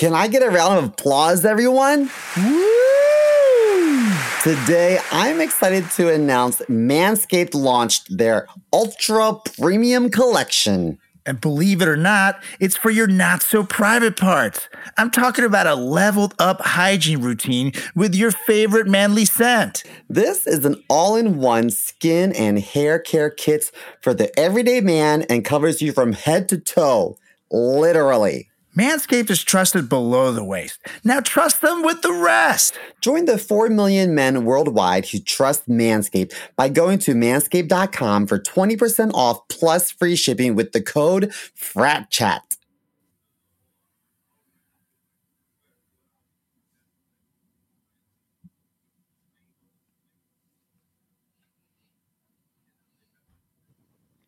Can 0.00 0.14
I 0.14 0.28
get 0.28 0.42
a 0.42 0.48
round 0.48 0.78
of 0.78 0.84
applause, 0.84 1.44
everyone? 1.44 2.08
Woo! 2.34 4.08
Today, 4.42 4.98
I'm 5.12 5.42
excited 5.42 5.90
to 5.90 6.10
announce 6.10 6.62
Manscaped 6.70 7.52
launched 7.52 8.16
their 8.16 8.48
Ultra 8.72 9.34
Premium 9.60 10.08
Collection. 10.08 10.98
And 11.26 11.38
believe 11.38 11.82
it 11.82 11.88
or 11.88 11.98
not, 11.98 12.42
it's 12.60 12.78
for 12.78 12.88
your 12.88 13.08
not 13.08 13.42
so 13.42 13.62
private 13.62 14.16
parts. 14.16 14.70
I'm 14.96 15.10
talking 15.10 15.44
about 15.44 15.66
a 15.66 15.74
leveled 15.74 16.34
up 16.38 16.62
hygiene 16.62 17.20
routine 17.20 17.72
with 17.94 18.14
your 18.14 18.30
favorite 18.30 18.86
manly 18.86 19.26
scent. 19.26 19.84
This 20.08 20.46
is 20.46 20.64
an 20.64 20.82
all 20.88 21.14
in 21.14 21.36
one 21.36 21.68
skin 21.68 22.32
and 22.32 22.58
hair 22.58 22.98
care 22.98 23.28
kit 23.28 23.70
for 24.00 24.14
the 24.14 24.34
everyday 24.40 24.80
man 24.80 25.26
and 25.28 25.44
covers 25.44 25.82
you 25.82 25.92
from 25.92 26.14
head 26.14 26.48
to 26.48 26.56
toe, 26.56 27.18
literally. 27.50 28.49
Manscaped 28.78 29.30
is 29.30 29.42
trusted 29.42 29.88
below 29.88 30.30
the 30.32 30.44
waist. 30.44 30.78
Now 31.02 31.18
trust 31.18 31.60
them 31.60 31.82
with 31.82 32.02
the 32.02 32.12
rest. 32.12 32.78
Join 33.00 33.24
the 33.24 33.36
4 33.36 33.68
million 33.68 34.14
men 34.14 34.44
worldwide 34.44 35.06
who 35.06 35.18
trust 35.18 35.68
Manscaped 35.68 36.32
by 36.54 36.68
going 36.68 37.00
to 37.00 37.14
manscaped.com 37.14 38.28
for 38.28 38.38
20% 38.38 39.10
off 39.12 39.40
plus 39.48 39.90
free 39.90 40.14
shipping 40.14 40.54
with 40.54 40.70
the 40.70 40.80
code 40.80 41.32
FRATCHAT. 41.56 42.42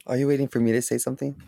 Are 0.05 0.17
you 0.17 0.27
waiting 0.27 0.49
for 0.49 0.59
me 0.59 0.73
to 0.73 0.83
say 0.83 0.99
something? 0.99 1.41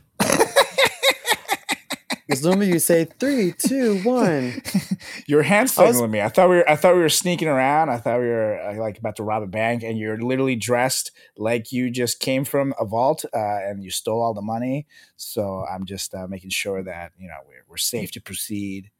Because 2.26 2.42
normally 2.42 2.68
you 2.68 2.78
say 2.78 3.04
three, 3.04 3.52
two, 3.52 3.98
one. 4.02 4.62
Your 5.26 5.42
hand 5.42 5.64
was- 5.64 5.72
signaling 5.72 6.10
me. 6.10 6.22
I 6.22 6.28
thought 6.28 6.48
we 6.48 6.56
were. 6.56 6.68
I 6.68 6.76
thought 6.76 6.94
we 6.94 7.00
were 7.00 7.08
sneaking 7.10 7.48
around. 7.48 7.90
I 7.90 7.98
thought 7.98 8.20
we 8.20 8.28
were 8.28 8.58
uh, 8.60 8.76
like 8.76 8.98
about 8.98 9.16
to 9.16 9.22
rob 9.22 9.42
a 9.42 9.46
bank, 9.46 9.82
and 9.82 9.98
you're 9.98 10.18
literally 10.18 10.56
dressed 10.56 11.10
like 11.36 11.70
you 11.70 11.90
just 11.90 12.20
came 12.20 12.44
from 12.44 12.72
a 12.80 12.84
vault 12.86 13.24
uh, 13.34 13.38
and 13.38 13.84
you 13.84 13.90
stole 13.90 14.22
all 14.22 14.32
the 14.32 14.42
money. 14.42 14.86
So 15.16 15.66
I'm 15.70 15.84
just 15.84 16.14
uh, 16.14 16.26
making 16.26 16.50
sure 16.50 16.82
that 16.82 17.12
you 17.18 17.28
know 17.28 17.36
we're, 17.46 17.64
we're 17.68 17.76
safe 17.76 18.10
to 18.12 18.20
proceed. 18.22 18.90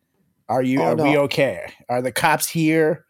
Are 0.49 0.63
you? 0.63 0.83
Oh, 0.83 0.93
are 0.93 0.97
we 0.97 1.17
okay? 1.17 1.73
Are 1.89 2.03
the 2.03 2.13
cops 2.13 2.47
here? 2.47 3.07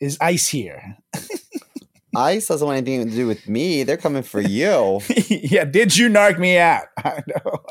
Is 0.00 0.18
ICE 0.20 0.48
here? 0.48 0.96
ICE 2.16 2.46
doesn't 2.46 2.66
want 2.66 2.76
anything 2.76 3.08
to 3.08 3.14
do 3.14 3.26
with 3.28 3.48
me. 3.48 3.84
They're 3.84 3.96
coming 3.96 4.24
for 4.24 4.40
you. 4.40 5.00
yeah. 5.28 5.64
Did 5.64 5.96
you 5.96 6.08
narc 6.08 6.38
me 6.40 6.58
out? 6.58 6.86
I 6.98 7.22
know. 7.28 7.62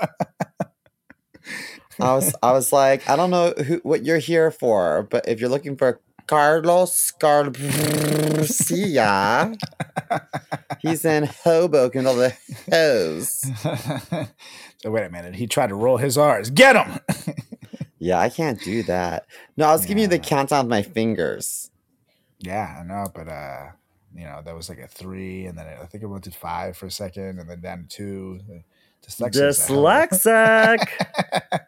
I 1.99 2.13
was 2.15 2.33
I 2.41 2.51
was 2.51 2.71
like, 2.71 3.07
I 3.09 3.15
don't 3.15 3.29
know 3.31 3.51
who 3.51 3.77
what 3.83 4.03
you're 4.05 4.17
here 4.19 4.49
for, 4.51 5.03
but 5.09 5.27
if 5.27 5.39
you're 5.39 5.49
looking 5.49 5.75
for 5.77 5.99
Carlos 6.27 7.11
Garcia, 8.39 9.53
he's 10.79 11.03
in 11.05 11.25
Hoboken 11.43 12.07
all 12.07 12.15
the 12.15 12.33
hoes. 12.71 13.41
so 13.61 14.27
wait 14.91 15.03
a 15.05 15.09
minute. 15.09 15.35
He 15.35 15.47
tried 15.47 15.67
to 15.67 15.75
roll 15.75 15.97
his 15.97 16.17
R's. 16.17 16.49
Get 16.49 16.75
him. 16.75 16.99
Yeah, 18.03 18.19
I 18.19 18.29
can't 18.29 18.59
do 18.63 18.81
that. 18.83 19.27
No, 19.57 19.67
I 19.67 19.73
was 19.73 19.85
giving 19.85 20.01
you 20.01 20.07
the 20.07 20.15
Yeah. 20.15 20.23
countdown 20.23 20.65
with 20.65 20.71
my 20.71 20.81
fingers. 20.81 21.69
Yeah, 22.39 22.79
I 22.79 22.83
know, 22.83 23.05
but 23.13 23.27
uh, 23.27 23.67
you 24.15 24.23
know, 24.23 24.41
that 24.43 24.55
was 24.55 24.69
like 24.69 24.79
a 24.79 24.87
three, 24.87 25.45
and 25.45 25.55
then 25.55 25.67
I 25.67 25.85
think 25.85 26.03
it 26.03 26.07
went 26.07 26.23
to 26.23 26.31
five 26.31 26.75
for 26.75 26.87
a 26.87 26.91
second, 26.91 27.37
and 27.37 27.47
then 27.47 27.61
down 27.61 27.85
to 27.89 27.95
two. 27.95 28.39
Dyslexia 29.07 29.49
is 29.49 29.59
a 29.69 29.73
hell 29.73 29.87
of 29.87 29.93
a- 30.03 30.07
Dyslexic. 30.15 30.87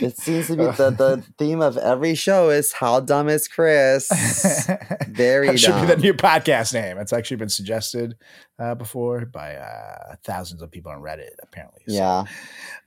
It 0.00 0.16
seems 0.16 0.46
to 0.46 0.54
be 0.56 0.62
the, 0.64 0.90
the 0.90 1.24
theme 1.38 1.60
of 1.60 1.76
every 1.76 2.14
show 2.14 2.50
is 2.50 2.72
how 2.72 3.00
dumb 3.00 3.28
is 3.28 3.48
Chris? 3.48 4.06
Very 5.08 5.48
that 5.48 5.58
should 5.58 5.74
be 5.80 5.86
the 5.88 5.96
new 5.96 6.14
podcast 6.14 6.72
name. 6.72 6.98
It's 6.98 7.12
actually 7.12 7.38
been 7.38 7.48
suggested 7.48 8.14
uh, 8.60 8.76
before 8.76 9.24
by 9.26 9.56
uh, 9.56 10.14
thousands 10.22 10.62
of 10.62 10.70
people 10.70 10.92
on 10.92 10.98
Reddit, 11.02 11.30
apparently. 11.42 11.80
So, 11.88 11.94
Yeah. 11.94 12.24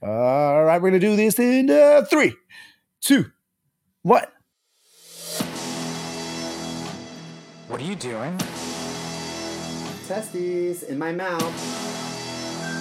all 0.02 0.64
right, 0.64 0.80
we're 0.80 0.88
gonna 0.88 1.00
do 1.00 1.14
this 1.14 1.38
in 1.38 1.68
uh, 1.68 2.06
three, 2.08 2.34
two, 3.02 3.26
one. 4.00 4.24
What 7.68 7.78
are 7.78 7.84
you 7.84 7.94
doing? 7.94 8.38
Testes 10.08 10.82
in 10.82 10.98
my 10.98 11.12
mouth. 11.12 11.91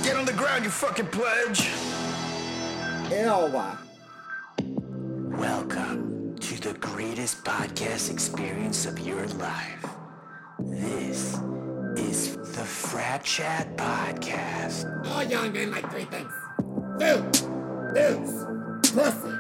Get 0.04 0.16
on 0.18 0.26
the 0.26 0.34
ground, 0.34 0.64
you 0.64 0.72
fucking 0.72 1.08
pledge! 1.08 1.70
Ew. 3.12 3.52
Welcome 5.38 6.36
to 6.40 6.60
the 6.62 6.74
greatest 6.80 7.44
podcast 7.44 8.10
experience 8.12 8.86
of 8.86 9.00
your 9.00 9.28
life. 9.28 9.86
This 10.60 11.40
is 11.96 12.36
the 12.38 12.64
Frat 12.64 13.24
Chat 13.24 13.78
Podcast. 13.78 14.86
All 15.08 15.24
young 15.24 15.54
men 15.54 15.72
like 15.72 15.90
three 15.92 16.06
things. 16.06 16.34
Food, 17.00 17.32
booze, 17.94 18.46
pussy. 18.94 19.38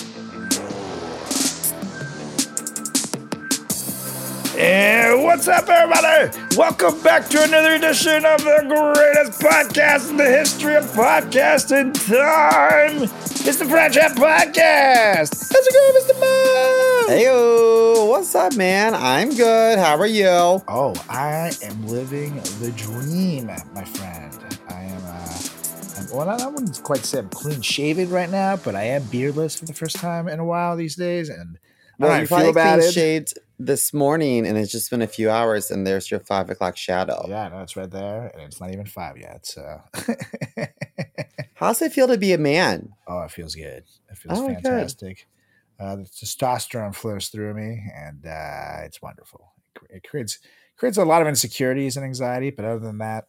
And 4.59 5.01
what's 5.32 5.48
up, 5.48 5.66
everybody? 5.66 6.31
Welcome 6.59 7.00
back 7.00 7.26
to 7.31 7.43
another 7.43 7.72
edition 7.76 8.26
of 8.26 8.44
the 8.44 8.65
greatest 8.69 9.41
podcast 9.41 10.10
in 10.10 10.19
the 10.19 10.26
history 10.28 10.76
of 10.76 10.84
podcasting 10.84 11.94
time. 12.06 13.04
It's 13.04 13.56
the 13.56 13.65
Frat 13.65 13.94
Chat 13.94 14.12
Podcast. 14.12 15.50
How's 15.50 15.66
it 15.66 15.72
going, 15.72 16.03
Mr. 16.03 16.20
Mo? 16.20 17.15
Heyo, 17.15 18.09
what's 18.10 18.34
up, 18.34 18.54
man? 18.56 18.94
I'm 18.94 19.31
good. 19.34 19.78
How 19.78 19.97
are 19.97 20.06
you? 20.06 20.26
Oh, 20.28 20.93
I 21.09 21.53
am 21.62 21.87
living 21.87 22.37
the 22.60 22.70
dream, 22.76 23.47
my 23.47 23.84
friend. 23.84 24.38
I 24.69 24.82
am, 24.82 25.03
uh, 25.06 25.38
I'm, 25.99 26.10
well, 26.14 26.28
I 26.28 26.47
wouldn't 26.47 26.82
quite 26.82 27.06
say 27.06 27.20
I'm 27.20 27.31
clean 27.31 27.62
shaven 27.62 28.10
right 28.10 28.28
now, 28.31 28.56
but 28.56 28.75
I 28.75 28.82
am 28.84 29.04
beardless 29.04 29.59
for 29.59 29.64
the 29.64 29.72
first 29.72 29.97
time 29.97 30.28
in 30.28 30.41
a 30.41 30.44
while 30.44 30.76
these 30.76 30.94
days. 30.94 31.31
And 31.31 31.56
I 31.99 32.04
Well, 32.04 32.20
you 32.20 32.26
feel 32.26 32.37
probably 32.37 32.50
about 32.50 32.78
clean 32.81 32.88
it. 32.91 32.93
shaved 32.93 33.38
this 33.67 33.93
morning, 33.95 34.47
and 34.47 34.56
it's 34.59 34.73
just 34.73 34.91
been 34.91 35.03
a 35.03 35.06
few 35.06 35.31
hours, 35.31 35.71
and 35.71 35.87
there's 35.87 36.11
your 36.11 36.21
five 36.21 36.50
o'clock 36.50 36.77
shadow. 36.77 37.25
Yeah, 37.28 37.49
no, 37.49 37.61
it's 37.61 37.77
right 37.77 37.91
there, 37.91 38.28
and 38.34 38.43
it's 38.43 38.61
not 38.61 38.73
even 38.73 38.87
five 38.87 39.17
yet. 39.17 39.47
So, 39.47 39.81
How's 41.55 41.81
it 41.83 41.93
feel 41.93 42.09
to 42.09 42.19
be 42.19 42.33
a 42.33 42.39
man? 42.39 42.91
oh, 43.06 43.23
it 43.23 43.31
feels 43.31 43.55
good. 43.55 43.84
It 44.11 44.19
feels 44.19 44.39
Oh, 44.39 44.47
fantastic. 44.47 45.28
Uh, 45.78 45.97
the 45.97 46.03
testosterone 46.03 46.95
flows 46.95 47.28
through 47.28 47.55
me, 47.55 47.83
and 47.95 48.25
uh, 48.27 48.83
it's 48.84 49.00
wonderful. 49.03 49.53
It, 49.77 49.97
it 49.97 50.09
creates 50.09 50.39
creates 50.77 50.97
a 50.99 51.05
lot 51.05 51.23
of 51.23 51.29
insecurities 51.29 51.97
and 51.97 52.05
anxiety, 52.05 52.50
but 52.50 52.65
other 52.65 52.81
than 52.81 52.99
that, 52.99 53.27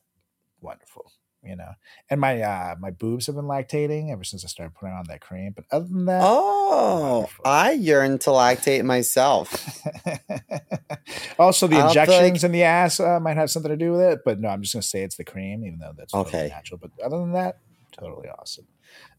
wonderful. 0.62 1.12
You 1.46 1.58
know, 1.58 1.72
and 2.10 2.22
my 2.22 2.42
uh, 2.42 2.76
my 2.80 2.92
boobs 2.92 3.26
have 3.28 3.36
been 3.36 3.46
lactating 3.46 4.12
ever 4.14 4.24
since 4.24 4.46
I 4.46 4.48
started 4.48 4.76
putting 4.76 4.96
on 4.96 5.04
that 5.10 5.20
cream. 5.20 5.52
But 5.54 5.66
other 5.72 5.86
than 5.90 6.06
that, 6.06 6.22
Oh. 6.24 7.30
I 7.44 7.74
yearn 7.74 8.18
to 8.20 8.30
lactate 8.30 8.86
myself. 8.86 9.52
also, 11.40 11.68
the 11.68 11.76
I 11.76 11.80
don't 11.80 11.88
injections 11.90 12.44
like- 12.44 12.44
in 12.44 12.52
the 12.52 12.64
ass 12.64 13.00
uh, 13.00 13.20
might 13.20 13.38
have 13.38 13.52
something 13.52 13.70
to 13.70 13.78
do 13.78 13.92
with 13.92 14.02
it. 14.02 14.20
But 14.26 14.40
no, 14.40 14.50
I'm 14.50 14.62
just 14.62 14.74
gonna 14.74 14.84
say 14.84 15.04
it's 15.04 15.16
the 15.18 15.24
cream, 15.24 15.66
even 15.66 15.80
though 15.80 15.94
that's 15.98 16.12
totally 16.14 16.30
Okay. 16.44 16.48
natural. 16.50 16.80
But 16.82 16.92
other 17.04 17.18
than 17.18 17.34
that, 17.34 17.58
totally 17.92 18.30
awesome. 18.30 18.66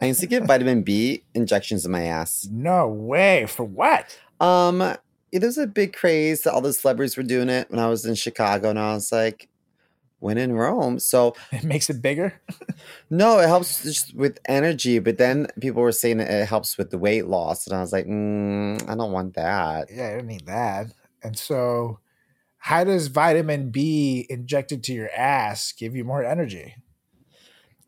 I 0.01 0.07
used 0.07 0.21
to 0.21 0.27
get 0.27 0.45
vitamin 0.47 0.83
B 0.83 1.25
injections 1.35 1.85
in 1.85 1.93
my 1.93 2.05
ass. 2.05 2.49
No 2.51 2.89
way. 2.89 3.47
For 3.47 3.65
what? 3.65 4.19
Um, 4.41 4.81
it 5.33 5.43
was 5.43 5.59
a 5.59 5.67
big 5.67 5.93
craze. 5.95 6.43
that 6.43 6.53
All 6.55 6.61
the 6.61 6.73
celebrities 6.73 7.17
were 7.17 7.23
doing 7.23 7.49
it 7.49 7.71
when 7.71 7.81
I 7.81 7.89
was 7.89 8.05
in 8.05 8.15
Chicago, 8.15 8.71
and 8.71 8.79
I 8.79 8.95
was 8.95 9.11
like, 9.13 9.49
when 10.25 10.39
in 10.39 10.53
Rome. 10.55 10.99
So 10.99 11.37
It 11.53 11.65
makes 11.65 11.91
it 11.91 12.01
bigger. 12.01 12.41
no, 13.11 13.39
it 13.39 13.47
helps 13.47 13.83
just 13.83 14.15
with 14.17 14.39
energy. 14.49 14.99
But 14.99 15.19
then 15.19 15.47
people 15.61 15.83
were 15.83 15.93
saying 15.93 16.17
that 16.19 16.31
it 16.31 16.49
helps 16.49 16.79
with 16.79 16.91
the 16.91 16.99
weight 16.99 17.27
loss, 17.27 17.67
and 17.67 17.77
I 17.77 17.81
was 17.81 17.93
like, 17.93 18.07
mm, 18.07 18.89
I 18.89 18.95
don't 18.97 19.13
want 19.13 19.35
that. 19.35 19.89
Yeah, 19.93 20.09
I 20.09 20.13
don't 20.17 20.27
need 20.27 20.47
that. 20.47 20.87
And 21.23 21.39
so, 21.39 21.99
how 22.59 22.85
does 22.85 23.09
vitamin 23.09 23.71
B 23.71 24.27
injected 24.31 24.83
to 24.85 24.93
your 24.95 25.11
ass 25.15 25.73
give 25.73 25.95
you 25.95 26.05
more 26.05 26.25
energy? 26.25 26.75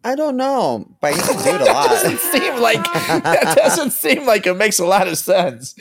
I 0.05 0.15
don't 0.15 0.37
know, 0.37 0.87
but 1.01 1.09
I 1.09 1.17
used 1.17 1.27
to 1.27 1.33
do 1.43 1.51
it 1.57 1.61
a 1.63 1.65
doesn't 1.65 2.13
lot. 2.13 2.21
seem 2.21 2.57
like 2.61 2.85
that 2.85 3.57
doesn't 3.57 3.91
seem 3.91 4.25
like 4.25 4.47
it 4.47 4.55
makes 4.55 4.79
a 4.79 4.87
lot 4.87 5.09
of 5.09 5.19
sense. 5.19 5.75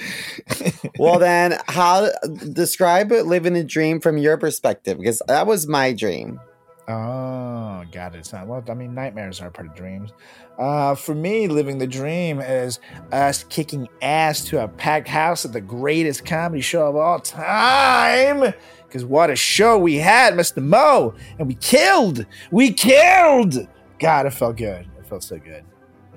well, 0.98 1.20
then, 1.28 1.60
how 1.68 2.10
describe 2.54 3.12
it, 3.12 3.28
living 3.28 3.56
a 3.56 3.64
dream 3.64 4.00
from 4.02 4.18
your 4.18 4.38
perspective? 4.38 4.98
Because 4.98 5.22
that 5.28 5.46
was 5.46 5.68
my 5.68 5.94
dream. 5.94 6.40
Oh, 6.88 7.84
got 7.92 8.14
it. 8.14 8.20
It's 8.20 8.32
not 8.32 8.46
well. 8.46 8.64
I 8.70 8.74
mean, 8.76 8.94
nightmares 8.94 9.42
are 9.42 9.50
part 9.50 9.68
of 9.68 9.76
dreams. 9.76 10.12
Uh, 10.60 10.94
for 10.96 11.16
me, 11.16 11.48
living 11.48 11.80
the 11.80 11.88
dream 11.88 12.40
is 12.40 12.80
us 13.12 13.44
kicking 13.44 13.90
ass 14.02 14.44
to 14.46 14.64
a 14.64 14.68
packed 14.68 15.08
house 15.08 15.46
at 15.46 15.52
the 15.54 15.62
greatest 15.62 16.26
comedy 16.26 16.62
show 16.62 16.88
of 16.88 16.96
all 16.96 17.20
time. 17.20 18.54
Because 18.88 19.04
what 19.04 19.30
a 19.32 19.36
show 19.36 19.80
we 19.80 19.96
had, 19.96 20.36
Mr. 20.36 20.62
Mo, 20.64 21.16
and 21.40 21.48
we 21.48 21.56
killed. 21.56 22.26
We 22.52 22.72
killed. 22.72 23.68
God, 24.00 24.28
it 24.28 24.32
felt 24.34 24.58
good. 24.58 24.88
It 25.00 25.08
felt 25.08 25.24
so 25.24 25.38
good. 25.40 25.64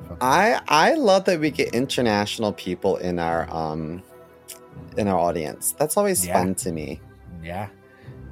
Felt. 0.06 0.18
I 0.22 0.60
I 0.68 0.94
love 0.94 1.24
that 1.24 1.40
we 1.40 1.50
get 1.50 1.74
international 1.74 2.52
people 2.52 2.98
in 2.98 3.18
our 3.18 3.48
um 3.50 4.02
in 4.98 5.08
our 5.08 5.18
audience. 5.18 5.72
That's 5.78 5.96
always 5.96 6.26
Yeah. 6.26 6.34
fun 6.34 6.54
to 6.56 6.72
me. 6.72 7.00
Yeah, 7.42 7.68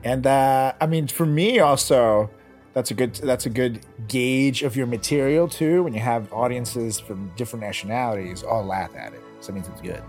and 0.07 0.25
uh, 0.25 0.73
I 0.81 0.87
mean, 0.87 1.09
for 1.09 1.27
me 1.27 1.59
also, 1.59 2.31
that's 2.75 2.93
a 2.93 2.95
good 2.95 3.17
that's 3.17 3.45
a 3.47 3.51
good 3.51 3.81
gauge 4.07 4.63
of 4.63 4.77
your 4.77 4.87
material 4.87 5.49
too. 5.49 5.83
When 5.83 5.93
you 5.93 5.99
have 5.99 6.33
audiences 6.33 7.01
from 7.01 7.33
different 7.37 7.65
nationalities 7.65 8.45
all 8.45 8.65
laugh 8.65 8.95
at 8.95 9.15
it, 9.15 9.23
so 9.41 9.49
that 9.49 9.55
means 9.55 9.67
it's 9.67 9.81
good. 9.81 10.05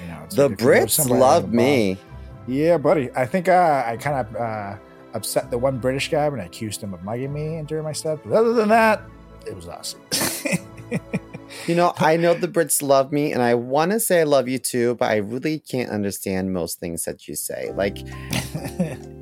You 0.00 0.06
know, 0.06 0.20
it's 0.24 0.36
The 0.36 0.42
like 0.42 0.52
if 0.52 0.60
you 0.60 0.66
go 0.66 0.72
Brits 0.72 1.08
love 1.10 1.52
me. 1.52 1.98
Yeah, 2.46 2.78
buddy. 2.78 3.10
I 3.16 3.26
think 3.26 3.48
uh, 3.48 3.82
I 3.84 3.96
kind 3.96 4.24
of 4.24 4.36
uh, 4.36 4.76
upset 5.14 5.50
the 5.50 5.58
one 5.58 5.78
British 5.78 6.12
guy 6.12 6.28
when 6.28 6.38
I 6.38 6.44
accused 6.44 6.80
him 6.80 6.94
of 6.94 7.02
mugging 7.02 7.32
me 7.32 7.60
during 7.66 7.82
my 7.82 7.92
stuff. 7.92 8.20
But 8.24 8.34
other 8.34 8.52
than 8.52 8.68
that, 8.68 9.02
it 9.48 9.56
was 9.56 9.66
awesome. 9.66 10.00
You 11.66 11.74
know, 11.74 11.92
I 11.96 12.16
know 12.16 12.34
the 12.34 12.48
Brits 12.48 12.82
love 12.82 13.12
me, 13.12 13.32
and 13.32 13.42
I 13.42 13.54
want 13.54 13.92
to 13.92 14.00
say 14.00 14.20
I 14.20 14.24
love 14.24 14.48
you 14.48 14.58
too, 14.58 14.94
but 14.96 15.10
I 15.10 15.16
really 15.16 15.58
can't 15.58 15.90
understand 15.90 16.52
most 16.52 16.80
things 16.80 17.04
that 17.04 17.28
you 17.28 17.34
say. 17.34 17.72
Like, 17.74 17.98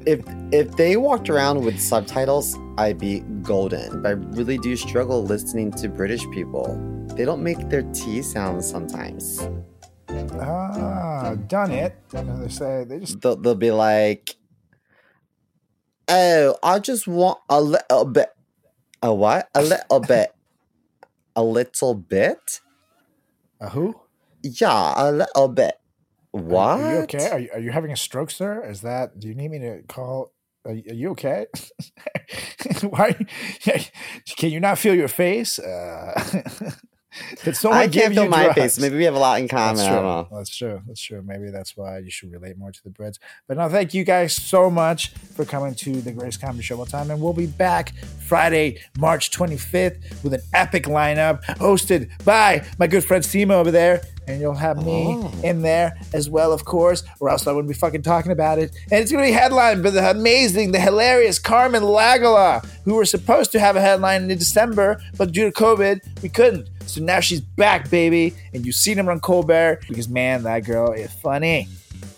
if 0.07 0.25
if 0.53 0.77
they 0.77 0.97
walked 0.97 1.29
around 1.29 1.63
with 1.63 1.81
subtitles, 1.81 2.57
I'd 2.79 2.99
be 2.99 3.21
golden. 3.43 4.03
But 4.03 4.09
I 4.09 4.13
really 4.13 4.59
do 4.59 4.77
struggle 4.77 5.23
listening 5.25 5.73
to 5.73 5.89
British 5.89 6.29
people. 6.31 6.79
They 7.17 7.25
don't 7.25 7.43
make 7.43 7.69
their 7.69 7.83
T 7.93 8.23
sounds 8.23 8.69
sometimes. 8.69 9.41
ah, 10.41 11.35
done 11.47 11.71
it. 11.71 11.97
And 12.13 12.43
they 12.43 12.49
say 12.49 12.85
they 12.85 13.01
just 13.01 13.21
They'll, 13.21 13.37
they'll 13.37 13.55
be 13.55 13.71
like, 13.71 14.37
"Oh, 16.09 16.57
I 16.63 16.79
just 16.79 17.07
want 17.07 17.39
a 17.49 17.61
little 17.61 18.05
bit." 18.05 18.31
A 19.03 19.13
what? 19.15 19.49
A 19.55 19.63
little 19.63 20.01
bit. 20.01 20.33
A 21.37 21.43
little 21.45 21.95
bit? 21.95 22.61
uh, 23.61 23.69
who? 23.71 24.01
Yeah, 24.43 24.95
a 24.97 25.13
little 25.13 25.49
bit. 25.49 25.75
What? 26.33 26.81
Are 26.81 26.91
you 26.93 26.99
okay? 27.03 27.31
Are 27.31 27.39
you, 27.39 27.51
are 27.55 27.61
you 27.61 27.71
having 27.71 27.93
a 27.93 27.97
stroke, 27.97 28.31
sir? 28.31 28.65
Is 28.65 28.81
that? 28.83 29.19
Do 29.21 29.29
you 29.29 29.35
need 29.35 29.51
me 29.51 29.59
to 29.61 29.83
call? 29.89 30.33
Are, 30.65 30.73
you- 30.73 30.91
are 30.91 30.95
you 30.95 31.11
okay? 31.11 31.47
Why? 32.83 33.17
Can 34.37 34.51
you 34.51 34.61
not 34.61 34.79
feel 34.79 34.95
your 34.95 35.09
face? 35.09 35.59
Uh, 35.59 36.43
did 37.45 37.57
someone 37.57 37.81
I 37.81 37.89
can't 37.89 38.15
feel 38.15 38.29
my 38.29 38.53
face. 38.53 38.79
Maybe 38.79 38.97
we 38.97 39.05
have 39.05 39.15
a 39.15 39.19
lot 39.19 39.41
in 39.41 39.49
common. 39.49 39.77
That's 39.77 39.87
I 39.87 39.91
true. 39.91 39.97
don't 40.01 40.05
know. 40.31 40.37
That's 40.37 40.57
true. 40.57 40.83
That's 40.87 41.01
true. 41.01 41.23
Maybe 41.27 41.51
that's 41.51 41.77
why 41.77 41.99
you 41.99 42.11
should 42.11 42.33
relate 42.33 42.59
more 42.59 42.73
to 42.73 42.83
the 42.85 42.91
Brits. 42.91 43.19
But 43.49 43.57
no, 43.57 43.69
thank 43.69 43.95
you 43.95 44.05
guys 44.05 44.35
so 44.35 44.71
much 44.71 45.11
for 45.35 45.45
coming 45.45 45.75
to 45.77 46.01
the 46.01 46.13
Greatest 46.13 46.41
Comedy 46.41 46.63
Show 46.63 46.75
of 46.75 46.81
all 46.81 46.87
time. 46.87 47.11
And 47.11 47.21
we'll 47.21 47.33
be 47.33 47.47
back 47.47 47.93
Friday, 48.27 48.81
March 48.99 49.31
25th 49.31 50.23
with 50.25 50.35
an 50.35 50.41
epic 50.55 50.85
lineup 50.85 51.45
hosted 51.57 52.11
by 52.25 52.65
my 52.79 52.87
good 52.87 53.05
friend 53.05 53.23
Simo 53.25 53.53
over 53.53 53.71
there. 53.71 54.03
And 54.29 54.41
you'll 54.41 54.55
have 54.55 54.85
me 54.85 55.05
Oh. 55.17 55.33
in 55.45 55.63
there 55.63 55.97
as 56.13 56.29
well, 56.29 56.53
of 56.53 56.65
course, 56.65 57.05
or 57.21 57.31
else 57.31 57.47
I 57.47 57.53
wouldn't 57.53 57.69
be 57.73 57.79
fucking 57.79 58.03
talking 58.03 58.33
about 58.33 58.59
it. 58.59 58.75
And 58.91 59.01
it's 59.01 59.13
going 59.13 59.23
to 59.25 59.29
be 59.31 59.33
headlined 59.33 59.85
by 59.85 59.91
the 59.91 60.11
amazing, 60.11 60.73
the 60.73 60.81
hilarious 60.81 61.39
Carmen 61.39 61.83
Lagala, 61.85 62.67
who 62.85 62.95
were 62.97 63.05
supposed 63.05 63.53
to 63.53 63.61
have 63.61 63.77
a 63.77 63.81
headline 63.81 64.29
in 64.29 64.37
December, 64.37 65.01
but 65.17 65.31
due 65.31 65.45
to 65.45 65.53
COVID, 65.53 66.01
we 66.25 66.29
couldn't. 66.29 66.69
So 66.97 67.03
now 67.03 67.21
she's 67.21 67.43
back, 67.43 67.91
baby. 67.91 68.35
And 68.55 68.65
you've 68.65 68.75
seen 68.75 68.99
him 68.99 69.11
on 69.11 69.21
Colbert 69.21 69.85
because, 69.87 70.09
man, 70.09 70.45
that 70.45 70.61
girl 70.61 70.93
is 70.93 71.13
funny. 71.13 71.69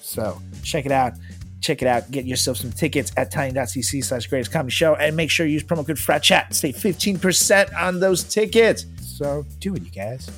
So 0.01 0.41
check 0.63 0.87
it 0.87 0.93
out. 0.93 1.15
Check 1.61 1.83
it 1.83 1.89
out. 1.89 2.09
Get 2.13 2.27
yourself 2.27 2.59
some 2.59 2.71
tickets 2.71 3.11
at 3.17 3.33
tiny.cc 3.33 4.05
slash 4.05 4.29
greatest 4.29 4.53
comedy 4.53 4.71
show 4.71 4.95
and 4.95 5.17
make 5.17 5.33
sure 5.33 5.47
you 5.47 5.55
use 5.55 5.65
promo 5.65 5.85
code 5.85 5.99
frat 5.99 6.23
chat. 6.23 6.55
Save 6.55 6.77
15% 6.77 7.75
on 7.77 7.99
those 7.99 8.23
tickets. 8.23 8.87
So 9.01 9.45
do 9.59 9.75
it, 9.75 9.83
you 9.83 9.91
guys. 9.91 10.31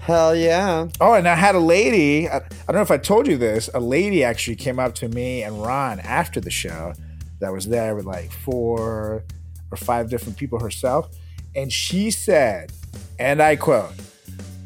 Hell 0.00 0.36
yeah. 0.36 0.88
Oh, 1.00 1.14
and 1.14 1.26
I 1.26 1.34
had 1.34 1.54
a 1.54 1.58
lady. 1.58 2.28
I, 2.28 2.36
I 2.36 2.40
don't 2.66 2.74
know 2.74 2.82
if 2.82 2.90
I 2.90 2.98
told 2.98 3.26
you 3.26 3.38
this. 3.38 3.70
A 3.72 3.80
lady 3.80 4.22
actually 4.22 4.56
came 4.56 4.78
up 4.78 4.94
to 4.96 5.08
me 5.08 5.44
and 5.44 5.62
Ron 5.62 5.98
after 6.00 6.42
the 6.42 6.50
show 6.50 6.92
that 7.40 7.54
was 7.54 7.68
there 7.68 7.94
with 7.94 8.04
like 8.04 8.30
four 8.32 9.24
or 9.70 9.76
five 9.78 10.10
different 10.10 10.36
people 10.36 10.58
herself. 10.58 11.08
And 11.56 11.72
she 11.72 12.10
said, 12.10 12.70
and 13.18 13.42
I 13.42 13.56
quote, 13.56 13.92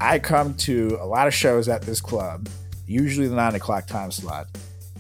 I 0.00 0.19
come 0.19 0.54
to 0.54 0.98
a 1.00 1.06
lot 1.06 1.26
of 1.28 1.34
shows 1.34 1.69
at 1.69 1.82
this 1.82 2.00
club, 2.00 2.48
usually 2.86 3.28
the 3.28 3.36
nine 3.36 3.54
o'clock 3.54 3.86
time 3.86 4.10
slot. 4.10 4.46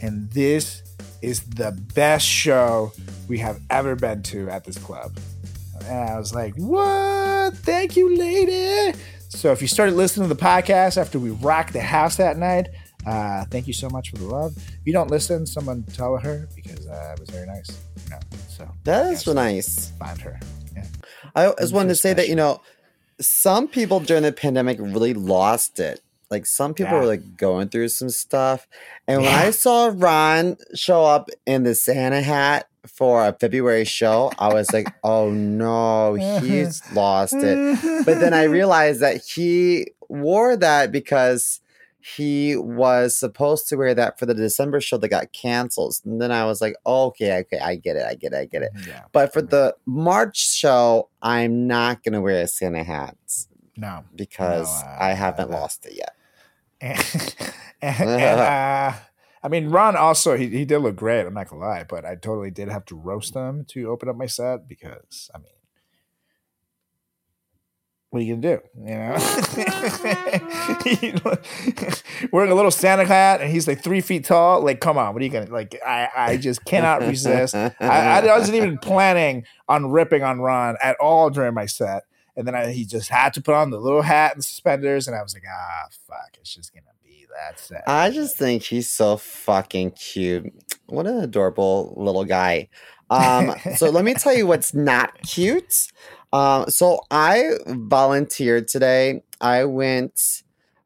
And 0.00 0.30
this 0.30 0.82
is 1.22 1.40
the 1.42 1.72
best 1.94 2.26
show 2.26 2.92
we 3.28 3.38
have 3.38 3.60
ever 3.70 3.94
been 3.94 4.22
to 4.24 4.48
at 4.48 4.64
this 4.64 4.78
club. 4.78 5.16
And 5.86 6.10
I 6.10 6.18
was 6.18 6.34
like, 6.34 6.54
what? 6.56 7.54
Thank 7.58 7.96
you, 7.96 8.16
lady. 8.16 8.96
So 9.28 9.50
if 9.50 9.62
you 9.62 9.68
started 9.68 9.94
listening 9.94 10.28
to 10.28 10.34
the 10.34 10.40
podcast 10.40 10.96
after 10.96 11.18
we 11.18 11.30
rocked 11.30 11.72
the 11.72 11.80
house 11.80 12.16
that 12.16 12.36
night, 12.36 12.68
uh, 13.06 13.44
thank 13.50 13.66
you 13.66 13.72
so 13.72 13.88
much 13.90 14.10
for 14.10 14.16
the 14.18 14.26
love. 14.26 14.56
If 14.56 14.80
you 14.84 14.92
don't 14.92 15.10
listen, 15.10 15.46
someone 15.46 15.82
tell 15.92 16.16
her 16.18 16.48
because 16.54 16.86
uh, 16.86 17.14
it 17.14 17.20
was 17.20 17.30
very 17.30 17.46
nice. 17.46 17.68
You 18.04 18.10
know, 18.10 18.18
so 18.48 18.68
That 18.84 19.12
is 19.12 19.26
yes, 19.26 19.34
nice. 19.34 19.90
find 19.98 20.20
her. 20.20 20.38
Yeah. 20.76 20.86
I 21.34 21.52
just 21.60 21.72
wanted 21.72 21.88
to 21.88 21.94
say 21.96 22.12
that, 22.14 22.28
you 22.28 22.36
know, 22.36 22.60
some 23.22 23.68
people 23.68 24.00
during 24.00 24.22
the 24.22 24.32
pandemic 24.32 24.78
really 24.80 25.14
lost 25.14 25.78
it. 25.80 26.00
Like 26.30 26.46
some 26.46 26.72
people 26.74 26.92
Yeah. 26.94 27.00
were 27.00 27.06
like 27.06 27.36
going 27.36 27.68
through 27.68 27.88
some 27.88 28.08
stuff. 28.10 28.66
And 29.06 29.22
when 29.22 29.34
I 29.34 29.50
saw 29.50 29.90
Ron 29.94 30.56
show 30.74 31.04
up 31.04 31.28
in 31.46 31.64
the 31.64 31.74
Santa 31.74 32.22
hat 32.22 32.68
for 32.86 33.26
a 33.26 33.32
February 33.34 33.84
show, 33.84 34.32
I 34.38 34.52
was 34.52 34.72
like, 34.72 34.88
oh 35.04 35.30
no, 35.30 36.14
he's 36.14 36.82
lost 36.94 37.34
it. 37.34 38.04
But 38.06 38.18
then 38.20 38.32
I 38.34 38.44
realized 38.58 39.00
that 39.00 39.22
he 39.22 39.92
wore 40.08 40.56
that 40.56 40.90
because 40.92 41.60
he 42.04 42.56
was 42.56 43.16
supposed 43.16 43.68
to 43.68 43.76
wear 43.76 43.94
that 43.94 44.18
for 44.18 44.26
the 44.26 44.34
December 44.34 44.80
show 44.80 44.96
that 44.98 45.08
got 45.08 45.32
canceled. 45.32 45.94
And 46.04 46.20
then 46.20 46.32
I 46.32 46.44
was 46.44 46.60
like, 46.60 46.74
okay, 46.84 47.38
okay, 47.40 47.58
I 47.58 47.76
get 47.76 47.96
it, 47.96 48.04
I 48.04 48.14
get 48.14 48.32
it, 48.32 48.36
I 48.36 48.44
get 48.46 48.62
it. 48.62 48.72
Yeah. 48.86 49.02
But 49.12 49.32
for 49.32 49.40
the 49.42 49.76
March 49.86 50.36
show, 50.54 51.08
I'm 51.22 51.66
not 51.66 52.02
gonna 52.02 52.20
wear 52.20 52.42
a 52.42 52.46
Santa 52.48 52.82
hat 52.82 53.16
No. 53.76 54.04
because 54.14 54.68
No, 54.82 54.88
uh, 54.88 54.96
I 55.00 55.12
haven't 55.12 55.50
that- 55.50 55.60
lost 55.60 55.86
it 55.86 55.94
yet. 55.96 56.14
And, 56.80 56.98
and, 57.82 58.10
and, 58.10 58.40
uh, 58.40 58.92
I 59.44 59.48
mean, 59.48 59.70
Ron 59.70 59.94
also 59.96 60.36
he, 60.36 60.48
he 60.48 60.64
did 60.64 60.78
look 60.80 60.96
great. 60.96 61.26
I'm 61.26 61.34
not 61.34 61.48
gonna 61.48 61.62
lie, 61.62 61.84
but 61.88 62.04
I 62.04 62.16
totally 62.16 62.50
did 62.50 62.68
have 62.68 62.84
to 62.86 62.96
roast 62.96 63.34
him 63.34 63.64
to 63.68 63.88
open 63.90 64.08
up 64.08 64.16
my 64.16 64.26
set 64.26 64.68
because 64.68 65.30
I 65.34 65.38
mean, 65.38 65.52
what 68.12 68.20
are 68.20 68.24
you 68.24 68.36
gonna 68.36 68.58
do? 68.58 68.62
You 68.78 68.94
know, 71.14 71.36
wearing 72.30 72.52
a 72.52 72.54
little 72.54 72.70
Santa 72.70 73.06
hat 73.06 73.40
and 73.40 73.50
he's 73.50 73.66
like 73.66 73.82
three 73.82 74.02
feet 74.02 74.26
tall. 74.26 74.60
Like, 74.60 74.80
come 74.80 74.98
on, 74.98 75.14
what 75.14 75.22
are 75.22 75.24
you 75.24 75.30
gonna 75.30 75.50
like? 75.50 75.80
I 75.84 76.10
I 76.14 76.36
just 76.36 76.62
cannot 76.66 77.00
resist. 77.00 77.54
I, 77.54 77.72
I 77.80 78.26
wasn't 78.26 78.58
even 78.58 78.76
planning 78.76 79.46
on 79.66 79.90
ripping 79.90 80.22
on 80.22 80.40
Ron 80.40 80.76
at 80.82 80.96
all 81.00 81.30
during 81.30 81.54
my 81.54 81.64
set. 81.64 82.02
And 82.36 82.46
then 82.46 82.54
I, 82.54 82.70
he 82.72 82.84
just 82.84 83.08
had 83.08 83.32
to 83.32 83.40
put 83.40 83.54
on 83.54 83.70
the 83.70 83.80
little 83.80 84.02
hat 84.02 84.34
and 84.34 84.44
suspenders, 84.44 85.08
and 85.08 85.16
I 85.16 85.22
was 85.22 85.32
like, 85.32 85.44
ah, 85.50 85.88
fuck, 86.06 86.36
it's 86.38 86.54
just 86.54 86.74
gonna 86.74 86.84
be 87.02 87.26
that 87.34 87.58
set. 87.58 87.82
I 87.86 88.10
just 88.10 88.36
think 88.36 88.62
he's 88.62 88.90
so 88.90 89.16
fucking 89.16 89.92
cute. 89.92 90.52
What 90.86 91.06
an 91.06 91.16
adorable 91.20 91.94
little 91.96 92.26
guy. 92.26 92.68
Um, 93.08 93.54
so 93.76 93.88
let 93.88 94.04
me 94.04 94.12
tell 94.14 94.34
you 94.34 94.46
what's 94.46 94.74
not 94.74 95.18
cute. 95.22 95.88
Um, 96.32 96.68
so 96.70 97.00
I 97.10 97.50
volunteered 97.66 98.68
today. 98.68 99.22
I 99.40 99.64
went 99.64 100.42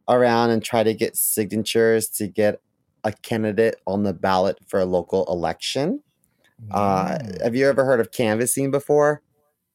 around 0.09 0.51
and 0.51 0.63
tried 0.63 0.85
to 0.85 0.95
get 0.95 1.17
signatures 1.17 2.09
to 2.09 2.27
get 2.29 2.61
a 3.05 3.13
candidate 3.13 3.77
on 3.87 4.03
the 4.03 4.13
ballot 4.13 4.59
for 4.67 4.81
a 4.81 4.85
local 4.85 5.25
election. 5.27 6.03
Uh, 6.71 7.19
Mm. 7.19 7.43
have 7.43 7.55
you 7.55 7.69
ever 7.69 7.85
heard 7.85 8.01
of 8.01 8.11
canvassing 8.11 8.71
before? 8.71 9.23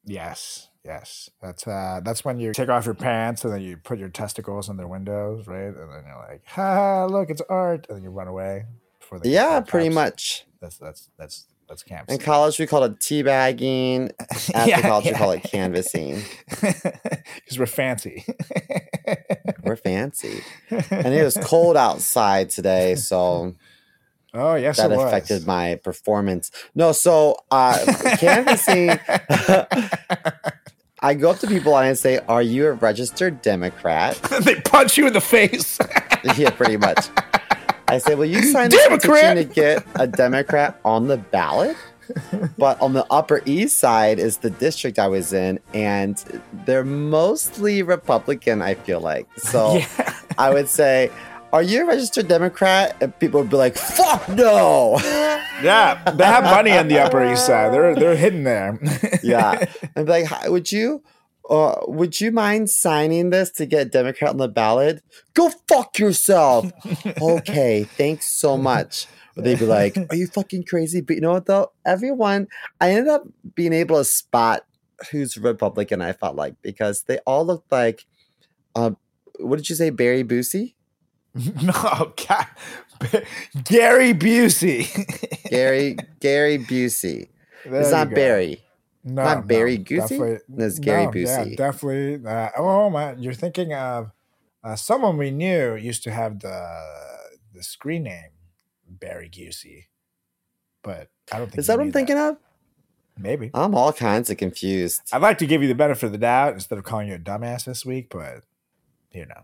yes, 0.03 0.69
yes. 0.83 1.29
That's 1.41 1.67
uh, 1.67 2.01
that's 2.03 2.25
when 2.25 2.39
you 2.39 2.51
take 2.53 2.69
off 2.69 2.85
your 2.85 2.95
pants 2.95 3.45
and 3.45 3.53
then 3.53 3.61
you 3.61 3.77
put 3.77 3.99
your 3.99 4.09
testicles 4.09 4.67
in 4.67 4.77
their 4.77 4.87
windows, 4.87 5.47
right? 5.47 5.67
And 5.67 5.75
then 5.93 6.03
you're 6.07 6.25
like, 6.27 6.41
ha, 6.45 7.05
look, 7.05 7.29
it's 7.29 7.41
art, 7.49 7.85
and 7.87 7.97
then 7.97 8.03
you 8.03 8.09
run 8.09 8.27
away. 8.27 8.65
Before 8.99 9.19
they 9.19 9.29
Yeah, 9.31 9.59
pretty 9.61 9.89
cops. 9.89 9.95
much. 9.95 10.45
That's 10.59 10.77
that's 10.77 11.09
that's 11.17 11.45
that's. 11.71 12.13
In 12.13 12.19
college, 12.19 12.59
we 12.59 12.67
called 12.67 12.91
it 12.91 12.99
teabagging. 12.99 14.11
After 14.53 14.81
college, 14.81 15.05
we 15.05 15.11
call 15.13 15.31
it 15.31 15.43
canvassing. 15.43 16.21
because 16.49 17.57
we're 17.57 17.65
fancy. 17.65 18.25
We're 19.63 19.75
fancy. 19.75 20.41
And 20.69 21.13
it 21.13 21.23
was 21.23 21.37
cold 21.43 21.77
outside 21.77 22.49
today, 22.49 22.95
so 22.95 23.55
Oh 24.33 24.55
yes, 24.55 24.77
that 24.77 24.91
it 24.91 24.95
was. 24.97 25.05
affected 25.05 25.45
my 25.45 25.75
performance. 25.83 26.51
No, 26.73 26.93
so 26.93 27.37
uh, 27.51 27.77
canvassing, 28.17 28.89
I 30.99 31.13
go 31.13 31.29
up 31.31 31.39
to 31.39 31.47
people 31.47 31.77
and 31.77 31.87
I 31.87 31.93
say, 31.93 32.19
Are 32.27 32.41
you 32.41 32.67
a 32.67 32.71
registered 32.73 33.41
Democrat? 33.41 34.15
they 34.41 34.55
punch 34.61 34.97
you 34.97 35.07
in 35.07 35.13
the 35.13 35.21
face. 35.21 35.77
yeah, 36.37 36.49
pretty 36.51 36.77
much. 36.77 37.07
I 37.91 37.97
say, 37.97 38.15
well, 38.15 38.25
you 38.25 38.41
sign 38.43 38.69
this 38.69 38.87
petition 38.87 39.35
Democrat! 39.35 39.37
to 39.37 39.43
get 39.43 39.85
a 39.95 40.07
Democrat 40.07 40.79
on 40.85 41.07
the 41.07 41.17
ballot? 41.17 41.75
but 42.57 42.79
on 42.81 42.93
the 42.93 43.05
Upper 43.11 43.41
East 43.45 43.79
Side 43.79 44.17
is 44.17 44.37
the 44.37 44.49
district 44.49 44.97
I 44.97 45.07
was 45.07 45.33
in, 45.33 45.59
and 45.73 46.17
they're 46.65 46.83
mostly 46.83 47.83
Republican. 47.83 48.61
I 48.61 48.75
feel 48.75 48.99
like 49.01 49.27
so. 49.37 49.75
yeah. 49.97 50.13
I 50.37 50.53
would 50.53 50.67
say, 50.67 51.11
"Are 51.53 51.61
you 51.61 51.83
a 51.83 51.85
registered 51.85 52.27
Democrat?" 52.27 52.97
And 53.01 53.17
people 53.19 53.41
would 53.41 53.49
be 53.49 53.57
like, 53.57 53.75
"Fuck 53.77 54.27
no!" 54.29 54.97
yeah, 55.63 56.01
they 56.15 56.25
have 56.25 56.43
money 56.43 56.71
on 56.71 56.87
the 56.87 56.99
Upper 56.99 57.31
East 57.31 57.45
Side. 57.45 57.73
They're 57.73 57.95
they're 57.95 58.15
hidden 58.15 58.43
there. 58.43 58.79
yeah, 59.23 59.65
and 59.95 60.05
be 60.05 60.11
like, 60.11 60.25
"Hi, 60.25 60.49
"Would 60.49 60.71
you?" 60.71 61.03
Uh, 61.51 61.75
would 61.87 62.21
you 62.21 62.31
mind 62.31 62.69
signing 62.69 63.29
this 63.29 63.51
to 63.51 63.65
get 63.65 63.91
Democrat 63.91 64.29
on 64.29 64.37
the 64.37 64.47
ballot? 64.47 65.03
Go 65.33 65.51
fuck 65.67 65.99
yourself. 65.99 66.71
okay, 67.21 67.83
thanks 67.83 68.25
so 68.25 68.57
much. 68.57 69.05
Or 69.35 69.43
they'd 69.43 69.59
be 69.59 69.65
like, 69.65 69.97
Are 70.09 70.15
you 70.15 70.27
fucking 70.27 70.63
crazy? 70.63 71.01
But 71.01 71.17
you 71.17 71.21
know 71.21 71.33
what 71.33 71.47
though? 71.47 71.73
Everyone, 71.85 72.47
I 72.79 72.91
ended 72.91 73.09
up 73.09 73.23
being 73.53 73.73
able 73.73 73.97
to 73.97 74.05
spot 74.05 74.63
who's 75.11 75.37
Republican, 75.37 76.01
I 76.01 76.13
felt 76.13 76.37
like, 76.37 76.55
because 76.61 77.03
they 77.03 77.17
all 77.19 77.45
looked 77.45 77.69
like 77.71 78.05
uh 78.73 78.91
what 79.39 79.57
did 79.57 79.69
you 79.69 79.75
say, 79.75 79.89
Barry 79.89 80.23
Busey? 80.23 80.75
no, 81.35 82.13
God. 82.27 82.47
Gary 83.63 84.13
Busey. 84.13 84.87
Gary 85.49 85.97
Gary 86.21 86.57
Busey. 86.69 87.29
There 87.65 87.81
it's 87.81 87.91
not 87.91 88.09
go. 88.09 88.15
Barry. 88.15 88.63
No, 89.03 89.23
not 89.23 89.47
Barry 89.47 89.77
no, 89.77 89.83
Goosey? 89.83 90.39
It's 90.57 90.79
Gary 90.79 91.05
no, 91.05 91.11
Yeah, 91.13 91.45
definitely. 91.55 92.25
Uh, 92.27 92.49
oh 92.57 92.89
man, 92.89 93.21
you're 93.21 93.33
thinking 93.33 93.73
of 93.73 94.11
uh, 94.63 94.75
someone 94.75 95.17
we 95.17 95.31
knew 95.31 95.75
used 95.75 96.03
to 96.03 96.11
have 96.11 96.39
the 96.39 96.79
the 97.53 97.63
screen 97.63 98.03
name 98.03 98.31
Barry 98.87 99.29
Goosey, 99.29 99.87
but 100.83 101.09
I 101.31 101.39
don't 101.39 101.47
think 101.47 101.59
Is 101.59 101.67
that 101.67 101.77
what 101.77 101.85
I'm 101.85 101.91
thinking 101.91 102.17
of? 102.17 102.37
Maybe. 103.17 103.51
I'm 103.53 103.75
all 103.75 103.93
kinds 103.93 104.29
of 104.29 104.37
confused. 104.37 105.01
I'd 105.11 105.21
like 105.21 105.37
to 105.39 105.45
give 105.45 105.61
you 105.61 105.67
the 105.67 105.75
benefit 105.75 106.05
of 106.05 106.11
the 106.11 106.17
doubt 106.17 106.53
instead 106.53 106.77
of 106.77 106.83
calling 106.83 107.07
you 107.09 107.15
a 107.15 107.19
dumbass 107.19 107.65
this 107.65 107.85
week, 107.85 108.07
but 108.09 108.43
you 109.11 109.25
know. 109.25 109.43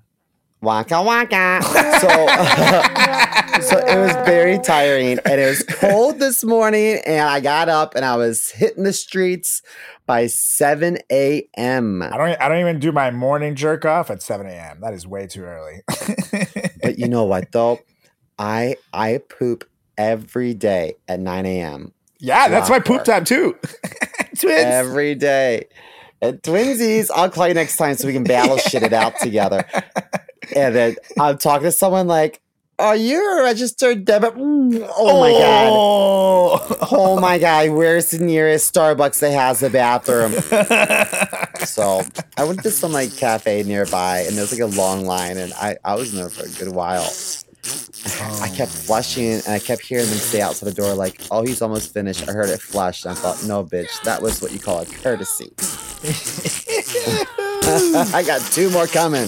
Waka 0.61 1.01
waka. 1.01 1.61
So, 1.97 2.07
so 3.61 3.77
it 3.79 3.97
was 3.97 4.11
very 4.27 4.59
tiring, 4.59 5.17
and 5.25 5.41
it 5.41 5.47
was 5.47 5.63
cold 5.63 6.19
this 6.19 6.43
morning. 6.43 6.99
And 7.07 7.27
I 7.27 7.39
got 7.39 7.69
up 7.69 7.95
and 7.95 8.05
I 8.05 8.15
was 8.17 8.51
hitting 8.51 8.83
the 8.83 8.93
streets 8.93 9.63
by 10.05 10.27
seven 10.27 10.99
a.m. 11.11 12.03
I 12.03 12.17
don't. 12.17 12.39
I 12.41 12.49
don't 12.49 12.59
even 12.59 12.79
do 12.79 12.91
my 12.91 13.09
morning 13.09 13.55
jerk 13.55 13.83
off 13.83 14.11
at 14.11 14.21
seven 14.21 14.45
a.m. 14.45 14.81
That 14.81 14.93
is 14.93 15.07
way 15.07 15.25
too 15.25 15.43
early. 15.43 15.81
But 16.83 16.99
you 16.99 17.07
know 17.07 17.23
what 17.23 17.51
though, 17.51 17.79
I 18.37 18.75
I 18.93 19.21
poop 19.27 19.67
every 19.97 20.53
day 20.53 20.95
at 21.07 21.19
nine 21.19 21.47
a.m. 21.47 21.93
yeah, 22.19 22.47
that's 22.47 22.69
my 22.69 22.79
poop 22.79 23.03
time 23.03 23.25
too. 23.25 23.57
Twins. 24.39 24.59
every 24.61 25.15
day. 25.15 25.65
And 26.21 26.41
twinsies, 26.41 27.09
I'll 27.13 27.29
call 27.29 27.47
you 27.47 27.53
next 27.55 27.77
time 27.77 27.95
so 27.95 28.07
we 28.07 28.13
can 28.13 28.23
battle 28.23 28.57
shit 28.57 28.83
it 28.83 28.93
out 28.93 29.19
together. 29.19 29.65
And 30.56 30.75
then 30.75 30.96
I'm 31.20 31.38
talking 31.38 31.66
to 31.66 31.72
someone 31.72 32.08
like, 32.08 32.42
"Are 32.80 32.96
you 32.96 33.39
a 33.39 33.44
registered 33.44 34.06
debit?" 34.06 34.34
Oh 34.38 35.20
my 35.20 35.32
god. 35.32 36.70
god. 36.70 36.77
Oh 36.92 37.20
my 37.20 37.38
god, 37.39 37.70
where's 37.72 38.12
the 38.12 38.20
nearest 38.20 38.74
Starbucks 38.74 39.20
that 39.20 39.32
has 39.32 39.63
a 39.63 39.70
bathroom? 39.70 40.34
So 41.66 42.04
I 42.38 42.44
went 42.44 42.62
to 42.63 42.72
some 42.72 42.92
like 42.92 43.16
cafe 43.18 43.63
nearby 43.63 44.20
and 44.22 44.38
there's 44.38 44.51
like 44.51 44.62
a 44.62 44.75
long 44.75 45.06
line 45.06 45.38
and 45.38 45.54
I, 45.54 45.77
I 45.84 45.96
was 45.96 46.12
in 46.12 46.20
there 46.20 46.30
for 46.30 46.46
a 46.46 46.50
good 46.50 46.74
while. 46.74 47.06
Oh. 47.06 48.39
I 48.42 48.50
kept 48.50 48.72
flushing 48.72 49.34
and 49.34 49.50
I 49.50 49.60
kept 49.60 49.82
hearing 49.82 50.06
them 50.06 50.18
say 50.18 50.42
outside 50.42 50.68
the 50.68 50.74
door 50.74 50.94
like, 50.94 51.22
oh 51.30 51.44
he's 51.44 51.62
almost 51.62 51.94
finished. 51.94 52.27
I 52.27 52.32
heard 52.32 52.50
it 52.50 52.62
flush 52.62 53.04
and 53.06 53.12
I 53.12 53.16
thought, 53.16 53.44
no 53.44 53.63
bitch, 53.63 54.01
that 54.04 54.22
was 54.22 54.42
what 54.42 54.51
you 54.51 54.60
call 54.60 54.80
a 54.80 54.86
courtesy. 54.86 55.51
I 58.13 58.24
got 58.25 58.42
two 58.51 58.70
more 58.70 58.88
coming. 58.88 59.27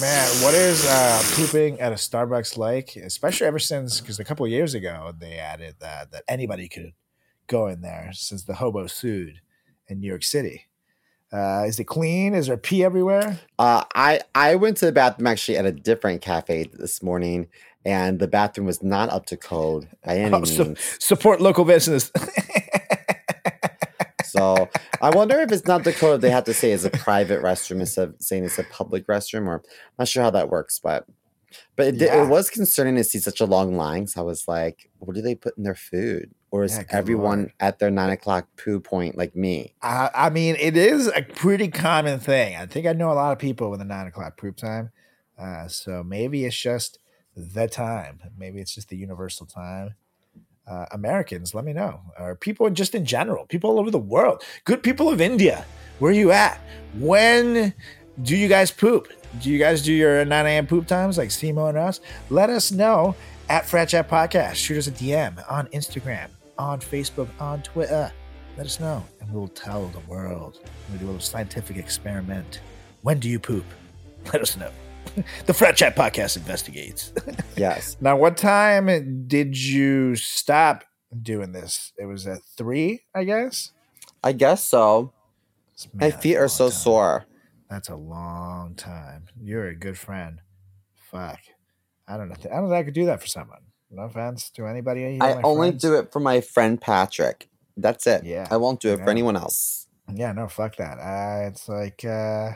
Man, 0.00 0.28
what 0.42 0.54
is 0.54 0.84
uh, 0.86 1.22
pooping 1.34 1.80
at 1.80 1.92
a 1.92 1.96
Starbucks 1.96 2.56
like? 2.56 2.96
Especially 2.96 3.46
ever 3.46 3.58
since, 3.58 4.00
because 4.00 4.18
a 4.18 4.24
couple 4.24 4.44
of 4.44 4.50
years 4.52 4.74
ago 4.74 5.12
they 5.18 5.38
added 5.38 5.76
that 5.80 6.10
that 6.12 6.24
anybody 6.28 6.68
could 6.68 6.92
go 7.46 7.66
in 7.68 7.80
there 7.80 8.10
since 8.12 8.44
the 8.44 8.54
hobo 8.54 8.86
sued 8.86 9.40
in 9.88 10.00
New 10.00 10.08
York 10.08 10.22
City. 10.24 10.66
Uh, 11.32 11.64
is 11.66 11.78
it 11.78 11.84
clean? 11.84 12.34
Is 12.34 12.48
there 12.48 12.56
pee 12.56 12.82
everywhere? 12.82 13.38
Uh, 13.58 13.84
I 13.94 14.20
I 14.34 14.56
went 14.56 14.76
to 14.78 14.86
the 14.86 14.92
bathroom 14.92 15.28
actually 15.28 15.58
at 15.58 15.66
a 15.66 15.72
different 15.72 16.22
cafe 16.22 16.66
this 16.72 17.02
morning, 17.02 17.46
and 17.84 18.18
the 18.18 18.26
bathroom 18.28 18.66
was 18.66 18.82
not 18.82 19.10
up 19.10 19.26
to 19.26 19.36
code 19.36 19.88
by 20.04 20.16
any 20.18 20.34
Oh, 20.34 20.40
means. 20.40 20.78
support 20.98 21.40
local 21.40 21.64
business. 21.64 22.10
So 24.40 24.70
I 25.02 25.10
wonder 25.10 25.38
if 25.40 25.52
it's 25.52 25.66
not 25.66 25.84
the 25.84 25.92
code 25.92 26.22
they 26.22 26.30
have 26.30 26.44
to 26.44 26.54
say 26.54 26.72
it's 26.72 26.84
a 26.84 26.90
private 26.90 27.42
restroom 27.42 27.80
instead 27.80 28.08
of 28.08 28.14
saying 28.20 28.44
it's 28.44 28.58
a 28.58 28.64
public 28.64 29.06
restroom, 29.06 29.46
or 29.46 29.56
I'm 29.56 29.62
not 29.98 30.08
sure 30.08 30.22
how 30.22 30.30
that 30.30 30.48
works, 30.48 30.78
but 30.82 31.04
but 31.76 31.88
it, 31.88 31.94
Yeah. 31.96 32.22
it 32.24 32.28
was 32.28 32.48
concerning 32.48 32.94
to 32.96 33.04
see 33.04 33.18
such 33.18 33.40
a 33.40 33.44
long 33.44 33.76
line. 33.76 34.06
So 34.06 34.20
I 34.20 34.24
was 34.24 34.46
like, 34.48 34.88
what 34.98 35.14
do 35.14 35.20
they 35.20 35.34
put 35.34 35.58
in 35.58 35.64
their 35.64 35.74
food? 35.74 36.30
Or 36.52 36.64
is 36.64 36.76
Yeah, 36.78 36.84
everyone 36.90 37.38
lord. 37.38 37.52
at 37.60 37.78
their 37.80 37.90
nine 37.90 38.10
o'clock 38.10 38.48
poo 38.56 38.80
point 38.80 39.18
like 39.18 39.34
me? 39.36 39.74
I, 39.82 40.10
I 40.14 40.30
mean, 40.30 40.56
it 40.58 40.76
is 40.76 41.08
a 41.08 41.22
pretty 41.22 41.68
common 41.68 42.18
thing. 42.20 42.56
I 42.56 42.66
think 42.66 42.86
I 42.86 42.92
know 42.92 43.10
a 43.12 43.14
lot 43.14 43.32
of 43.32 43.38
people 43.38 43.68
with 43.70 43.80
a 43.80 43.84
nine 43.84 44.06
o'clock 44.06 44.36
poop 44.38 44.56
time. 44.56 44.90
Uh, 45.38 45.68
so 45.68 46.02
maybe 46.02 46.44
it's 46.44 46.60
just 46.60 46.98
the 47.36 47.66
time. 47.68 48.20
Maybe 48.38 48.60
it's 48.60 48.74
just 48.74 48.88
the 48.88 48.96
universal 48.96 49.44
time. 49.46 49.96
Uh, 50.70 50.86
Americans, 50.92 51.52
let 51.52 51.64
me 51.64 51.72
know. 51.72 52.00
Or 52.16 52.36
people 52.36 52.70
just 52.70 52.94
in 52.94 53.04
general, 53.04 53.44
people 53.46 53.70
all 53.70 53.80
over 53.80 53.90
the 53.90 53.98
world. 53.98 54.44
Good 54.64 54.84
people 54.84 55.08
of 55.08 55.20
India, 55.20 55.64
where 55.98 56.12
are 56.12 56.14
you 56.14 56.30
at? 56.30 56.60
When 56.94 57.74
do 58.22 58.36
you 58.36 58.46
guys 58.46 58.70
poop? 58.70 59.12
Do 59.40 59.50
you 59.50 59.58
guys 59.58 59.82
do 59.82 59.92
your 59.92 60.24
9 60.24 60.46
a.m. 60.46 60.66
poop 60.68 60.86
times 60.86 61.18
like 61.18 61.30
Simo 61.30 61.68
and 61.68 61.76
us? 61.76 62.00
Let 62.30 62.50
us 62.50 62.70
know 62.70 63.16
at 63.48 63.66
Frat 63.66 63.88
Chat 63.88 64.08
Podcast. 64.08 64.54
Shoot 64.54 64.78
us 64.78 64.86
a 64.86 64.92
DM 64.92 65.42
on 65.50 65.66
Instagram, 65.68 66.28
on 66.56 66.78
Facebook, 66.78 67.28
on 67.40 67.62
Twitter. 67.62 68.12
Let 68.56 68.66
us 68.66 68.78
know, 68.78 69.04
and 69.20 69.32
we'll 69.32 69.48
tell 69.48 69.88
the 69.88 70.00
world. 70.00 70.60
We'll 70.88 70.98
do 70.98 71.04
a 71.04 71.06
little 71.06 71.20
scientific 71.20 71.78
experiment. 71.78 72.60
When 73.02 73.18
do 73.18 73.28
you 73.28 73.40
poop? 73.40 73.64
Let 74.32 74.42
us 74.42 74.56
know. 74.56 74.70
the 75.46 75.54
Frat 75.54 75.76
Chat 75.76 75.96
Podcast 75.96 76.36
investigates. 76.36 77.12
Yes. 77.56 77.98
now, 78.00 78.16
what 78.16 78.38
time 78.38 79.26
did 79.26 79.54
you 79.58 80.16
stop 80.16 80.84
doing 81.22 81.52
this? 81.52 81.92
It 81.98 82.06
was 82.06 82.26
at 82.26 82.38
three, 82.56 83.00
I 83.14 83.24
guess. 83.24 83.72
I 84.24 84.32
guess 84.32 84.64
so. 84.64 85.12
Man, 85.92 86.10
My 86.10 86.16
feet 86.16 86.36
are 86.36 86.48
so 86.48 86.68
time. 86.70 86.78
sore. 86.78 87.26
That's 87.68 87.90
a 87.90 87.96
long 87.96 88.74
time. 88.76 89.26
You're 89.38 89.66
a 89.68 89.74
good 89.76 89.98
friend. 89.98 90.40
Fuck. 91.10 91.40
I 92.08 92.16
don't 92.16 92.28
know. 92.30 92.36
I 92.50 92.56
don't 92.56 92.70
think 92.70 92.74
I 92.80 92.82
could 92.82 92.94
do 92.94 93.06
that 93.06 93.20
for 93.20 93.26
someone. 93.26 93.60
No 93.90 94.02
offense 94.04 94.48
to 94.50 94.66
anybody. 94.66 95.00
here, 95.00 95.18
I 95.22 95.40
only 95.42 95.70
friends. 95.70 95.82
do 95.82 95.94
it 95.98 96.12
for 96.12 96.20
my 96.20 96.40
friend 96.40 96.80
Patrick. 96.80 97.48
That's 97.76 98.06
it. 98.06 98.24
Yeah. 98.24 98.46
I 98.50 98.56
won't 98.56 98.80
do 98.80 98.92
it 98.94 98.98
Yeah. 99.00 99.04
for 99.04 99.10
anyone 99.10 99.36
else. 99.36 99.86
Yeah, 100.12 100.32
no, 100.32 100.48
fuck 100.48 100.76
that. 100.76 100.98
Uh, 100.98 101.48
it's 101.48 101.68
like, 101.68 102.04
uh, 102.06 102.52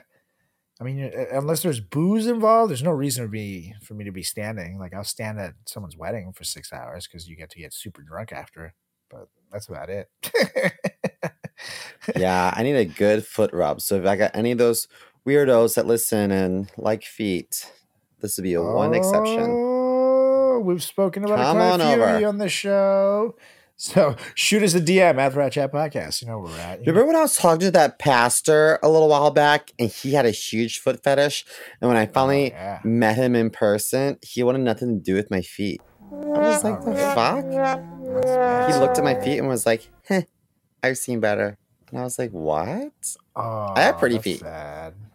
I 0.81 0.85
mean, 0.85 1.13
unless 1.33 1.63
there's 1.63 1.81
booze 1.81 2.27
involved, 2.27 2.71
there's 2.71 2.83
no 2.83 2.91
reason 2.91 3.25
to 3.25 3.31
be 3.31 3.75
for 3.83 3.95
me 3.95 4.05
to 4.05 4.11
be 4.11 4.25
standing. 4.25 4.79
Like, 4.79 4.93
I'll 4.93 5.05
stand 5.05 5.39
at 5.39 5.55
someone's 5.67 5.97
wedding 5.97 6.33
for 6.33 6.43
six 6.43 6.73
hours 6.73 7.07
because 7.07 7.29
you 7.29 7.37
get 7.37 7.51
to 7.51 7.61
get 7.61 7.73
super 7.73 8.03
drunk 8.03 8.33
after. 8.33 8.75
But 9.09 9.29
that's 9.53 9.69
about 9.69 9.89
it. 9.89 10.09
yeah, 12.17 12.53
I 12.57 12.63
need 12.65 12.75
a 12.75 12.85
good 12.85 13.25
foot 13.25 13.53
rub. 13.53 13.81
So 13.81 13.97
if 13.97 14.07
I 14.07 14.17
got 14.17 14.35
any 14.35 14.51
of 14.51 14.59
those 14.59 14.89
weirdos 15.27 15.77
that 15.77 15.87
listen 15.87 16.33
and 16.33 16.71
like 16.77 17.05
feet, 17.05 17.71
this 18.21 18.37
would 18.37 18.43
be 18.43 18.55
a 18.55 18.63
one 18.63 18.95
exception. 18.95 19.47
Oh, 19.49 20.61
we've 20.65 20.83
spoken 20.83 21.25
about 21.25 21.39
Come 21.39 21.57
it 21.57 21.61
quite 21.61 21.71
on 21.73 21.81
a 21.81 21.85
few 21.85 22.03
of 22.03 22.09
over. 22.09 22.27
on 22.27 22.39
the 22.39 22.49
show. 22.49 23.37
So 23.77 24.15
shoot 24.35 24.63
us 24.63 24.75
a 24.75 24.81
DM 24.81 25.19
at 25.19 25.33
Frat 25.33 25.53
Chat 25.53 25.73
Podcast. 25.73 26.23
You 26.23 26.29
know 26.29 26.39
where 26.39 26.53
we're 26.53 26.59
at. 26.61 26.79
Remember 26.81 27.07
when 27.07 27.17
I 27.17 27.23
was 27.23 27.37
talking 27.37 27.61
to 27.61 27.71
that 27.73 27.99
pastor 27.99 28.79
a 28.83 28.89
little 28.89 29.09
while 29.09 29.31
back 29.33 29.73
and 29.79 29.91
he 29.91 30.13
had 30.13 30.25
a 30.27 30.31
huge 30.31 30.79
foot 30.79 31.03
fetish? 31.03 31.45
And 31.81 31.89
when 31.89 31.97
I 31.97 32.07
oh, 32.07 32.11
finally 32.13 32.53
Oh, 32.53 32.57
yeah. 32.57 32.81
met 32.85 33.17
him 33.17 33.35
in 33.35 33.51
person, 33.51 34.19
he 34.23 34.43
wanted 34.45 34.61
nothing 34.61 34.97
to 34.97 35.03
do 35.03 35.15
with 35.15 35.31
my 35.31 35.43
feet. 35.43 35.81
I 36.13 36.15
was 36.17 36.63
like, 36.63 36.79
Oh, 36.81 36.85
the 36.85 36.91
really? 36.93 37.15
fuck? 37.15 38.71
He 38.73 38.79
looked 38.79 38.99
at 38.99 39.05
my 39.05 39.21
feet 39.21 39.39
and 39.39 39.49
was 39.49 39.67
like, 39.67 39.89
heh, 40.09 40.23
I've 40.83 40.97
seen 40.99 41.19
better. 41.21 41.59
And 41.91 41.99
I 42.01 42.05
was 42.05 42.19
like, 42.19 42.31
what? 42.31 42.93
Oh, 43.37 43.73
I 43.77 43.81
have 43.83 43.99
pretty 43.99 44.19
feet. 44.19 44.41
Sad. 44.41 44.64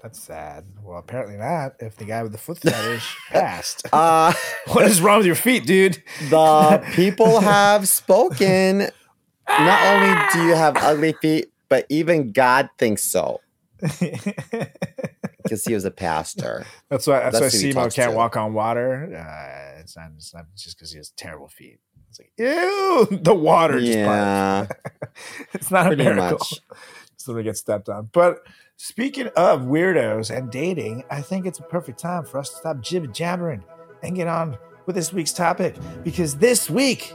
That's 0.01 0.19
sad. 0.21 0.65
Well, 0.81 0.97
apparently 0.99 1.35
not. 1.35 1.73
If 1.79 1.97
the 1.97 2.05
guy 2.05 2.23
with 2.23 2.31
the 2.31 2.37
foot 2.37 2.59
fetish 2.59 3.17
passed, 3.29 3.85
Uh, 3.91 4.33
what 4.67 4.85
is 4.85 5.01
wrong 5.01 5.17
with 5.17 5.25
your 5.25 5.35
feet, 5.35 5.65
dude? 5.65 6.01
the 6.29 6.81
people 6.93 7.39
have 7.41 7.87
spoken. 7.87 8.87
Not 9.47 9.81
only 9.87 10.15
do 10.33 10.47
you 10.47 10.55
have 10.55 10.77
ugly 10.77 11.13
feet, 11.21 11.51
but 11.67 11.85
even 11.89 12.31
God 12.31 12.69
thinks 12.77 13.03
so 13.03 13.41
because 15.43 15.63
he 15.65 15.73
was 15.73 15.85
a 15.85 15.91
pastor. 15.91 16.65
that's 16.89 17.07
why. 17.07 17.19
That's, 17.19 17.39
That's 17.39 17.53
why 17.55 17.69
Simo 17.69 17.93
can't 17.93 18.11
to. 18.11 18.17
walk 18.17 18.37
on 18.37 18.53
water. 18.53 19.15
Uh, 19.15 19.79
it's 19.79 19.95
not. 19.97 20.11
It's 20.15 20.33
not 20.33 20.45
just 20.55 20.77
because 20.77 20.91
he 20.91 20.97
has 20.97 21.09
terrible 21.17 21.47
feet. 21.47 21.79
It's 22.09 22.19
like, 22.19 22.31
ew, 22.37 23.07
the 23.11 23.33
water 23.33 23.79
just 23.79 23.93
Yeah. 23.97 24.67
it's 25.53 25.71
not 25.71 25.91
a 25.93 25.95
miracle. 25.95 26.37
much. 26.39 26.61
so 27.17 27.33
they 27.33 27.43
get 27.43 27.57
stepped 27.57 27.89
on. 27.89 28.09
But 28.11 28.39
speaking 28.79 29.27
of 29.35 29.63
weirdos 29.63 30.33
and 30.33 30.49
dating, 30.49 31.03
I 31.11 31.21
think 31.21 31.45
it's 31.45 31.59
a 31.59 31.63
perfect 31.63 31.99
time 31.99 32.23
for 32.23 32.39
us 32.39 32.49
to 32.51 32.55
stop 32.55 32.79
jibber 32.79 33.07
jabbering 33.07 33.61
and 34.03 34.15
get 34.15 34.29
on 34.29 34.57
with 34.85 34.95
this 34.95 35.11
week's 35.11 35.33
topic. 35.33 35.75
Because 36.05 36.37
this 36.37 36.69
week, 36.69 37.13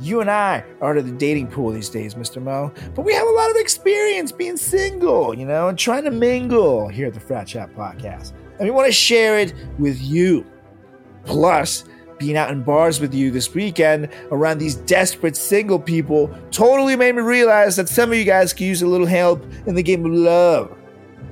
you 0.00 0.22
and 0.22 0.30
I 0.30 0.64
are 0.80 0.96
of 0.96 1.04
the 1.04 1.12
dating 1.12 1.48
pool 1.48 1.72
these 1.72 1.90
days, 1.90 2.14
Mr. 2.14 2.42
Mo. 2.42 2.72
But 2.94 3.02
we 3.02 3.12
have 3.12 3.26
a 3.26 3.30
lot 3.32 3.50
of 3.50 3.56
experience 3.56 4.32
being 4.32 4.56
single, 4.56 5.38
you 5.38 5.44
know, 5.44 5.68
and 5.68 5.78
trying 5.78 6.04
to 6.04 6.10
mingle 6.10 6.88
here 6.88 7.08
at 7.08 7.14
the 7.14 7.20
Frat 7.20 7.48
Chat 7.48 7.74
Podcast. 7.74 8.32
And 8.58 8.66
we 8.66 8.70
want 8.70 8.86
to 8.86 8.92
share 8.92 9.38
it 9.38 9.52
with 9.78 10.00
you. 10.00 10.46
Plus, 11.26 11.84
being 12.18 12.38
out 12.38 12.50
in 12.50 12.62
bars 12.62 12.98
with 12.98 13.12
you 13.12 13.30
this 13.30 13.52
weekend 13.52 14.08
around 14.30 14.56
these 14.56 14.76
desperate 14.76 15.36
single 15.36 15.78
people 15.78 16.34
totally 16.50 16.96
made 16.96 17.14
me 17.14 17.20
realize 17.20 17.76
that 17.76 17.90
some 17.90 18.10
of 18.10 18.16
you 18.16 18.24
guys 18.24 18.54
could 18.54 18.62
use 18.62 18.80
a 18.80 18.86
little 18.86 19.06
help 19.06 19.44
in 19.66 19.74
the 19.74 19.82
game 19.82 20.06
of 20.06 20.12
love. 20.12 20.74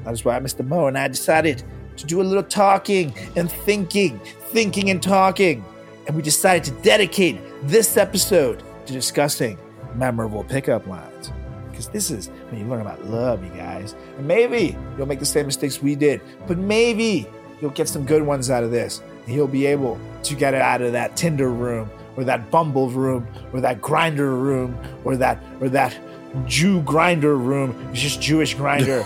That's 0.05 0.25
why 0.25 0.39
Mr. 0.41 0.67
Mo 0.67 0.87
and 0.87 0.99
I 0.99 1.09
decided 1.09 1.63
to 1.97 2.07
do 2.07 2.21
a 2.21 2.25
little 2.25 2.43
talking 2.43 3.15
and 3.37 3.51
thinking, 3.51 4.19
thinking 4.51 4.91
and 4.91 5.03
talking. 5.03 5.65
And 6.07 6.17
we 6.17 6.23
decided 6.23 6.65
to 6.65 6.83
dedicate 6.83 7.41
this 7.63 7.97
episode 7.97 8.63
to 8.87 8.93
discussing 8.93 9.59
memorable 9.95 10.45
pickup 10.45 10.87
lines. 10.87 11.31
Because 11.71 11.89
this 11.89 12.11
is 12.11 12.29
when 12.51 12.61
you 12.61 12.67
learn 12.67 12.81
about 12.81 13.05
love, 13.07 13.45
you 13.45 13.51
guys. 13.51 13.95
And 14.19 14.27
maybe 14.27 14.77
you'll 14.97 15.07
make 15.07 15.21
the 15.21 15.27
same 15.27 15.47
mistakes 15.47 15.81
we 15.81 15.95
did, 15.95 16.21
but 16.47 16.59
maybe 16.59 17.27
you'll 17.61 17.71
get 17.71 17.89
some 17.89 18.05
good 18.05 18.23
ones 18.23 18.51
out 18.51 18.65
of 18.65 18.71
this. 18.71 19.01
And 19.27 19.35
you'll 19.35 19.47
be 19.47 19.67
able 19.67 19.99
to 20.25 20.35
get 20.35 20.55
it 20.55 20.61
out 20.61 20.83
of 20.83 20.93
that 20.93 21.17
Tinder 21.17 21.51
room 21.51 21.91
or 22.17 22.25
that 22.25 22.51
Bumble 22.51 22.91
room 22.91 23.27
or 23.53 23.61
that 23.61 23.81
Grindr 23.81 24.19
room 24.19 24.77
or 25.05 25.17
that 25.17 25.43
or 25.61 25.69
that 25.71 25.97
Jew 26.47 26.81
Grindr 26.83 27.39
room. 27.39 27.77
It's 27.91 28.01
just 28.01 28.21
Jewish 28.21 28.57
Grindr. 28.57 29.05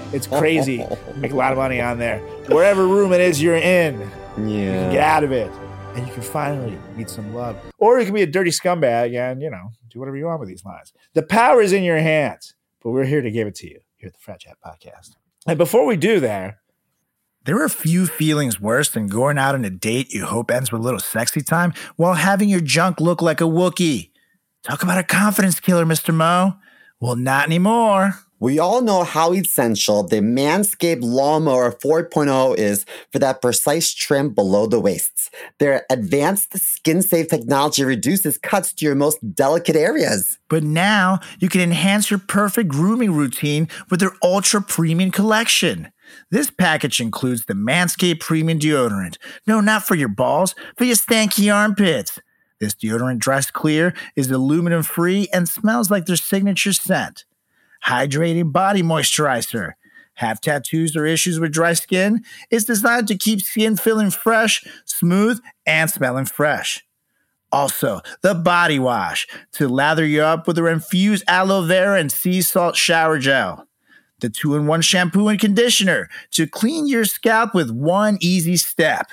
it's 0.12 0.26
crazy. 0.26 0.84
Make 1.16 1.32
a 1.32 1.36
lot 1.36 1.52
of 1.52 1.58
money 1.58 1.80
on 1.80 1.98
there. 1.98 2.18
Wherever 2.48 2.86
room 2.86 3.12
it 3.12 3.20
is 3.20 3.40
you're 3.42 3.56
in, 3.56 4.00
you 4.00 4.06
can 4.70 4.92
get 4.92 5.02
out 5.02 5.24
of 5.24 5.32
it. 5.32 5.50
And 5.94 6.06
you 6.06 6.12
can 6.12 6.22
finally 6.22 6.76
meet 6.94 7.08
some 7.08 7.34
love. 7.34 7.56
Or 7.78 7.98
you 7.98 8.04
can 8.04 8.14
be 8.14 8.22
a 8.22 8.26
dirty 8.26 8.50
scumbag 8.50 9.16
and, 9.16 9.40
you 9.40 9.48
know, 9.50 9.70
do 9.88 9.98
whatever 9.98 10.16
you 10.16 10.26
want 10.26 10.40
with 10.40 10.48
these 10.48 10.64
lines. 10.64 10.92
The 11.14 11.22
power 11.22 11.62
is 11.62 11.72
in 11.72 11.84
your 11.84 11.98
hands, 11.98 12.54
but 12.82 12.90
we're 12.90 13.04
here 13.04 13.22
to 13.22 13.30
give 13.30 13.46
it 13.46 13.54
to 13.56 13.66
you 13.68 13.80
here 13.96 14.08
at 14.08 14.12
the 14.12 14.18
Frat 14.20 14.40
Chat 14.40 14.58
Podcast. 14.64 15.12
And 15.46 15.56
before 15.56 15.86
we 15.86 15.96
do 15.96 16.20
that, 16.20 16.56
There 17.44 17.62
are 17.62 17.68
few 17.68 18.06
feelings 18.06 18.60
worse 18.60 18.90
than 18.90 19.06
going 19.06 19.38
out 19.38 19.54
on 19.54 19.64
a 19.64 19.70
date 19.70 20.12
you 20.12 20.26
hope 20.26 20.50
ends 20.50 20.70
with 20.72 20.80
a 20.80 20.84
little 20.84 20.98
sexy 21.00 21.40
time 21.40 21.72
while 21.94 22.14
having 22.14 22.48
your 22.48 22.60
junk 22.60 23.00
look 23.00 23.22
like 23.22 23.40
a 23.40 23.44
Wookiee. 23.44 24.10
Talk 24.66 24.82
about 24.82 24.98
a 24.98 25.04
confidence 25.04 25.60
killer, 25.60 25.84
Mr. 25.84 26.12
Mo. 26.12 26.56
Well, 26.98 27.14
not 27.14 27.46
anymore. 27.46 28.16
We 28.40 28.58
all 28.58 28.82
know 28.82 29.04
how 29.04 29.32
essential 29.32 30.02
the 30.02 30.16
Manscaped 30.16 31.02
Lawnmower 31.02 31.70
4.0 31.70 32.58
is 32.58 32.84
for 33.12 33.20
that 33.20 33.40
precise 33.40 33.94
trim 33.94 34.34
below 34.34 34.66
the 34.66 34.80
waists. 34.80 35.30
Their 35.60 35.86
advanced 35.88 36.58
skin 36.58 37.00
safe 37.02 37.28
technology 37.28 37.84
reduces 37.84 38.38
cuts 38.38 38.72
to 38.72 38.84
your 38.84 38.96
most 38.96 39.36
delicate 39.36 39.76
areas. 39.76 40.40
But 40.48 40.64
now 40.64 41.20
you 41.38 41.48
can 41.48 41.60
enhance 41.60 42.10
your 42.10 42.18
perfect 42.18 42.68
grooming 42.68 43.12
routine 43.12 43.68
with 43.88 44.00
their 44.00 44.16
ultra 44.20 44.60
premium 44.60 45.12
collection. 45.12 45.92
This 46.32 46.50
package 46.50 47.00
includes 47.00 47.44
the 47.44 47.54
Manscaped 47.54 48.18
Premium 48.18 48.58
Deodorant. 48.58 49.16
No, 49.46 49.60
not 49.60 49.84
for 49.84 49.94
your 49.94 50.08
balls, 50.08 50.56
for 50.76 50.82
your 50.82 50.96
stanky 50.96 51.54
armpits. 51.54 52.18
This 52.60 52.74
deodorant 52.74 53.18
dries 53.18 53.50
clear, 53.50 53.94
is 54.14 54.30
aluminum 54.30 54.82
free, 54.82 55.28
and 55.32 55.48
smells 55.48 55.90
like 55.90 56.06
their 56.06 56.16
signature 56.16 56.72
scent. 56.72 57.24
Hydrating 57.86 58.52
body 58.52 58.82
moisturizer. 58.82 59.72
Have 60.14 60.40
tattoos 60.40 60.96
or 60.96 61.04
issues 61.04 61.38
with 61.38 61.52
dry 61.52 61.74
skin? 61.74 62.24
It's 62.50 62.64
designed 62.64 63.08
to 63.08 63.18
keep 63.18 63.42
skin 63.42 63.76
feeling 63.76 64.10
fresh, 64.10 64.66
smooth, 64.86 65.40
and 65.66 65.90
smelling 65.90 66.24
fresh. 66.24 66.82
Also, 67.52 68.00
the 68.22 68.34
body 68.34 68.78
wash 68.78 69.26
to 69.52 69.68
lather 69.68 70.04
you 70.04 70.22
up 70.22 70.46
with 70.46 70.56
their 70.56 70.68
infused 70.68 71.22
aloe 71.28 71.62
vera 71.62 71.98
and 71.98 72.10
sea 72.10 72.42
salt 72.42 72.76
shower 72.76 73.18
gel. 73.18 73.66
The 74.20 74.30
two 74.30 74.56
in 74.56 74.66
one 74.66 74.80
shampoo 74.80 75.28
and 75.28 75.38
conditioner 75.38 76.08
to 76.32 76.46
clean 76.46 76.88
your 76.88 77.04
scalp 77.04 77.54
with 77.54 77.70
one 77.70 78.16
easy 78.20 78.56
step. 78.56 79.08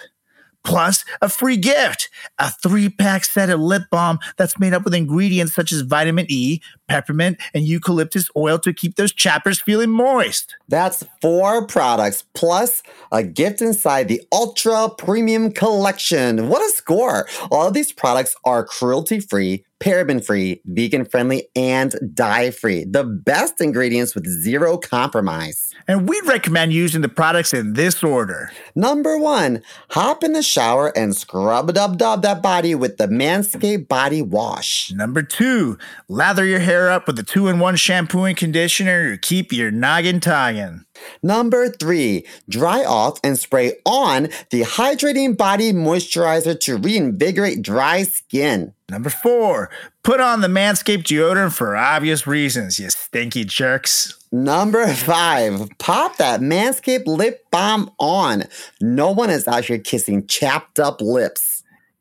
Plus, 0.63 1.03
a 1.21 1.29
free 1.29 1.57
gift 1.57 2.09
a 2.39 2.49
three 2.49 2.89
pack 2.89 3.25
set 3.25 3.49
of 3.49 3.59
lip 3.59 3.83
balm 3.91 4.19
that's 4.37 4.59
made 4.59 4.73
up 4.73 4.83
with 4.83 4.93
ingredients 4.93 5.53
such 5.53 5.71
as 5.71 5.81
vitamin 5.81 6.25
E, 6.29 6.61
peppermint, 6.87 7.37
and 7.53 7.65
eucalyptus 7.65 8.29
oil 8.35 8.59
to 8.59 8.73
keep 8.73 8.95
those 8.95 9.13
chappers 9.13 9.61
feeling 9.61 9.89
moist. 9.89 10.55
That's 10.67 11.03
four 11.21 11.65
products 11.67 12.23
plus 12.33 12.83
a 13.11 13.23
gift 13.23 13.61
inside 13.61 14.07
the 14.07 14.21
Ultra 14.31 14.89
Premium 14.97 15.51
Collection. 15.51 16.49
What 16.49 16.61
a 16.61 16.69
score! 16.73 17.27
All 17.51 17.67
of 17.67 17.73
these 17.73 17.91
products 17.91 18.35
are 18.43 18.65
cruelty 18.65 19.19
free, 19.19 19.65
paraben 19.83 20.23
free, 20.23 20.61
vegan 20.65 21.05
friendly, 21.05 21.49
and 21.55 21.93
dye 22.13 22.51
free. 22.51 22.85
The 22.85 23.03
best 23.03 23.59
ingredients 23.59 24.15
with 24.15 24.25
zero 24.25 24.77
compromise. 24.77 25.71
And 25.87 26.07
we'd 26.07 26.25
recommend 26.25 26.71
using 26.71 27.01
the 27.01 27.09
products 27.09 27.53
in 27.53 27.73
this 27.73 28.01
order. 28.01 28.51
Number 28.75 29.17
one, 29.17 29.61
hop 29.89 30.23
in 30.23 30.31
the 30.31 30.41
shower 30.41 30.97
and 30.97 31.15
scrub 31.15 31.73
dub 31.73 31.97
dub 31.97 32.21
that 32.21 32.41
body 32.41 32.73
with 32.73 32.97
the 32.97 33.07
Manscaped 33.07 33.89
Body 33.89 34.21
Wash. 34.21 34.91
Number 34.93 35.21
two, 35.21 35.77
lather 36.07 36.45
your 36.45 36.59
hair 36.59 36.72
up 36.73 37.07
with 37.07 37.15
the 37.15 37.23
two 37.23 37.47
in 37.47 37.59
one 37.59 37.75
shampoo 37.75 38.23
and 38.23 38.37
conditioner 38.37 39.11
to 39.11 39.17
keep 39.17 39.51
your 39.51 39.71
noggin 39.71 40.19
togging. 40.19 40.85
Number 41.21 41.69
three, 41.69 42.25
dry 42.49 42.83
off 42.83 43.19
and 43.23 43.37
spray 43.37 43.73
on 43.85 44.29
the 44.49 44.61
hydrating 44.61 45.37
body 45.37 45.73
moisturizer 45.73 46.59
to 46.61 46.77
reinvigorate 46.77 47.61
dry 47.61 48.03
skin. 48.03 48.73
Number 48.89 49.09
four, 49.09 49.69
put 50.03 50.19
on 50.19 50.41
the 50.41 50.47
Manscaped 50.47 51.03
deodorant 51.03 51.53
for 51.53 51.75
obvious 51.75 52.27
reasons, 52.27 52.79
you 52.79 52.89
stinky 52.89 53.43
jerks. 53.43 54.17
Number 54.31 54.87
five, 54.87 55.69
pop 55.77 56.17
that 56.17 56.41
Manscaped 56.41 57.07
lip 57.07 57.45
balm 57.51 57.91
on. 57.99 58.45
No 58.81 59.11
one 59.11 59.29
is 59.29 59.47
out 59.47 59.65
here 59.65 59.79
kissing 59.79 60.25
chapped 60.27 60.79
up 60.79 61.01
lips. 61.01 61.52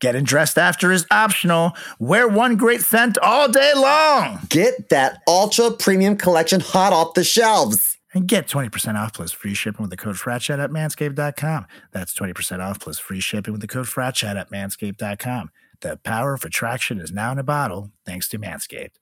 Getting 0.02 0.24
dressed 0.24 0.58
after 0.58 0.90
is 0.90 1.06
optional. 1.12 1.76
Wear 2.00 2.26
one 2.26 2.56
great 2.56 2.80
scent 2.80 3.18
all 3.18 3.48
day 3.48 3.72
long. 3.76 4.40
Get 4.48 4.88
that 4.88 5.22
ultra 5.28 5.70
premium 5.70 6.16
collection 6.16 6.58
hot 6.58 6.92
off 6.92 7.14
the 7.14 7.22
shelves. 7.22 7.98
And 8.12 8.26
get 8.26 8.48
20% 8.48 8.96
off 8.96 9.12
plus 9.12 9.30
free 9.30 9.54
shipping 9.54 9.82
with 9.82 9.90
the 9.90 9.96
code 9.96 10.16
FRATCHAT 10.16 10.58
at 10.58 10.70
manscaped.com. 10.70 11.66
That's 11.92 12.12
20% 12.14 12.58
off 12.58 12.80
plus 12.80 12.98
free 12.98 13.20
shipping 13.20 13.52
with 13.52 13.60
the 13.60 13.68
code 13.68 13.86
FRATCHAT 13.86 14.36
at 14.36 14.50
manscaped.com. 14.50 15.50
The 15.82 15.98
power 15.98 16.34
of 16.34 16.44
attraction 16.44 16.98
is 16.98 17.12
now 17.12 17.30
in 17.30 17.38
a 17.38 17.44
bottle 17.44 17.92
thanks 18.04 18.28
to 18.30 18.40
Manscaped. 18.40 18.96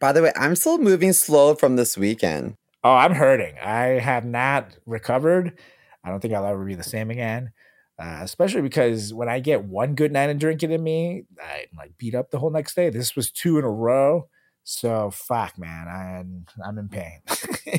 By 0.00 0.10
the 0.10 0.22
way, 0.22 0.32
I'm 0.34 0.56
still 0.56 0.78
moving 0.78 1.12
slow 1.12 1.54
from 1.54 1.76
this 1.76 1.96
weekend. 1.96 2.56
oh, 2.82 2.92
I'm 2.92 3.14
hurting. 3.14 3.54
I 3.62 4.00
have 4.00 4.24
not 4.24 4.76
recovered. 4.84 5.56
I 6.02 6.10
don't 6.10 6.18
think 6.18 6.34
I'll 6.34 6.44
ever 6.44 6.64
be 6.64 6.74
the 6.74 6.82
same 6.82 7.08
again. 7.12 7.52
Uh, 7.98 8.20
especially 8.22 8.62
because 8.62 9.12
when 9.12 9.28
I 9.28 9.38
get 9.38 9.64
one 9.64 9.94
good 9.94 10.12
night 10.12 10.30
of 10.30 10.38
drinking 10.38 10.72
in 10.72 10.82
me, 10.82 11.24
I 11.40 11.66
like 11.76 11.96
beat 11.98 12.14
up 12.14 12.30
the 12.30 12.38
whole 12.38 12.50
next 12.50 12.74
day. 12.74 12.90
This 12.90 13.14
was 13.14 13.30
two 13.30 13.58
in 13.58 13.64
a 13.64 13.70
row. 13.70 14.28
So 14.64 15.10
fuck, 15.10 15.58
man, 15.58 15.88
I'm 15.88 16.46
I'm 16.64 16.78
in 16.78 16.88
pain. 16.88 17.20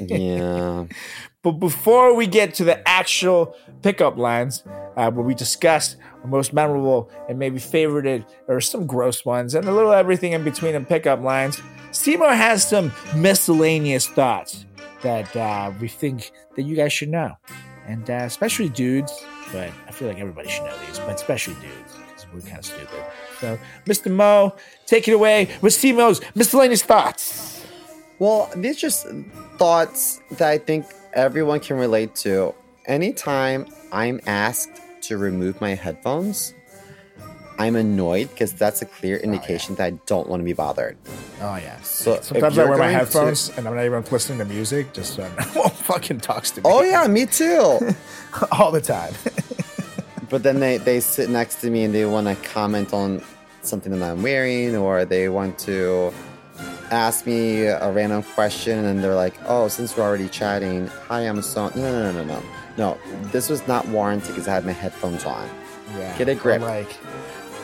Yeah. 0.02 0.86
But 1.44 1.60
before 1.60 2.16
we 2.16 2.26
get 2.26 2.54
to 2.56 2.64
the 2.64 2.88
actual 2.88 3.58
pickup 3.82 4.18
lines, 4.18 4.64
uh, 4.96 5.12
where 5.12 5.26
we 5.26 5.36
discuss 5.36 5.98
our 6.22 6.30
most 6.30 6.54
memorable 6.54 7.12
and 7.28 7.38
maybe 7.38 7.60
favorited 7.60 8.26
or 8.48 8.62
some 8.62 8.88
gross 8.88 9.26
ones 9.26 9.54
and 9.54 9.68
a 9.68 9.74
little 9.74 9.92
everything 9.92 10.32
in 10.32 10.46
between 10.46 10.74
in 10.74 10.86
pickup 10.86 11.22
lines, 11.22 11.62
Seymour 11.92 12.34
has 12.34 12.66
some 12.66 12.94
miscellaneous 13.18 14.08
thoughts 14.08 14.66
that 15.02 15.36
uh, 15.36 15.74
we 15.82 15.90
think 15.90 16.32
that 16.56 16.64
you 16.64 16.78
guys 16.78 16.94
should 16.94 17.10
know, 17.10 17.36
and 17.88 18.10
uh, 18.10 18.24
especially 18.24 18.70
dudes. 18.70 19.12
But 19.54 19.70
I 19.88 19.92
feel 19.92 20.08
like 20.08 20.20
everybody 20.20 20.50
should 20.50 20.66
know 20.66 20.76
these, 20.88 20.98
but 21.00 21.14
especially 21.14 21.54
dudes 21.56 21.96
because 21.96 22.26
we're 22.34 22.42
kind 22.42 22.58
of 22.58 22.66
stupid. 22.66 23.06
So, 23.40 23.60
Mr. 23.86 24.12
Mo, 24.12 24.56
take 24.88 25.08
it 25.08 25.14
away 25.14 25.50
with 25.62 25.74
Seymour's 25.74 26.20
miscellaneous 26.34 26.82
thoughts. 26.82 27.64
Well, 28.18 28.50
these 28.56 28.78
just 28.78 29.06
thoughts 29.58 30.22
that 30.32 30.50
I 30.50 30.58
think 30.58 30.86
everyone 31.14 31.60
can 31.60 31.78
relate 31.78 32.16
to. 32.16 32.56
Anytime 32.86 33.68
I'm 33.92 34.20
asked 34.26 34.82
to 35.04 35.18
remove 35.18 35.62
my 35.62 35.76
headphones, 35.76 36.54
I'm 37.60 37.76
annoyed 37.76 38.30
because 38.30 38.54
that's 38.54 38.82
a 38.82 38.86
clear 38.86 39.20
oh, 39.22 39.24
indication 39.24 39.76
that 39.76 39.86
I 39.86 39.92
don't 40.06 40.28
want 40.28 40.40
to 40.42 40.46
be 40.46 40.54
bothered. 40.54 40.98
Oh 41.42 41.56
yeah. 41.56 41.80
So 41.82 42.20
Sometimes 42.22 42.58
I 42.58 42.66
wear 42.66 42.72
my 42.72 42.78
going 42.78 42.90
to- 42.94 43.00
headphones 43.00 43.50
and 43.58 43.68
I'm 43.68 43.76
not 43.76 43.86
even 43.86 44.04
listening 44.12 44.40
to 44.40 44.46
music, 44.46 44.94
just 44.94 45.16
so 45.16 45.24
no 45.24 45.44
one 45.62 45.70
fucking 45.70 46.20
talks 46.20 46.52
to 46.52 46.62
me. 46.62 46.64
Oh 46.66 46.82
yeah, 46.82 47.08
me 47.08 47.26
too. 47.26 47.80
all 48.52 48.72
the 48.72 48.82
time. 48.82 49.14
but 50.30 50.44
then 50.44 50.60
they, 50.60 50.78
they 50.78 51.00
sit 51.00 51.30
next 51.30 51.62
to 51.62 51.70
me 51.70 51.84
and 51.84 51.94
they 51.94 52.06
want 52.06 52.28
to 52.28 52.36
comment 52.48 52.94
on 52.94 53.22
something 53.62 53.92
that 53.98 54.02
I'm 54.12 54.22
wearing, 54.22 54.76
or 54.76 55.06
they 55.06 55.30
want 55.30 55.58
to 55.60 56.12
ask 56.92 57.26
me 57.26 57.64
a 57.66 57.92
random 57.92 58.24
question, 58.24 58.86
and 58.86 59.04
they're 59.04 59.16
like, 59.16 59.36
"Oh, 59.48 59.68
since 59.68 59.96
we're 59.96 60.04
already 60.04 60.30
chatting, 60.30 60.88
hi, 60.88 61.22
I'm 61.22 61.42
so." 61.42 61.70
No, 61.70 61.76
no, 61.76 62.12
no, 62.12 62.24
no, 62.24 62.24
no, 62.24 62.44
no. 62.78 62.98
This 63.32 63.50
was 63.50 63.66
not 63.68 63.88
warranted 63.88 64.30
because 64.30 64.48
I 64.48 64.54
had 64.54 64.66
my 64.66 64.72
headphones 64.74 65.24
on. 65.26 65.50
Yeah. 65.98 66.18
Get 66.18 66.30
a 66.30 66.36
grip. 66.36 66.62
I'm 66.62 66.68
like, 66.68 66.98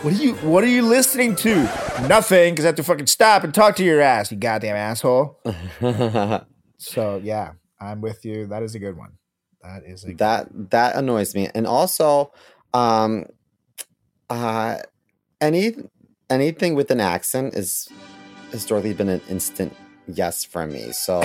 what 0.02 0.14
are 0.14 0.18
you 0.18 0.34
what 0.36 0.64
are 0.64 0.68
you 0.68 0.84
listening 0.84 1.36
to? 1.38 1.64
Nothing, 2.08 2.54
because 2.54 2.66
I 2.66 2.70
have 2.70 2.76
to 2.76 2.84
fucking 2.84 3.08
stop 3.08 3.44
and 3.44 3.54
talk 3.54 3.76
to 3.78 3.84
your 3.84 4.02
ass, 4.02 4.32
you 4.32 4.38
goddamn 4.38 4.76
asshole. 4.76 5.40
So 6.82 7.20
yeah, 7.22 7.52
I'm 7.80 8.00
with 8.00 8.24
you. 8.24 8.48
That 8.48 8.64
is 8.64 8.74
a 8.74 8.80
good 8.80 8.98
one. 8.98 9.18
That 9.62 9.84
is 9.86 10.06
a 10.06 10.14
that 10.14 10.48
that 10.72 10.96
annoys 10.96 11.36
me 11.36 11.50
and 11.54 11.68
also 11.68 12.32
um 12.74 13.26
uh 14.30 14.78
any 15.42 15.76
anything 16.30 16.76
with 16.76 16.90
an 16.90 17.02
accent 17.02 17.54
is 17.56 17.90
historically 18.52 18.94
been 18.94 19.10
an 19.10 19.22
instant 19.28 19.76
yes 20.08 20.46
from 20.46 20.72
me 20.72 20.92
so 20.92 21.22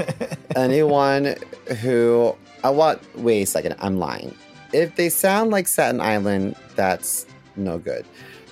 anyone 0.56 1.36
who 1.80 2.34
i 2.64 2.70
want 2.70 3.00
wait 3.16 3.42
a 3.42 3.46
second 3.46 3.74
i'm 3.78 3.98
lying 3.98 4.34
if 4.72 4.96
they 4.96 5.08
sound 5.08 5.50
like 5.50 5.68
Staten 5.68 6.00
island 6.00 6.56
that's 6.76 7.26
no 7.56 7.78
good 7.78 8.04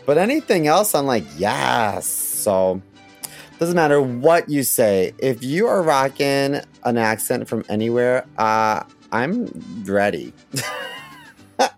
but 0.06 0.18
anything 0.18 0.66
else 0.66 0.94
i'm 0.94 1.06
like 1.06 1.24
yes 1.36 2.06
so 2.06 2.80
doesn't 3.58 3.76
matter 3.76 4.00
what 4.00 4.48
you 4.48 4.62
say 4.62 5.12
if 5.18 5.42
you 5.42 5.66
are 5.66 5.82
rocking 5.82 6.60
an 6.84 6.96
accent 6.96 7.48
from 7.48 7.64
anywhere 7.68 8.26
uh 8.38 8.82
i'm 9.12 9.46
ready 9.84 10.32
so 11.58 11.68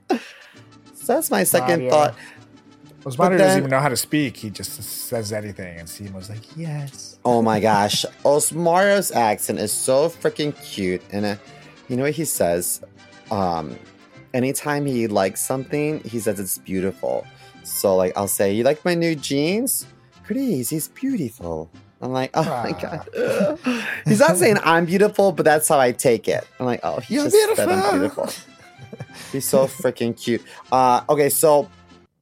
that's 1.06 1.30
my 1.30 1.44
second 1.44 1.80
Mario. 1.80 1.90
thought 1.90 2.14
But 3.02 3.30
doesn't 3.38 3.58
even 3.58 3.70
know 3.70 3.80
how 3.80 3.88
to 3.88 3.96
speak. 3.96 4.36
He 4.36 4.50
just 4.50 4.82
says 4.82 5.32
anything, 5.32 5.78
and 5.78 5.88
Simo's 5.88 6.28
like, 6.28 6.42
"Yes." 6.56 7.18
Oh 7.24 7.40
my 7.40 7.58
gosh. 7.70 8.04
Osmario's 8.24 9.10
accent 9.10 9.58
is 9.58 9.72
so 9.72 10.08
freaking 10.10 10.54
cute. 10.62 11.02
And 11.10 11.24
uh, 11.24 11.36
you 11.88 11.96
know 11.96 12.02
what 12.02 12.12
he 12.12 12.24
says? 12.24 12.82
Um, 13.30 13.78
anytime 14.34 14.86
he 14.86 15.06
likes 15.06 15.40
something, 15.40 16.00
he 16.00 16.18
says 16.20 16.38
it's 16.40 16.58
beautiful. 16.58 17.26
So, 17.62 17.96
like, 17.96 18.12
I'll 18.16 18.28
say, 18.28 18.52
You 18.54 18.64
like 18.64 18.84
my 18.84 18.94
new 18.94 19.14
jeans? 19.14 19.86
Please, 20.24 20.70
he's 20.70 20.88
beautiful. 20.88 21.70
I'm 22.00 22.12
like, 22.12 22.30
Oh 22.34 22.44
my 22.44 22.70
Ah. 22.82 23.04
God. 23.12 23.58
he's 24.06 24.20
not 24.20 24.36
saying 24.36 24.56
I'm 24.64 24.86
beautiful, 24.86 25.32
but 25.32 25.44
that's 25.44 25.68
how 25.68 25.78
I 25.78 25.92
take 25.92 26.28
it. 26.28 26.46
I'm 26.58 26.66
like, 26.66 26.80
Oh, 26.82 27.00
he 27.00 27.14
You're 27.16 27.24
just 27.24 27.36
said 27.56 27.68
I'm 27.68 27.90
beautiful." 27.98 28.24
beautiful. 28.24 28.44
He's 29.32 29.46
so 29.48 29.66
freaking 29.66 30.16
cute. 30.20 30.42
Uh, 30.72 31.02
okay, 31.08 31.28
so 31.28 31.68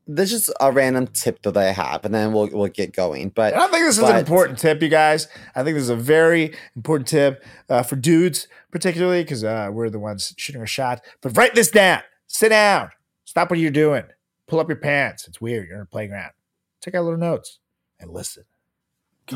this 0.08 0.32
is 0.32 0.50
a 0.58 0.72
random 0.72 1.06
tip 1.08 1.42
that 1.42 1.56
I 1.56 1.66
have, 1.66 2.04
and 2.04 2.14
then 2.14 2.32
we'll 2.32 2.48
we'll 2.50 2.68
get 2.68 2.94
going. 2.94 3.28
But 3.28 3.52
And 3.52 3.62
I 3.62 3.68
think 3.68 3.84
this 3.84 3.98
is 3.98 4.02
an 4.02 4.16
important 4.16 4.58
tip, 4.58 4.82
you 4.82 4.88
guys. 4.88 5.28
I 5.54 5.62
think 5.62 5.74
this 5.74 5.84
is 5.84 5.90
a 5.90 5.96
very 5.96 6.54
important 6.74 7.06
tip 7.06 7.44
uh, 7.68 7.82
for 7.82 7.96
dudes, 7.96 8.48
particularly 8.70 9.22
because 9.22 9.44
uh, 9.44 9.68
we're 9.70 9.90
the 9.90 9.98
ones 9.98 10.34
shooting 10.38 10.62
a 10.62 10.66
shot. 10.66 11.04
But 11.20 11.36
write 11.36 11.54
this 11.54 11.70
down. 11.70 12.00
Sit 12.26 12.48
down. 12.48 12.90
Stop 13.26 13.50
what 13.50 13.58
you're 13.58 13.70
doing. 13.70 14.04
Pull 14.46 14.60
up 14.60 14.68
your 14.68 14.78
pants. 14.78 15.28
It's 15.28 15.40
weird. 15.40 15.68
You're 15.68 15.76
in 15.76 15.82
a 15.82 15.86
playground. 15.86 16.32
Take 16.80 16.94
out 16.94 17.04
little 17.04 17.18
notes 17.18 17.58
and 18.00 18.10
listen. 18.10 18.44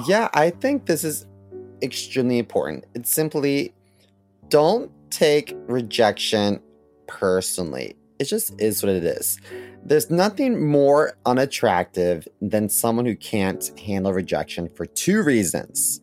Yeah, 0.06 0.30
I 0.32 0.48
think 0.48 0.86
this 0.86 1.04
is 1.04 1.26
extremely 1.82 2.38
important. 2.38 2.86
It's 2.94 3.10
simply 3.10 3.74
don't 4.48 4.90
take 5.10 5.54
rejection 5.66 6.62
personally. 7.06 7.94
It 8.22 8.26
just 8.26 8.60
is 8.60 8.84
what 8.84 8.92
it 8.92 9.02
is. 9.04 9.40
There's 9.84 10.08
nothing 10.10 10.64
more 10.64 11.14
unattractive 11.26 12.28
than 12.40 12.68
someone 12.68 13.04
who 13.04 13.16
can't 13.16 13.76
handle 13.80 14.12
rejection 14.12 14.68
for 14.68 14.86
two 14.86 15.24
reasons. 15.24 16.00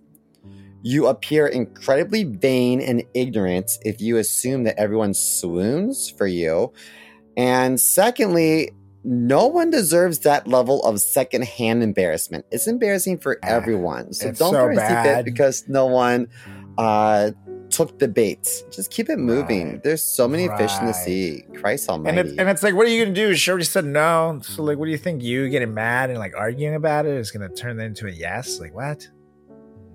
You 0.82 1.08
appear 1.08 1.48
incredibly 1.48 2.26
vain 2.26 2.82
and 2.82 3.04
ignorant 3.14 3.72
if 3.86 4.02
you 4.02 4.18
assume 4.18 4.64
that 4.66 4.78
everyone 4.78 5.14
swoons 5.14 6.10
for 6.10 6.28
you. 6.28 6.74
And 7.38 7.80
secondly, 7.80 8.72
no 9.06 9.48
one 9.48 9.70
deserves 9.72 10.20
that 10.20 10.46
level 10.46 10.84
of 10.84 11.00
secondhand 11.00 11.82
embarrassment. 11.84 12.46
It's 12.52 12.68
embarrassing 12.68 13.20
for 13.20 13.40
Ah, 13.44 13.48
everyone. 13.48 14.12
So 14.12 14.28
it's 14.28 14.40
don't 14.40 14.52
so 14.54 14.68
feel 14.68 14.76
bad. 14.76 15.24
because 15.24 15.64
no 15.70 15.86
one 15.86 16.28
uh, 16.78 17.32
took 17.80 17.98
the 18.00 18.08
bait. 18.08 18.64
Just 18.72 18.92
keep 18.92 19.10
it 19.10 19.18
moving. 19.18 19.72
Right. 19.74 19.84
There's 19.84 20.04
so 20.04 20.28
many 20.28 20.48
fish 20.58 20.72
in 20.80 20.86
the 20.86 20.94
sea. 20.94 21.44
Christ 21.60 21.90
And 21.90 22.08
Almighty. 22.08 22.30
it's, 22.30 22.38
and 22.38 22.50
it's 22.50 22.62
like, 22.64 22.76
what 22.76 22.86
are 22.86 22.90
you 22.90 23.04
going 23.06 23.14
to 23.16 23.22
do? 23.28 23.34
She 23.36 23.50
already 23.50 23.66
said 23.66 23.86
no. 23.86 24.40
So, 24.44 24.64
like, 24.64 24.78
what 24.78 24.86
do 24.86 24.92
you 24.92 24.98
think? 24.98 25.24
You 25.24 25.48
getting 25.50 25.74
mad 25.74 26.10
and 26.10 26.20
like 26.20 26.36
arguing 26.36 26.76
about 26.76 27.06
it 27.06 27.14
is 27.16 27.32
going 27.32 27.50
to 27.50 27.56
turn 27.56 27.78
that 27.78 27.86
into 27.86 28.08
a 28.08 28.12
yes? 28.12 28.60
Like, 28.60 28.74
what? 28.76 29.08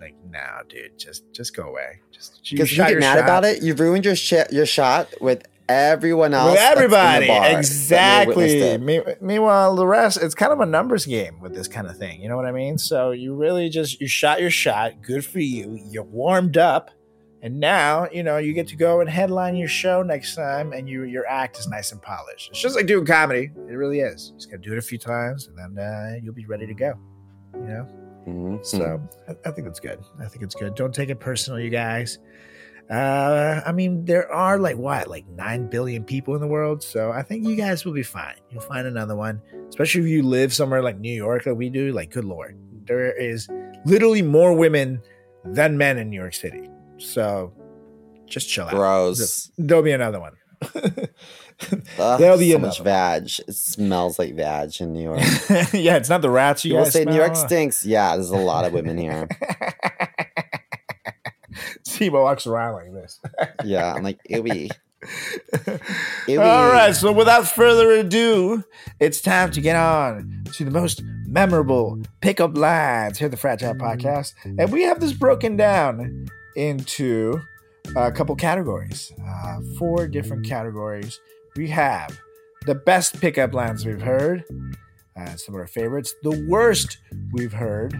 Like, 0.00 0.14
no, 0.30 0.40
dude. 0.68 0.98
Just 0.98 1.24
just 1.32 1.54
go 1.54 1.64
away. 1.64 2.00
Just 2.10 2.40
because 2.50 2.70
you 2.70 2.76
shot 2.76 2.88
get 2.88 3.00
mad 3.00 3.16
shot. 3.16 3.24
about 3.24 3.44
it, 3.44 3.62
you 3.62 3.74
ruined 3.74 4.04
your 4.06 4.16
sh- 4.16 4.50
your 4.50 4.66
shot 4.66 5.08
with 5.20 5.42
everyone 5.68 6.34
else. 6.34 6.50
with 6.52 6.58
that's 6.58 6.80
in 6.80 6.90
the 6.90 6.96
everybody 6.96 7.26
bar 7.26 7.40
that 7.40 7.46
may 7.46 7.50
have 7.52 7.58
exactly. 7.58 8.78
Me- 8.78 9.02
meanwhile 9.22 9.74
the 9.74 9.86
rest 9.86 10.22
it's 10.22 10.34
kind 10.34 10.52
of 10.52 10.60
a 10.60 10.66
numbers 10.66 11.06
game 11.06 11.40
with 11.40 11.54
this 11.54 11.68
kind 11.68 11.86
of 11.86 11.96
thing 11.96 12.20
you 12.20 12.28
know 12.28 12.36
what 12.36 12.44
i 12.44 12.52
mean 12.52 12.76
so 12.76 13.12
you 13.12 13.34
really 13.34 13.70
just 13.70 13.98
you 13.98 14.06
shot 14.06 14.42
your 14.42 14.50
shot 14.50 15.00
good 15.00 15.24
for 15.24 15.38
you 15.40 15.80
you're 15.90 16.04
warmed 16.04 16.58
up 16.58 16.90
and 17.44 17.60
now 17.60 18.08
you 18.12 18.22
know 18.24 18.38
you 18.38 18.52
get 18.52 18.66
to 18.66 18.74
go 18.76 19.00
and 19.00 19.08
headline 19.08 19.54
your 19.54 19.68
show 19.68 20.02
next 20.02 20.34
time 20.34 20.72
and 20.72 20.88
you 20.88 21.04
your 21.04 21.26
act 21.28 21.58
is 21.58 21.68
nice 21.68 21.92
and 21.92 22.02
polished 22.02 22.50
it's 22.50 22.60
just 22.60 22.74
like 22.74 22.86
doing 22.86 23.06
comedy 23.06 23.50
it 23.68 23.74
really 23.74 24.00
is 24.00 24.30
you 24.30 24.36
just 24.38 24.50
gotta 24.50 24.62
do 24.62 24.72
it 24.72 24.78
a 24.78 24.82
few 24.82 24.98
times 24.98 25.46
and 25.48 25.56
then 25.76 25.84
uh, 25.84 26.14
you'll 26.22 26.34
be 26.34 26.46
ready 26.46 26.66
to 26.66 26.74
go 26.74 26.92
you 27.54 27.60
know 27.60 27.86
Mhm. 28.26 28.64
so 28.64 29.00
I, 29.28 29.32
I 29.46 29.50
think 29.52 29.66
that's 29.66 29.80
good. 29.80 29.98
I 30.18 30.26
think 30.28 30.42
it's 30.42 30.54
good. 30.54 30.74
Don't 30.74 30.94
take 30.94 31.10
it 31.10 31.20
personal, 31.20 31.60
you 31.60 31.68
guys. 31.68 32.18
Uh, 32.90 33.60
I 33.66 33.70
mean, 33.72 34.06
there 34.06 34.32
are 34.32 34.58
like 34.58 34.78
what, 34.78 35.08
like 35.08 35.26
nine 35.28 35.68
billion 35.68 36.04
people 36.04 36.34
in 36.34 36.40
the 36.40 36.46
world, 36.46 36.82
so 36.82 37.10
I 37.12 37.22
think 37.22 37.46
you 37.46 37.54
guys 37.54 37.84
will 37.84 37.92
be 37.92 38.02
fine. 38.02 38.36
You'll 38.50 38.62
find 38.62 38.86
another 38.86 39.14
one, 39.14 39.42
especially 39.68 40.00
if 40.02 40.06
you 40.08 40.22
live 40.22 40.54
somewhere 40.54 40.82
like 40.82 40.98
New 40.98 41.12
York, 41.12 41.44
like 41.44 41.56
we 41.56 41.68
do. 41.68 41.92
Like, 41.92 42.10
good 42.12 42.24
lord, 42.24 42.58
there 42.86 43.12
is 43.12 43.46
literally 43.84 44.22
more 44.22 44.54
women 44.54 45.02
than 45.44 45.76
men 45.76 45.98
in 45.98 46.08
New 46.08 46.18
York 46.18 46.32
City. 46.34 46.68
So, 46.98 47.52
just 48.26 48.48
chill 48.48 48.64
out. 48.64 48.70
gross. 48.70 49.50
There'll 49.58 49.82
be 49.82 49.92
another 49.92 50.20
one. 50.20 50.32
Ugh, 51.98 52.18
There'll 52.18 52.38
be 52.38 52.50
so 52.50 52.56
another 52.56 52.68
much 52.68 52.80
vag. 52.80 53.24
It 53.46 53.54
smells 53.54 54.18
like 54.18 54.34
vag 54.34 54.72
in 54.80 54.92
New 54.92 55.02
York. 55.02 55.20
yeah, 55.72 55.96
it's 55.96 56.08
not 56.08 56.22
the 56.22 56.30
rats 56.30 56.64
you 56.64 56.72
People 56.72 56.84
guys 56.84 56.92
say 56.92 57.04
New 57.04 57.14
York 57.14 57.36
stinks. 57.36 57.84
Yeah, 57.84 58.16
there's 58.16 58.30
a 58.30 58.36
lot 58.36 58.64
of 58.64 58.72
women 58.72 58.98
here. 58.98 59.28
Sebo 61.86 62.22
walks 62.22 62.46
around 62.46 62.74
like 62.74 62.92
this. 62.92 63.20
Yeah, 63.64 63.94
I'm 63.94 64.02
like, 64.02 64.18
ewy. 64.28 64.70
All 65.04 65.78
Ewy. 66.26 66.72
right, 66.72 66.96
so 66.96 67.12
without 67.12 67.46
further 67.46 67.90
ado, 67.92 68.64
it's 69.00 69.20
time 69.20 69.50
to 69.52 69.60
get 69.60 69.76
on 69.76 70.44
to 70.54 70.64
the 70.64 70.70
most 70.70 71.02
memorable 71.26 72.00
pickup 72.20 72.56
lines 72.56 73.18
here 73.18 73.26
at 73.26 73.30
the 73.30 73.36
Frat 73.36 73.60
Chat 73.60 73.76
mm. 73.76 73.80
Podcast. 73.80 74.32
And 74.44 74.72
we 74.72 74.82
have 74.82 75.00
this 75.00 75.12
broken 75.12 75.56
down 75.56 76.26
into 76.56 77.40
a 77.96 78.10
couple 78.10 78.34
categories, 78.36 79.12
uh, 79.26 79.60
four 79.78 80.06
different 80.06 80.46
categories. 80.46 81.20
We 81.56 81.68
have 81.68 82.18
the 82.66 82.74
best 82.74 83.20
pickup 83.20 83.54
lines 83.54 83.84
we've 83.84 84.00
heard, 84.00 84.44
uh, 85.16 85.36
some 85.36 85.54
of 85.54 85.60
our 85.60 85.66
favorites, 85.66 86.14
the 86.22 86.44
worst 86.48 86.98
we've 87.32 87.52
heard, 87.52 87.92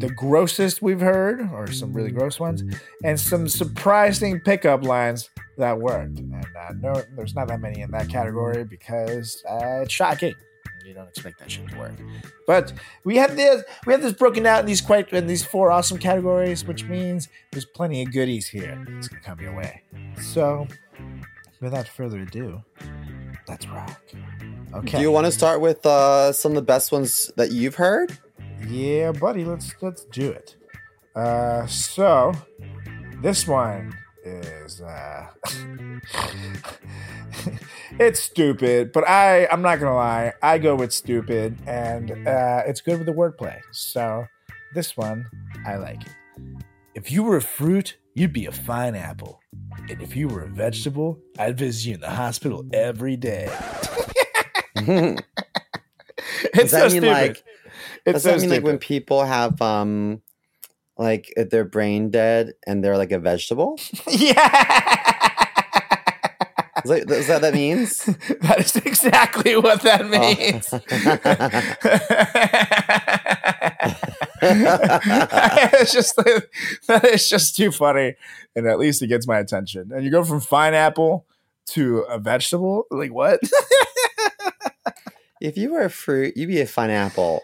the 0.00 0.10
grossest 0.10 0.82
we've 0.82 1.00
heard, 1.00 1.48
or 1.52 1.70
some 1.70 1.92
really 1.92 2.10
gross 2.10 2.40
ones, 2.40 2.62
and 3.04 3.18
some 3.18 3.48
surprising 3.48 4.40
pickup 4.40 4.84
lines 4.84 5.30
that 5.58 5.78
worked. 5.78 6.18
And 6.18 6.34
uh, 6.34 6.72
no, 6.80 7.02
there's 7.16 7.34
not 7.34 7.48
that 7.48 7.60
many 7.60 7.80
in 7.80 7.90
that 7.92 8.08
category 8.08 8.64
because 8.64 9.42
uh, 9.48 9.82
it's 9.82 9.92
shocking. 9.92 10.34
You 10.86 10.94
don't 10.94 11.08
expect 11.08 11.40
that 11.40 11.50
shit 11.50 11.68
to 11.68 11.78
work. 11.78 11.94
But 12.46 12.72
we 13.04 13.16
have 13.16 13.34
this 13.36 13.64
we 13.86 13.92
have 13.92 14.02
this 14.02 14.12
broken 14.12 14.46
out 14.46 14.60
in 14.60 14.66
these 14.66 14.80
quite 14.80 15.12
in 15.12 15.26
these 15.26 15.44
four 15.44 15.72
awesome 15.72 15.98
categories, 15.98 16.64
which 16.64 16.84
means 16.84 17.28
there's 17.50 17.64
plenty 17.64 18.02
of 18.02 18.12
goodies 18.12 18.46
here 18.46 18.84
that's 18.88 19.08
gonna 19.08 19.22
come 19.22 19.40
your 19.40 19.54
way. 19.54 19.82
So 20.20 20.68
without 21.60 21.88
further 21.88 22.20
ado, 22.20 22.62
let's 23.48 23.66
rock. 23.66 24.00
Okay. 24.74 24.98
Do 24.98 25.02
you 25.02 25.10
want 25.10 25.26
to 25.26 25.32
start 25.32 25.60
with 25.60 25.84
uh, 25.86 26.32
some 26.32 26.52
of 26.52 26.56
the 26.56 26.62
best 26.62 26.92
ones 26.92 27.32
that 27.36 27.50
you've 27.50 27.76
heard? 27.76 28.16
Yeah, 28.68 29.12
buddy, 29.12 29.44
let's 29.44 29.74
let's 29.82 30.04
do 30.04 30.30
it. 30.30 30.56
Uh 31.16 31.66
so 31.66 32.32
this 33.22 33.48
one 33.48 33.96
is 34.26 34.80
uh 34.80 35.26
it's 37.98 38.20
stupid, 38.20 38.92
but 38.92 39.08
I 39.08 39.46
I'm 39.46 39.62
not 39.62 39.78
gonna 39.80 39.94
lie, 39.94 40.32
I 40.42 40.58
go 40.58 40.74
with 40.74 40.92
stupid 40.92 41.56
and 41.66 42.10
uh 42.26 42.62
it's 42.66 42.80
good 42.80 42.98
with 42.98 43.06
the 43.06 43.12
wordplay. 43.12 43.60
So 43.72 44.26
this 44.74 44.96
one 44.96 45.26
I 45.66 45.76
like. 45.76 46.02
it. 46.02 46.12
If 46.94 47.10
you 47.12 47.22
were 47.22 47.36
a 47.36 47.42
fruit, 47.42 47.96
you'd 48.14 48.32
be 48.32 48.46
a 48.46 48.52
fine 48.52 48.94
apple. 48.94 49.40
And 49.88 50.00
if 50.02 50.16
you 50.16 50.28
were 50.28 50.42
a 50.42 50.48
vegetable, 50.48 51.18
I'd 51.38 51.58
visit 51.58 51.88
you 51.88 51.94
in 51.94 52.00
the 52.00 52.10
hospital 52.10 52.64
every 52.72 53.16
day. 53.16 53.48
Does 54.76 55.20
It's 56.54 56.72
that 56.72 56.90
so 56.90 57.00
mean 57.00 57.02
stupid. 57.02 57.06
like 57.06 57.44
it's 58.04 58.12
does 58.14 58.22
so 58.22 58.30
that 58.30 58.40
mean 58.40 58.50
like 58.50 58.64
when 58.64 58.78
people 58.78 59.24
have 59.24 59.60
um 59.60 60.22
like 60.98 61.32
if 61.36 61.50
they're 61.50 61.64
brain 61.64 62.10
dead 62.10 62.54
and 62.66 62.82
they're 62.84 62.96
like 62.98 63.12
a 63.12 63.18
vegetable? 63.18 63.78
yeah. 64.08 65.32
Is 66.84 66.90
that, 66.90 67.10
is 67.10 67.26
that 67.26 67.34
what 67.36 67.42
that 67.42 67.54
means? 67.54 68.04
that 68.42 68.56
is 68.60 68.76
exactly 68.76 69.56
what 69.56 69.82
that 69.82 70.02
Oh. 70.02 70.08
means. 70.08 70.72
it's 74.42 75.92
just 75.92 76.16
that 76.16 77.04
is 77.04 77.28
just 77.28 77.56
too 77.56 77.72
funny, 77.72 78.14
and 78.54 78.66
at 78.66 78.78
least 78.78 79.02
it 79.02 79.08
gets 79.08 79.26
my 79.26 79.38
attention. 79.38 79.90
And 79.92 80.04
you 80.04 80.10
go 80.10 80.24
from 80.24 80.40
pineapple 80.40 81.26
to 81.70 81.98
a 82.08 82.18
vegetable, 82.18 82.84
like 82.90 83.12
what? 83.12 83.40
If 85.40 85.56
you 85.58 85.72
were 85.72 85.82
a 85.82 85.90
fruit, 85.90 86.36
you'd 86.36 86.46
be 86.48 86.60
a 86.60 86.66
fine 86.66 86.90
apple. 86.90 87.42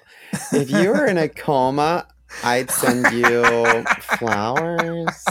If 0.53 0.71
you 0.71 0.91
were 0.91 1.07
in 1.07 1.19
a 1.19 1.29
coma, 1.29 2.07
I'd 2.45 2.71
send 2.71 3.13
you 3.13 3.85
flowers. 4.19 5.25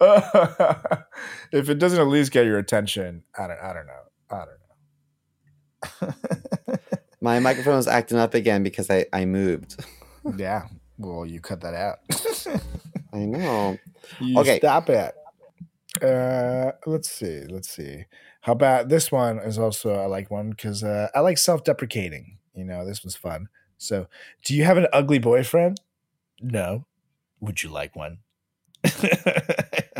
if 1.52 1.68
it 1.68 1.78
doesn't 1.78 2.00
at 2.00 2.06
least 2.06 2.32
get 2.32 2.46
your 2.46 2.58
attention, 2.58 3.22
I 3.38 3.46
don't. 3.46 3.60
I 3.60 3.72
don't 3.72 3.86
know. 3.86 4.02
I 4.30 4.44
don't 6.00 6.10
know. 6.10 6.78
My 7.20 7.40
microphone 7.40 7.76
was 7.76 7.88
acting 7.88 8.18
up 8.18 8.34
again 8.34 8.62
because 8.62 8.90
I, 8.90 9.06
I 9.12 9.24
moved. 9.24 9.82
yeah. 10.36 10.66
Well, 10.98 11.24
you 11.26 11.40
cut 11.40 11.60
that 11.62 11.74
out. 11.74 11.98
I 13.12 13.24
know. 13.24 13.78
You 14.20 14.38
Okay. 14.40 14.58
Stop 14.58 14.90
it. 14.90 15.14
Uh, 16.02 16.72
let's 16.84 17.10
see. 17.10 17.44
Let's 17.48 17.70
see. 17.70 18.04
How 18.42 18.52
about 18.52 18.90
this 18.90 19.10
one? 19.10 19.38
Is 19.38 19.58
also 19.58 19.94
I 19.94 20.04
like 20.04 20.30
one 20.30 20.50
because 20.50 20.84
uh, 20.84 21.08
I 21.14 21.20
like 21.20 21.38
self-deprecating. 21.38 22.36
You 22.54 22.66
know, 22.66 22.84
this 22.84 23.02
was 23.02 23.16
fun. 23.16 23.48
So, 23.84 24.06
do 24.44 24.54
you 24.54 24.64
have 24.64 24.76
an 24.76 24.86
ugly 24.92 25.18
boyfriend? 25.18 25.80
No. 26.40 26.86
Would 27.40 27.62
you 27.62 27.68
like 27.68 27.94
one? 27.94 28.18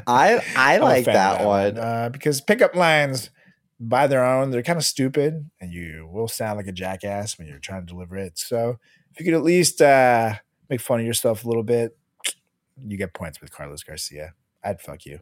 I 0.06 0.42
I 0.56 0.76
like 0.78 1.06
of 1.06 1.12
that 1.12 1.44
one. 1.44 1.78
uh, 1.78 2.08
because 2.10 2.40
pickup 2.40 2.74
lines 2.74 3.30
by 3.80 4.06
their 4.06 4.24
own, 4.24 4.50
they're 4.50 4.62
kind 4.62 4.78
of 4.78 4.84
stupid, 4.84 5.50
and 5.60 5.72
you 5.72 6.08
will 6.10 6.28
sound 6.28 6.56
like 6.56 6.66
a 6.66 6.72
jackass 6.72 7.38
when 7.38 7.46
you're 7.48 7.58
trying 7.58 7.82
to 7.82 7.92
deliver 7.92 8.16
it. 8.16 8.38
So, 8.38 8.78
if 9.12 9.20
you 9.20 9.24
could 9.26 9.34
at 9.34 9.42
least 9.42 9.80
uh, 9.82 10.34
make 10.68 10.80
fun 10.80 11.00
of 11.00 11.06
yourself 11.06 11.44
a 11.44 11.48
little 11.48 11.62
bit, 11.62 11.96
you 12.78 12.96
get 12.96 13.14
points 13.14 13.40
with 13.40 13.52
Carlos 13.52 13.82
Garcia. 13.82 14.34
I'd 14.62 14.80
fuck 14.80 15.04
you. 15.06 15.20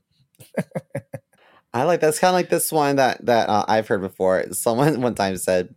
I 1.75 1.85
like 1.85 2.01
that's 2.01 2.19
kind 2.19 2.31
of 2.31 2.35
like 2.35 2.51
this 2.51 2.71
one 2.71 2.97
that 2.97 3.25
that 3.27 3.49
uh, 3.49 3.65
I've 3.67 3.89
heard 3.89 4.03
before. 4.03 4.45
Someone 4.53 5.01
one 5.01 5.15
time 5.15 5.37
said, 5.37 5.75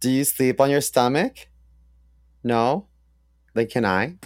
"Do 0.00 0.10
you 0.10 0.24
sleep 0.24 0.60
on 0.60 0.70
your 0.70 0.80
stomach?" 0.80 1.48
No. 2.44 2.86
Like, 3.54 3.70
can 3.70 3.84
I? 3.84 4.04
And 4.04 4.18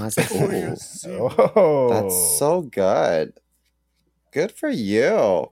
I 0.00 0.04
was 0.04 0.16
like, 0.16 0.30
"Ooh, 0.32 0.76
Oh, 1.56 1.88
that's 1.90 2.38
so 2.38 2.62
good. 2.62 3.34
Good 4.32 4.52
for 4.52 4.68
you." 4.68 5.50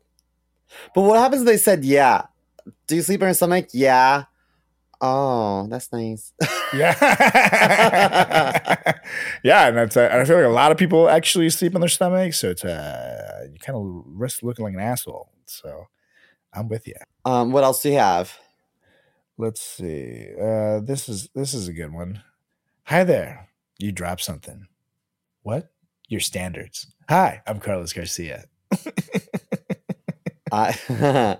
But 0.95 1.03
what 1.03 1.19
happens 1.19 1.43
if 1.43 1.47
they 1.47 1.57
said, 1.57 1.85
"Yeah"? 1.85 2.27
Do 2.87 2.97
you 2.97 3.03
sleep 3.03 3.23
on 3.23 3.29
your 3.29 3.35
stomach? 3.35 3.69
Yeah. 3.73 4.25
Oh, 5.01 5.67
that's 5.69 5.91
nice. 5.93 6.33
yeah, 6.73 6.95
yeah, 9.43 9.69
and 9.69 9.77
that's. 9.77 9.97
Uh, 9.97 10.09
I 10.13 10.25
feel 10.25 10.37
like 10.37 10.45
a 10.45 10.49
lot 10.49 10.71
of 10.71 10.79
people 10.79 11.09
actually 11.09 11.51
sleep 11.51 11.75
on 11.75 11.81
their 11.81 11.89
stomach, 11.89 12.35
so 12.35 12.51
it's 12.51 12.65
uh, 12.65 13.47
you 13.53 13.59
kind 13.59 13.77
of 13.77 14.05
risk 14.07 14.43
looking 14.43 14.65
like 14.65 14.75
an 14.75 14.81
asshole. 14.81 15.31
So, 15.47 15.89
I'm 16.53 16.69
with 16.69 16.87
you. 16.87 16.95
um, 17.25 17.51
what 17.51 17.65
else 17.65 17.83
do 17.83 17.91
you 17.91 17.99
have? 17.99 18.33
Let's 19.38 19.61
see. 19.61 20.29
Uh, 20.40 20.81
this 20.81 21.09
is 21.09 21.29
this 21.35 21.55
is 21.55 21.68
a 21.68 21.73
good 21.73 21.92
one. 21.92 22.23
Hi 22.85 23.05
there. 23.05 23.49
You 23.79 23.90
dropped 23.90 24.23
something. 24.23 24.66
What? 25.42 25.71
Your 26.09 26.21
standards. 26.21 26.87
Hi, 27.09 27.42
I'm 27.47 27.59
Carlos 27.59 27.92
Garcia. 27.92 28.45
I 30.53 30.77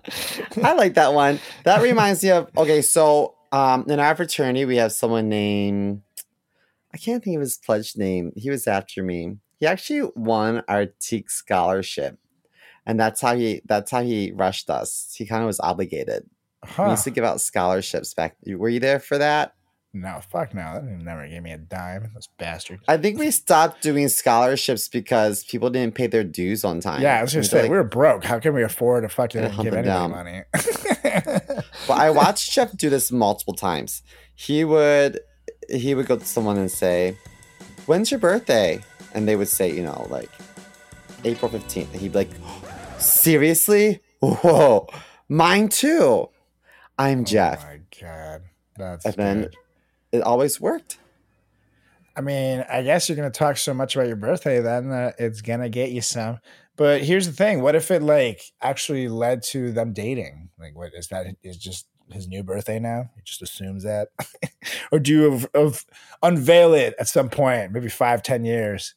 I 0.62 0.72
like 0.74 0.94
that 0.94 1.12
one. 1.12 1.38
That 1.64 1.83
reminds 1.83 2.22
me 2.22 2.31
of 2.31 2.48
okay. 2.57 2.81
So 2.81 3.35
um, 3.52 3.85
in 3.88 4.00
our 4.00 4.16
fraternity, 4.16 4.64
we 4.64 4.76
have 4.76 4.92
someone 4.92 5.28
named 5.28 6.02
I 6.94 6.98
can't 6.98 7.22
think 7.22 7.37
of 7.37 7.42
his 7.42 7.59
pledge 7.59 7.96
name. 7.96 8.33
He 8.37 8.50
was 8.50 8.66
after 8.66 9.02
me. 9.02 9.37
He 9.61 9.66
actually 9.66 10.11
won 10.16 10.62
our 10.66 10.87
TEAC 10.87 11.31
scholarship, 11.31 12.18
and 12.87 12.98
that's 12.98 13.20
how 13.20 13.37
he 13.37 13.61
that's 13.66 13.90
how 13.90 14.02
he 14.02 14.33
rushed 14.33 14.70
us. 14.70 15.14
He 15.16 15.26
kind 15.26 15.42
of 15.42 15.46
was 15.46 15.61
obligated. 15.61 16.28
We 16.79 16.85
used 16.90 17.05
to 17.05 17.11
give 17.11 17.25
out 17.25 17.40
scholarships 17.40 18.14
back. 18.14 18.37
Were 18.46 18.68
you 18.68 18.81
there 18.81 19.01
for 19.01 19.18
that? 19.18 19.55
No, 19.94 20.20
fuck 20.31 20.55
no. 20.55 20.75
That 20.75 20.85
never 20.85 21.29
gave 21.29 21.42
me 21.42 21.53
a 21.53 21.59
dime. 21.59 22.11
Those 22.14 22.29
bastards. 22.38 22.83
I 22.88 22.96
think 22.96 23.18
we 23.18 23.31
stopped 23.31 23.83
doing 23.83 24.09
scholarships 24.09 24.88
because 24.88 25.44
people 25.44 25.68
didn't 25.68 25.94
pay 25.94 26.07
their 26.07 26.25
dues 26.25 26.64
on 26.64 26.81
time. 26.81 27.03
Yeah, 27.03 27.18
I 27.18 27.22
was 27.22 27.33
gonna 27.33 27.40
And 27.40 27.51
say 27.51 27.62
like- 27.62 27.70
we 27.70 27.77
were 27.77 27.85
broke. 27.85 28.25
How 28.25 28.38
can 28.38 28.55
we 28.55 28.62
afford 28.62 29.03
to 29.05 29.11
fucking 29.11 29.42
And 29.42 29.55
give 29.57 29.75
anybody 29.75 29.87
down. 29.88 30.11
money? 30.12 30.42
But 31.88 31.98
I 31.98 32.11
watched 32.11 32.53
Jeff 32.53 32.75
do 32.77 32.88
this 32.90 33.11
multiple 33.12 33.55
times. 33.55 34.03
He 34.35 34.64
would 34.64 35.20
he 35.68 35.94
would 35.94 36.07
go 36.07 36.16
to 36.16 36.25
someone 36.25 36.57
and 36.57 36.70
say, 36.70 37.16
"When's 37.87 38.11
your 38.11 38.20
birthday?" 38.20 38.81
And 39.14 39.27
they 39.29 39.37
would 39.37 39.48
say, 39.48 39.70
you 39.70 39.83
know, 39.83 40.07
like 40.09 40.31
April 41.25 41.51
fifteenth. 41.51 41.92
He'd 41.92 42.12
be 42.12 42.18
like, 42.18 42.31
"Seriously? 42.98 44.01
Whoa, 44.20 44.87
mine 45.29 45.68
too." 45.68 46.29
I'm 47.03 47.21
oh 47.21 47.25
Jeff. 47.25 47.65
Oh 47.65 47.69
my 47.69 47.81
god, 48.01 48.43
that's 48.77 49.05
And 49.07 49.15
then- 49.15 49.41
good. 49.43 49.57
It 50.12 50.23
always 50.23 50.61
worked. 50.61 50.99
I 52.15 52.21
mean, 52.21 52.62
I 52.71 52.83
guess 52.83 53.09
you're 53.09 53.17
gonna 53.17 53.31
talk 53.31 53.57
so 53.57 53.73
much 53.73 53.95
about 53.97 54.07
your 54.07 54.17
birthday, 54.17 54.61
then 54.61 54.91
that 54.91 55.15
it's 55.19 55.41
gonna 55.41 55.71
get 55.71 55.91
you 55.91 56.03
some. 56.03 56.38
But 56.77 57.03
here's 57.03 57.27
the 57.27 57.33
thing: 57.33 57.62
what 57.62 57.75
if 57.75 57.91
it 57.91 58.03
like 58.03 58.43
actually 58.61 59.09
led 59.09 59.43
to 59.45 59.73
them 59.73 59.95
dating? 59.95 60.51
Like, 60.59 60.77
what 60.77 60.93
is 60.95 61.09
that? 61.09 61.27
Is 61.43 61.57
just 61.57 61.87
his 62.11 62.29
new 62.29 62.43
birthday 62.43 62.79
now? 62.79 63.11
He 63.17 63.23
just 63.25 63.41
assumes 63.41 63.85
that, 63.85 64.09
or 64.93 64.99
do 64.99 65.12
you 65.12 65.73
unveil 66.23 66.75
it 66.75 66.95
at 67.01 67.09
some 67.09 67.31
point, 67.31 67.73
maybe 67.73 67.88
five, 67.88 68.23
ten 68.23 68.45
years? 68.45 68.95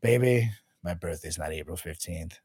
Baby, 0.00 0.50
my 0.82 0.94
birthday's 0.94 1.36
not 1.38 1.52
April 1.52 1.76
fifteenth. 1.76 2.38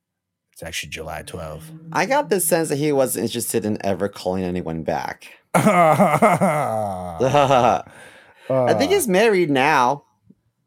It's 0.60 0.67
actually 0.67 0.89
July 0.89 1.24
12th. 1.24 1.62
I 1.93 2.06
got 2.06 2.30
the 2.30 2.41
sense 2.41 2.67
that 2.67 2.76
he 2.76 2.91
wasn't 2.91 3.24
interested 3.24 3.63
in 3.63 3.78
ever 3.80 4.10
calling 4.10 4.43
anyone 4.43 4.84
back. 4.84 5.26
I 5.56 7.15
I 8.50 8.74
think 8.74 8.91
he's 8.91 9.08
married 9.08 9.50
now. 9.50 10.04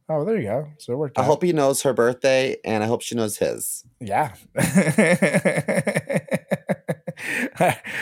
Oh, 0.08 0.24
there 0.24 0.38
you 0.38 0.44
go. 0.44 0.68
So 0.78 0.94
it 0.94 0.96
worked 0.96 1.18
I 1.18 1.20
out. 1.20 1.26
hope 1.26 1.42
he 1.42 1.52
knows 1.52 1.82
her 1.82 1.92
birthday, 1.92 2.56
and 2.64 2.82
I 2.82 2.86
hope 2.86 3.02
she 3.02 3.14
knows 3.16 3.36
his. 3.36 3.84
Yeah. 4.00 4.32
I, 4.56 6.22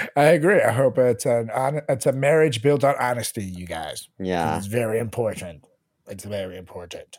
I 0.17 0.25
agree. 0.27 0.63
I 0.63 0.71
hope 0.71 0.97
it's 0.97 1.27
an 1.27 1.51
hon- 1.53 1.83
it's 1.89 2.07
a 2.07 2.13
marriage 2.13 2.63
built 2.63 2.85
on 2.85 2.95
honesty, 3.01 3.43
you 3.43 3.67
guys. 3.67 4.09
Yeah. 4.21 4.57
It's 4.59 4.67
very 4.67 5.01
important. 5.01 5.65
It's 6.07 6.23
very 6.23 6.57
important. 6.57 7.19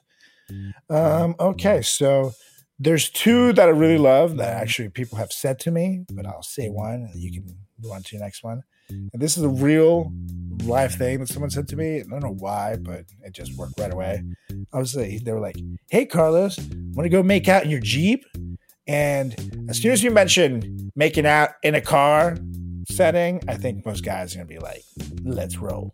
Um, 0.89 1.35
okay, 1.41 1.81
so 1.81 2.31
there's 2.81 3.09
two 3.09 3.53
that 3.53 3.67
I 3.67 3.71
really 3.71 3.95
mm-hmm. 3.95 4.03
love 4.03 4.37
that 4.37 4.57
actually 4.61 4.89
people 4.89 5.17
have 5.19 5.31
said 5.31 5.59
to 5.59 5.71
me, 5.71 6.03
but 6.13 6.25
I'll 6.25 6.41
say 6.41 6.69
one 6.69 7.07
and 7.11 7.21
you 7.21 7.31
can 7.31 7.45
move 7.79 7.91
on 7.91 8.01
to 8.01 8.15
your 8.15 8.23
next 8.23 8.43
one. 8.43 8.63
And 8.89 9.21
this 9.21 9.37
is 9.37 9.43
a 9.43 9.49
real 9.49 10.11
life 10.63 10.97
thing 10.97 11.19
that 11.19 11.27
someone 11.27 11.51
said 11.51 11.67
to 11.69 11.75
me. 11.77 11.99
I 11.99 12.03
don't 12.03 12.23
know 12.23 12.35
why, 12.37 12.77
but 12.81 13.05
it 13.23 13.33
just 13.33 13.55
worked 13.55 13.79
right 13.79 13.93
away. 13.93 14.23
I 14.73 14.79
was 14.79 14.95
like, 14.95 15.23
they 15.23 15.31
were 15.31 15.39
like, 15.39 15.55
"Hey, 15.89 16.05
Carlos, 16.05 16.57
want 16.93 17.05
to 17.05 17.09
go 17.09 17.23
make 17.23 17.47
out 17.47 17.63
in 17.63 17.69
your 17.69 17.79
Jeep?" 17.79 18.25
And 18.87 19.33
as 19.69 19.77
soon 19.77 19.91
as 19.91 20.03
you 20.03 20.11
mention 20.11 20.91
making 20.95 21.25
out 21.25 21.51
in 21.63 21.75
a 21.75 21.81
car 21.81 22.35
setting, 22.89 23.41
I 23.47 23.55
think 23.55 23.85
most 23.85 24.03
guys 24.03 24.33
are 24.33 24.39
gonna 24.39 24.47
be 24.47 24.59
like, 24.59 24.83
"Let's 25.23 25.57
roll." 25.57 25.93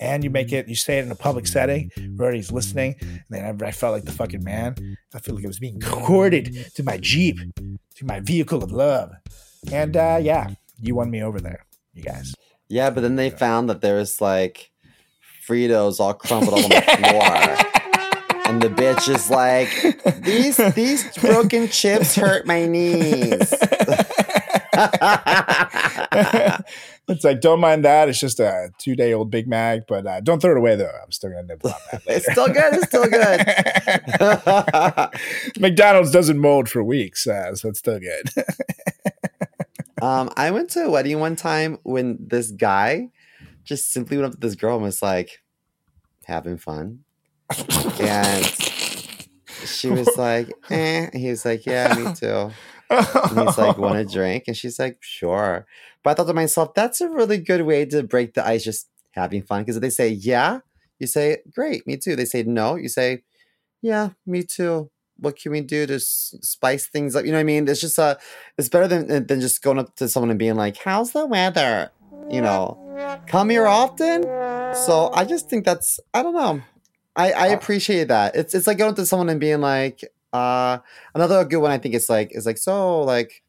And 0.00 0.22
you 0.22 0.30
make 0.30 0.52
it, 0.52 0.68
you 0.68 0.76
say 0.76 0.98
it 0.98 1.04
in 1.04 1.10
a 1.10 1.16
public 1.16 1.46
setting 1.46 1.90
where 2.16 2.32
he's 2.32 2.52
listening. 2.52 2.94
And 3.00 3.24
then 3.30 3.62
I, 3.62 3.66
I 3.66 3.72
felt 3.72 3.94
like 3.94 4.04
the 4.04 4.12
fucking 4.12 4.44
man. 4.44 4.96
I 5.14 5.18
feel 5.18 5.34
like 5.34 5.44
I 5.44 5.48
was 5.48 5.58
being 5.58 5.80
courted 5.80 6.70
to 6.74 6.82
my 6.82 6.98
Jeep, 6.98 7.36
to 7.96 8.04
my 8.04 8.20
vehicle 8.20 8.62
of 8.62 8.70
love. 8.70 9.10
And 9.72 9.96
uh, 9.96 10.18
yeah, 10.20 10.50
you 10.80 10.94
won 10.94 11.10
me 11.10 11.22
over 11.22 11.40
there, 11.40 11.64
you 11.94 12.02
guys. 12.02 12.34
Yeah, 12.68 12.90
but 12.90 13.00
then 13.00 13.16
they 13.16 13.30
found 13.30 13.68
that 13.70 13.80
there 13.80 13.96
was 13.96 14.20
like 14.20 14.70
Fritos 15.48 15.98
all 16.00 16.14
crumpled 16.14 16.62
on 16.62 16.70
the 16.70 16.80
floor. 17.64 17.74
And 18.46 18.62
the 18.62 18.68
bitch 18.68 19.14
is 19.14 19.30
like, 19.30 19.68
these 20.22 20.56
these 20.74 21.16
broken 21.18 21.68
chips 21.68 22.14
hurt 22.14 22.46
my 22.46 22.66
knees. 22.66 23.52
it's 27.08 27.24
like, 27.24 27.40
don't 27.40 27.60
mind 27.60 27.84
that. 27.84 28.08
It's 28.08 28.20
just 28.20 28.40
a 28.40 28.70
two 28.78 28.94
day 28.94 29.12
old 29.12 29.30
Big 29.30 29.48
Mac, 29.48 29.86
but 29.88 30.06
uh, 30.06 30.20
don't 30.20 30.40
throw 30.40 30.52
it 30.52 30.58
away 30.58 30.76
though. 30.76 30.92
I'm 31.02 31.12
still 31.12 31.30
gonna 31.30 31.44
nibble 31.44 31.70
on 31.70 31.76
that. 31.92 32.02
It's 32.06 32.30
still 32.30 32.48
good, 32.48 32.74
it's 32.74 32.88
still 32.88 33.08
good. 35.50 35.56
McDonald's 35.60 36.10
doesn't 36.10 36.38
mold 36.38 36.68
for 36.68 36.82
weeks, 36.82 37.26
uh, 37.26 37.54
so 37.54 37.68
it's 37.68 37.78
still 37.78 38.00
good. 38.00 38.30
Um, 40.00 40.30
I 40.36 40.52
went 40.52 40.70
to 40.70 40.84
a 40.84 40.90
wedding 40.90 41.18
one 41.18 41.34
time 41.34 41.78
when 41.82 42.18
this 42.20 42.52
guy 42.52 43.10
just 43.64 43.90
simply 43.90 44.16
went 44.16 44.26
up 44.26 44.32
to 44.34 44.38
this 44.38 44.54
girl 44.54 44.76
and 44.76 44.84
was 44.84 45.02
like, 45.02 45.40
having 46.28 46.58
fun. 46.58 47.00
And 47.98 48.44
she 49.64 49.90
was 49.90 50.08
like, 50.16 50.50
eh. 50.70 51.08
And 51.12 51.14
he 51.14 51.30
was 51.30 51.44
like, 51.44 51.66
yeah, 51.66 51.94
me 51.94 52.14
too. 52.14 52.50
And 52.90 53.38
he's 53.38 53.58
like, 53.58 53.76
want 53.78 53.98
a 53.98 54.04
drink? 54.16 54.44
And 54.46 54.56
she's 54.56 54.78
like, 54.78 54.98
sure. 55.00 55.66
But 56.02 56.10
I 56.10 56.14
thought 56.14 56.26
to 56.28 56.34
myself, 56.34 56.74
that's 56.74 57.00
a 57.00 57.08
really 57.08 57.38
good 57.38 57.62
way 57.62 57.84
to 57.86 58.02
break 58.02 58.34
the 58.34 58.46
ice, 58.46 58.64
just 58.64 58.88
having 59.12 59.42
fun. 59.42 59.62
Because 59.62 59.76
if 59.76 59.82
they 59.82 59.90
say, 59.90 60.08
yeah, 60.08 60.60
you 60.98 61.06
say, 61.06 61.38
great, 61.54 61.86
me 61.86 61.96
too. 61.96 62.16
They 62.16 62.24
say, 62.24 62.42
no, 62.44 62.76
you 62.76 62.88
say, 62.88 63.22
yeah, 63.82 64.10
me 64.26 64.42
too. 64.42 64.90
What 65.18 65.36
can 65.36 65.52
we 65.52 65.60
do 65.60 65.86
to 65.86 65.94
s- 65.96 66.34
spice 66.42 66.86
things 66.86 67.16
up? 67.16 67.24
You 67.24 67.32
know 67.32 67.38
what 67.38 67.42
I 67.42 67.44
mean? 67.44 67.68
It's 67.68 67.80
just 67.80 67.98
a, 67.98 68.18
it's 68.56 68.68
better 68.68 68.86
than 68.88 69.26
than 69.26 69.40
just 69.40 69.62
going 69.62 69.78
up 69.78 69.94
to 69.96 70.08
someone 70.08 70.30
and 70.30 70.38
being 70.38 70.54
like, 70.56 70.76
how's 70.78 71.12
the 71.12 71.26
weather? 71.26 71.90
You 72.30 72.40
know, 72.40 72.78
come 73.26 73.50
here 73.50 73.66
often. 73.66 74.24
So 74.72 75.10
I 75.14 75.24
just 75.24 75.48
think 75.50 75.64
that's, 75.64 75.98
I 76.14 76.22
don't 76.22 76.34
know. 76.34 76.62
I, 77.16 77.32
I 77.32 77.48
Uh, 77.48 77.54
appreciate 77.54 78.08
that. 78.08 78.36
It's 78.36 78.54
it's 78.54 78.66
like 78.66 78.78
going 78.78 78.94
to 78.94 79.06
someone 79.06 79.28
and 79.28 79.40
being 79.40 79.60
like, 79.60 80.04
uh, 80.32 80.78
another 81.14 81.44
good 81.44 81.58
one 81.58 81.70
I 81.70 81.78
think 81.78 81.94
is 81.94 82.08
like 82.08 82.30
is 82.32 82.46
like 82.46 82.58
so 82.58 83.02
like 83.02 83.42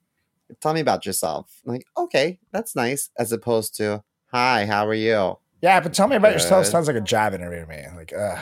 tell 0.61 0.73
me 0.73 0.79
about 0.79 1.05
yourself. 1.05 1.61
I'm 1.65 1.73
like, 1.73 1.85
okay, 1.97 2.39
that's 2.51 2.75
nice, 2.75 3.09
as 3.17 3.31
opposed 3.31 3.75
to 3.77 4.03
hi, 4.27 4.65
how 4.65 4.87
are 4.87 4.93
you? 4.93 5.37
yeah, 5.61 5.79
but 5.81 5.93
tell 5.93 6.07
me 6.07 6.15
about 6.15 6.31
yourself 6.33 6.65
sounds 6.65 6.87
like 6.87 6.95
a 6.95 7.01
job 7.01 7.33
interview 7.33 7.61
to 7.61 7.67
me. 7.67 7.83
Like, 7.95 8.13
uh, 8.13 8.37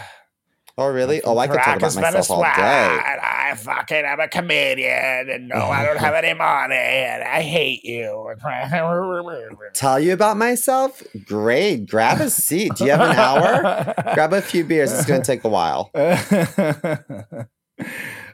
Oh 0.79 0.89
really? 0.89 1.23
Oh, 1.23 1.35
I 1.39 1.47
could 1.47 1.57
talk 1.59 1.77
about 1.77 1.95
myself 1.95 2.29
all 2.29 2.43
day. 2.43 2.49
I 2.53 3.55
fucking 3.55 4.05
am 4.05 4.19
a 4.19 4.27
comedian, 4.27 5.27
and 5.27 5.47
no, 5.47 5.55
I 5.57 5.83
don't 5.83 5.97
have 5.97 6.13
any 6.23 6.37
money, 6.37 6.75
and 6.75 7.23
I 7.23 7.41
hate 7.41 7.83
you. 7.83 8.31
Tell 9.73 9.99
you 9.99 10.13
about 10.13 10.37
myself? 10.37 11.01
Great. 11.25 11.87
Grab 11.87 12.21
a 12.21 12.29
seat. 12.29 12.73
Do 12.75 12.85
you 12.85 12.91
have 12.91 13.01
an 13.01 13.15
hour? 13.15 13.93
Grab 14.13 14.33
a 14.33 14.41
few 14.41 14.63
beers. 14.63 14.91
It's 14.93 15.07
gonna 15.07 15.23
take 15.23 15.43
a 15.45 15.49
while. 15.49 15.89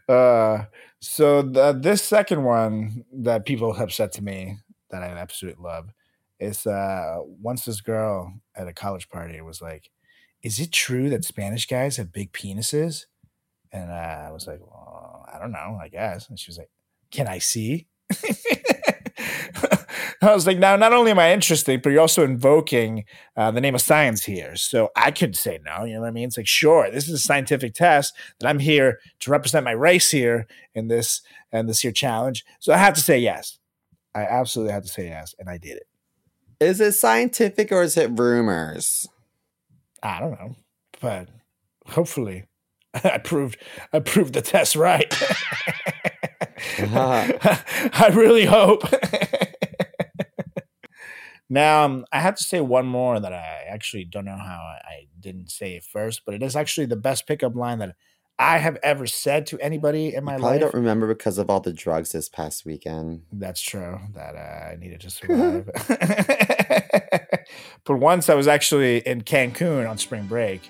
Uh, 0.09 0.65
so 0.99 1.41
the, 1.41 1.73
this 1.73 2.01
second 2.03 2.43
one 2.43 3.05
that 3.13 3.45
people 3.45 3.73
have 3.73 3.93
said 3.93 4.11
to 4.13 4.23
me 4.23 4.57
that 4.91 5.03
I 5.03 5.07
absolutely 5.07 5.63
love 5.63 5.89
is 6.39 6.65
uh, 6.65 7.17
once 7.21 7.65
this 7.65 7.81
girl 7.81 8.33
at 8.55 8.67
a 8.67 8.73
college 8.73 9.09
party 9.09 9.39
was 9.41 9.61
like, 9.61 9.89
"Is 10.43 10.59
it 10.59 10.71
true 10.71 11.09
that 11.09 11.25
Spanish 11.25 11.67
guys 11.67 11.97
have 11.97 12.11
big 12.11 12.31
penises?" 12.33 13.05
And 13.71 13.91
uh, 13.91 13.93
I 14.27 14.31
was 14.31 14.47
like, 14.47 14.59
well, 14.61 15.25
"I 15.33 15.39
don't 15.39 15.51
know, 15.51 15.79
I 15.81 15.89
guess." 15.89 16.29
And 16.29 16.39
she 16.39 16.49
was 16.49 16.57
like, 16.57 16.69
"Can 17.11 17.27
I 17.27 17.39
see?" 17.39 17.87
I 20.23 20.33
was 20.33 20.47
like, 20.47 20.57
now, 20.57 20.75
not 20.75 20.93
only 20.93 21.11
am 21.11 21.19
I 21.19 21.33
interested, 21.33 21.81
but 21.81 21.89
you're 21.89 22.01
also 22.01 22.23
invoking 22.23 23.05
uh, 23.35 23.51
the 23.51 23.61
name 23.61 23.75
of 23.75 23.81
science 23.81 24.23
here. 24.23 24.55
So 24.55 24.89
I 24.95 25.11
could 25.11 25.35
say 25.35 25.59
no. 25.65 25.83
You 25.83 25.95
know 25.95 26.01
what 26.01 26.07
I 26.07 26.11
mean? 26.11 26.27
It's 26.27 26.37
like, 26.37 26.47
sure, 26.47 26.89
this 26.91 27.07
is 27.07 27.13
a 27.13 27.19
scientific 27.19 27.73
test 27.73 28.13
that 28.39 28.47
I'm 28.47 28.59
here 28.59 28.99
to 29.21 29.31
represent 29.31 29.65
my 29.65 29.71
race 29.71 30.11
here 30.11 30.47
in 30.73 30.87
this 30.87 31.21
and 31.51 31.69
this 31.69 31.79
here 31.79 31.91
challenge. 31.91 32.45
So 32.59 32.73
I 32.73 32.77
have 32.77 32.93
to 32.95 33.01
say 33.01 33.19
yes. 33.19 33.59
I 34.15 34.21
absolutely 34.21 34.73
have 34.73 34.83
to 34.83 34.89
say 34.89 35.07
yes, 35.07 35.33
and 35.39 35.49
I 35.49 35.57
did 35.57 35.77
it. 35.77 35.87
Is 36.59 36.79
it 36.79 36.93
scientific 36.93 37.71
or 37.71 37.81
is 37.81 37.97
it 37.97 38.11
rumors? 38.17 39.07
I 40.01 40.19
don't 40.19 40.31
know, 40.31 40.55
but 41.01 41.29
hopefully, 41.87 42.45
I 42.93 43.17
proved 43.17 43.57
I 43.91 43.99
proved 43.99 44.33
the 44.33 44.41
test 44.41 44.75
right. 44.75 45.11
I 46.79 48.11
really 48.13 48.45
hope. 48.45 48.83
now, 51.53 51.85
um, 51.85 52.05
I 52.11 52.19
have 52.19 52.35
to 52.35 52.43
say 52.43 52.61
one 52.61 52.85
more 52.85 53.19
that 53.19 53.33
I 53.33 53.65
actually 53.69 54.05
don't 54.05 54.25
know 54.25 54.37
how 54.37 54.59
I, 54.61 54.81
I 54.87 55.07
didn't 55.19 55.51
say 55.51 55.75
it 55.75 55.83
first, 55.83 56.23
but 56.25 56.33
it 56.35 56.43
is 56.43 56.55
actually 56.55 56.87
the 56.87 56.95
best 56.95 57.27
pickup 57.27 57.55
line 57.55 57.79
that 57.79 57.95
I 58.39 58.57
have 58.57 58.77
ever 58.81 59.05
said 59.05 59.45
to 59.47 59.59
anybody 59.59 60.15
in 60.15 60.23
my 60.23 60.37
life. 60.37 60.55
I 60.55 60.57
don't 60.57 60.73
remember 60.73 61.07
because 61.07 61.37
of 61.37 61.49
all 61.49 61.59
the 61.59 61.71
drugs 61.71 62.11
this 62.11 62.29
past 62.29 62.65
weekend. 62.65 63.21
That's 63.31 63.61
true. 63.61 63.99
That 64.15 64.35
uh, 64.35 64.71
I 64.71 64.77
needed 64.79 65.01
to 65.01 65.09
survive. 65.11 65.69
but 67.85 67.97
once 67.97 68.29
I 68.29 68.35
was 68.35 68.47
actually 68.47 68.99
in 68.99 69.21
Cancun 69.21 69.87
on 69.87 69.97
spring 69.97 70.25
break, 70.25 70.69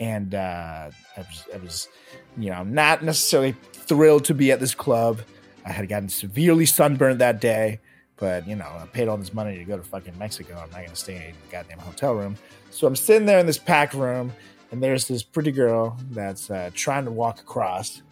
and 0.00 0.34
uh, 0.34 0.90
I 1.16 1.20
was, 1.20 1.44
I 1.54 1.56
was, 1.58 1.88
you 2.36 2.50
know, 2.50 2.64
not 2.64 3.04
necessarily 3.04 3.54
thrilled 3.72 4.24
to 4.24 4.34
be 4.34 4.50
at 4.50 4.58
this 4.58 4.74
club. 4.74 5.20
I 5.64 5.70
had 5.70 5.88
gotten 5.88 6.08
severely 6.08 6.66
sunburned 6.66 7.20
that 7.20 7.40
day, 7.40 7.80
but 8.16 8.46
you 8.46 8.56
know, 8.56 8.64
I 8.64 8.86
paid 8.86 9.08
all 9.08 9.16
this 9.16 9.34
money 9.34 9.56
to 9.58 9.64
go 9.64 9.76
to 9.76 9.82
fucking 9.82 10.16
Mexico. 10.18 10.54
I'm 10.54 10.70
not 10.70 10.84
gonna 10.84 10.96
stay 10.96 11.16
in 11.16 11.22
a 11.22 11.52
goddamn 11.52 11.78
hotel 11.78 12.14
room. 12.14 12.36
So 12.70 12.86
I'm 12.86 12.96
sitting 12.96 13.26
there 13.26 13.38
in 13.38 13.46
this 13.46 13.58
packed 13.58 13.94
room, 13.94 14.32
and 14.70 14.82
there's 14.82 15.06
this 15.08 15.22
pretty 15.22 15.52
girl 15.52 15.96
that's 16.10 16.50
uh, 16.50 16.70
trying 16.74 17.04
to 17.04 17.10
walk 17.10 17.40
across, 17.40 18.02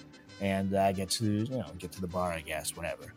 and 0.40 0.74
I 0.76 0.92
get 0.92 1.10
to, 1.10 1.24
you 1.24 1.56
know, 1.56 1.66
get 1.78 1.92
to 1.92 2.00
the 2.00 2.06
bar, 2.06 2.32
I 2.32 2.40
guess, 2.40 2.76
whatever. 2.76 3.12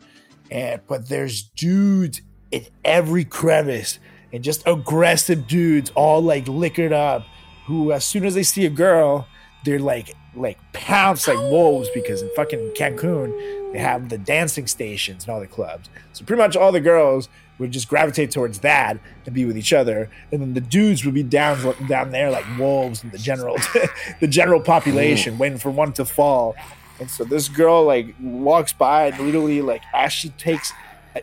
And 0.50 0.80
but 0.86 1.08
there's 1.08 1.42
dudes 1.42 2.20
in 2.50 2.66
every 2.84 3.24
crevice, 3.24 3.98
and 4.32 4.42
just 4.42 4.66
aggressive 4.66 5.46
dudes, 5.46 5.90
all 5.94 6.20
like 6.22 6.46
liquored 6.48 6.92
up, 6.92 7.24
who 7.66 7.92
as 7.92 8.04
soon 8.04 8.24
as 8.24 8.34
they 8.34 8.42
see 8.42 8.66
a 8.66 8.70
girl, 8.70 9.26
they're 9.64 9.80
like 9.80 10.14
like 10.36 10.58
pounce 10.72 11.26
like 11.26 11.38
wolves 11.38 11.88
because 11.94 12.22
in 12.22 12.30
fucking 12.36 12.72
Cancun 12.76 13.72
they 13.72 13.78
have 13.78 14.08
the 14.08 14.18
dancing 14.18 14.66
stations 14.66 15.24
and 15.24 15.32
all 15.32 15.40
the 15.40 15.46
clubs. 15.46 15.88
So 16.12 16.24
pretty 16.24 16.40
much 16.40 16.56
all 16.56 16.72
the 16.72 16.80
girls 16.80 17.28
would 17.58 17.70
just 17.70 17.88
gravitate 17.88 18.30
towards 18.30 18.60
that 18.60 18.98
and 19.24 19.34
be 19.34 19.44
with 19.44 19.56
each 19.56 19.72
other, 19.72 20.10
and 20.30 20.40
then 20.40 20.54
the 20.54 20.60
dudes 20.60 21.04
would 21.04 21.14
be 21.14 21.22
down 21.22 21.74
down 21.88 22.10
there 22.10 22.30
like 22.30 22.44
wolves 22.58 23.02
in 23.02 23.10
the 23.10 23.18
general 23.18 23.56
the 24.20 24.28
general 24.28 24.60
population, 24.60 25.34
mm. 25.34 25.38
waiting 25.38 25.58
for 25.58 25.70
one 25.70 25.92
to 25.94 26.04
fall. 26.04 26.54
And 27.00 27.10
so 27.10 27.24
this 27.24 27.48
girl 27.48 27.84
like 27.84 28.14
walks 28.20 28.72
by 28.72 29.06
and 29.08 29.18
literally 29.18 29.62
like 29.62 29.82
as 29.94 30.12
she 30.12 30.30
takes 30.30 30.72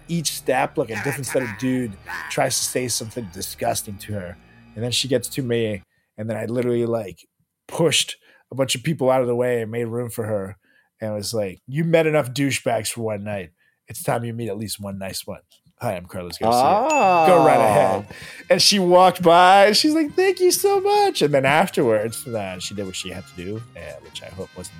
each 0.07 0.31
step, 0.31 0.77
like 0.77 0.89
a 0.89 1.03
different 1.03 1.27
set 1.27 1.43
of 1.43 1.49
dude 1.59 1.93
tries 2.29 2.57
to 2.57 2.63
say 2.63 2.87
something 2.87 3.27
disgusting 3.31 3.97
to 3.97 4.13
her, 4.13 4.37
and 4.75 4.83
then 4.83 4.91
she 4.91 5.07
gets 5.07 5.27
to 5.29 5.41
me, 5.43 5.83
and 6.17 6.29
then 6.29 6.37
I 6.37 6.45
literally 6.45 6.85
like 6.85 7.27
pushed 7.67 8.17
a 8.53 8.55
bunch 8.55 8.75
of 8.75 8.83
people 8.83 9.09
out 9.09 9.21
of 9.21 9.27
the 9.27 9.35
way 9.35 9.61
and 9.63 9.71
made 9.71 9.85
room 9.85 10.09
for 10.11 10.25
her, 10.25 10.55
and 11.01 11.11
it 11.11 11.13
was 11.13 11.33
like, 11.33 11.61
"You 11.67 11.83
met 11.83 12.05
enough 12.07 12.31
douchebags 12.31 12.89
for 12.89 13.01
one 13.01 13.23
night. 13.23 13.49
It's 13.87 14.03
time 14.03 14.23
you 14.23 14.31
meet 14.33 14.49
at 14.49 14.57
least 14.57 14.79
one 14.79 14.97
nice 14.99 15.25
one." 15.25 15.41
Hi, 15.81 15.95
I'm 15.97 16.05
Carlos 16.05 16.37
Garcia. 16.37 16.87
Oh, 16.89 17.27
Go 17.27 17.45
right 17.45 17.59
ahead. 17.59 18.07
And 18.49 18.61
she 18.61 18.79
walked 18.79 19.21
by. 19.21 19.65
And 19.65 19.75
she's 19.75 19.93
like, 19.93 20.13
"Thank 20.13 20.39
you 20.39 20.51
so 20.51 20.79
much." 20.79 21.21
And 21.23 21.33
then 21.33 21.45
afterwards, 21.45 22.25
uh, 22.27 22.59
she 22.59 22.73
did 22.75 22.85
what 22.85 22.95
she 22.95 23.09
had 23.09 23.25
to 23.27 23.35
do, 23.35 23.61
uh, 23.75 23.79
which 24.03 24.21
I 24.23 24.27
hope 24.27 24.49
wasn't 24.55 24.77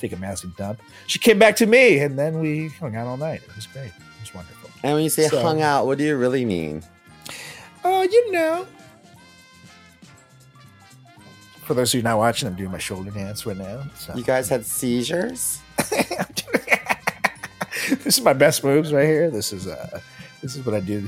take 0.00 0.12
a 0.12 0.16
massive 0.16 0.54
dump. 0.56 0.80
She 1.06 1.20
came 1.20 1.38
back 1.38 1.54
to 1.56 1.66
me, 1.66 2.00
and 2.00 2.18
then 2.18 2.40
we 2.40 2.68
hung 2.80 2.96
out 2.96 3.06
all 3.06 3.16
night. 3.16 3.40
It 3.48 3.54
was 3.54 3.66
great. 3.68 3.86
It 3.86 4.20
was 4.20 4.34
wonderful. 4.34 4.68
And 4.82 4.94
when 4.94 5.04
you 5.04 5.10
say 5.10 5.28
So- 5.28 5.40
hung 5.40 5.62
out, 5.62 5.86
what 5.86 5.96
do 5.96 6.02
you 6.04 6.16
really 6.16 6.44
mean? 6.44 6.82
Oh, 7.84 8.02
you 8.02 8.32
know. 8.32 8.66
For 11.64 11.74
those 11.74 11.92
of 11.94 11.98
you 11.98 12.02
not 12.02 12.18
watching, 12.18 12.48
I'm 12.48 12.54
doing 12.54 12.70
my 12.72 12.78
shoulder 12.78 13.10
dance 13.10 13.46
right 13.46 13.56
now. 13.56 13.84
So. 13.96 14.14
You 14.16 14.24
guys 14.24 14.48
had 14.48 14.66
seizures? 14.66 15.60
this 18.04 18.18
is 18.18 18.20
my 18.22 18.32
best 18.32 18.64
moves 18.64 18.92
right 18.92 19.06
here. 19.06 19.30
This 19.30 19.52
is 19.52 19.66
uh, 19.66 20.00
this 20.42 20.56
is 20.56 20.64
what 20.66 20.74
I 20.74 20.80
do 20.80 21.06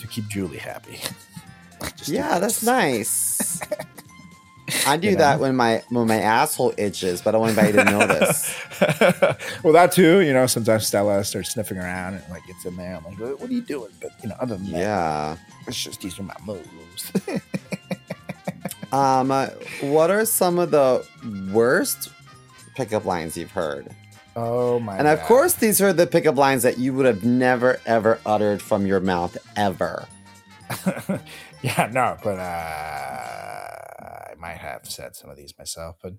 to 0.00 0.06
keep 0.06 0.28
Julie 0.28 0.58
happy. 0.58 1.00
Yeah, 2.06 2.38
that's 2.38 2.62
nice. 2.62 3.60
I 4.86 4.96
do 4.96 5.10
You 5.10 5.16
that 5.16 5.38
when 5.38 5.54
my 5.54 5.82
when 5.90 6.06
my 6.08 6.18
asshole 6.20 6.72
itches, 6.78 7.20
but 7.20 7.30
I 7.30 7.32
don't 7.32 7.40
want 7.42 7.58
anybody 7.58 7.84
to 7.84 7.98
notice. 7.98 8.54
well, 9.62 9.72
that 9.74 9.92
too. 9.92 10.20
You 10.20 10.32
know, 10.32 10.46
sometimes 10.46 10.86
Stella 10.86 11.22
starts 11.24 11.50
sniffing 11.52 11.76
around 11.76 12.14
and 12.14 12.24
like 12.30 12.46
gets 12.46 12.64
in 12.64 12.76
there. 12.76 12.96
I'm 12.96 13.04
like, 13.04 13.18
what, 13.38 13.50
are 13.50 13.52
you 13.52 13.60
doing? 13.60 13.90
But 14.00 14.12
you 14.22 14.30
know, 14.30 14.36
other 14.40 14.56
than 14.56 14.70
that, 14.72 14.78
Yeah. 14.78 15.36
it's 15.66 15.82
just 15.82 16.00
these 16.00 16.18
are 16.18 16.22
my 16.22 16.36
moves. 16.46 17.12
Um, 18.94 19.30
uh, 19.30 19.48
what 19.80 20.10
are 20.10 20.24
some 20.24 20.58
of 20.58 20.70
the 20.70 21.04
worst 21.50 22.10
pickup 22.76 23.04
lines 23.04 23.36
you've 23.36 23.50
heard? 23.50 23.88
oh 24.36 24.78
my! 24.78 24.96
And 24.96 25.08
of 25.08 25.18
God. 25.20 25.26
course, 25.26 25.54
these 25.54 25.80
are 25.82 25.92
the 25.92 26.06
pickup 26.06 26.36
lines 26.36 26.62
that 26.62 26.78
you 26.78 26.94
would 26.94 27.06
have 27.06 27.24
never 27.24 27.80
ever 27.86 28.20
uttered 28.24 28.62
from 28.62 28.86
your 28.86 29.00
mouth 29.00 29.36
ever. 29.56 30.06
yeah, 31.62 31.90
no, 31.92 32.16
but 32.22 32.38
uh, 32.38 32.42
I 34.30 34.34
might 34.38 34.58
have 34.58 34.88
said 34.88 35.16
some 35.16 35.28
of 35.30 35.36
these 35.36 35.54
myself. 35.58 35.96
But 36.00 36.14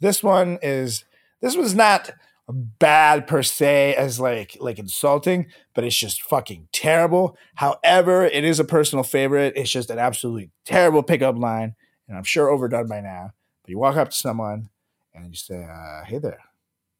this 0.00 0.22
one 0.22 0.58
is 0.62 1.04
this 1.42 1.56
was 1.56 1.74
not 1.74 2.10
bad 2.48 3.26
per 3.26 3.42
se 3.42 3.94
as 3.96 4.20
like 4.20 4.56
like 4.60 4.78
insulting, 4.78 5.46
but 5.74 5.84
it's 5.84 5.96
just 5.96 6.22
fucking 6.22 6.68
terrible. 6.72 7.36
However, 7.56 8.24
it 8.24 8.44
is 8.44 8.60
a 8.60 8.64
personal 8.64 9.02
favorite. 9.02 9.54
It's 9.56 9.70
just 9.70 9.90
an 9.90 9.98
absolutely 9.98 10.50
terrible 10.64 11.02
pickup 11.02 11.36
line, 11.36 11.74
and 12.08 12.16
I'm 12.16 12.24
sure 12.24 12.48
overdone 12.50 12.86
by 12.88 13.00
now. 13.00 13.32
But 13.62 13.70
you 13.70 13.78
walk 13.78 13.96
up 13.96 14.10
to 14.10 14.16
someone 14.16 14.68
and 15.14 15.26
you 15.30 15.34
say, 15.36 15.64
uh, 15.64 16.04
"Hey 16.04 16.18
there, 16.18 16.40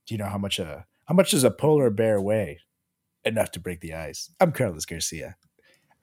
do 0.06 0.14
you 0.14 0.18
know 0.18 0.26
how 0.28 0.38
much 0.38 0.58
a 0.58 0.86
how 1.06 1.14
much 1.14 1.30
does 1.32 1.44
a 1.44 1.50
polar 1.50 1.90
bear 1.90 2.20
weigh?" 2.20 2.60
enough 3.26 3.50
to 3.52 3.58
break 3.58 3.80
the 3.80 3.94
ice. 3.94 4.30
I'm 4.38 4.52
Carlos 4.52 4.84
Garcia. 4.84 5.36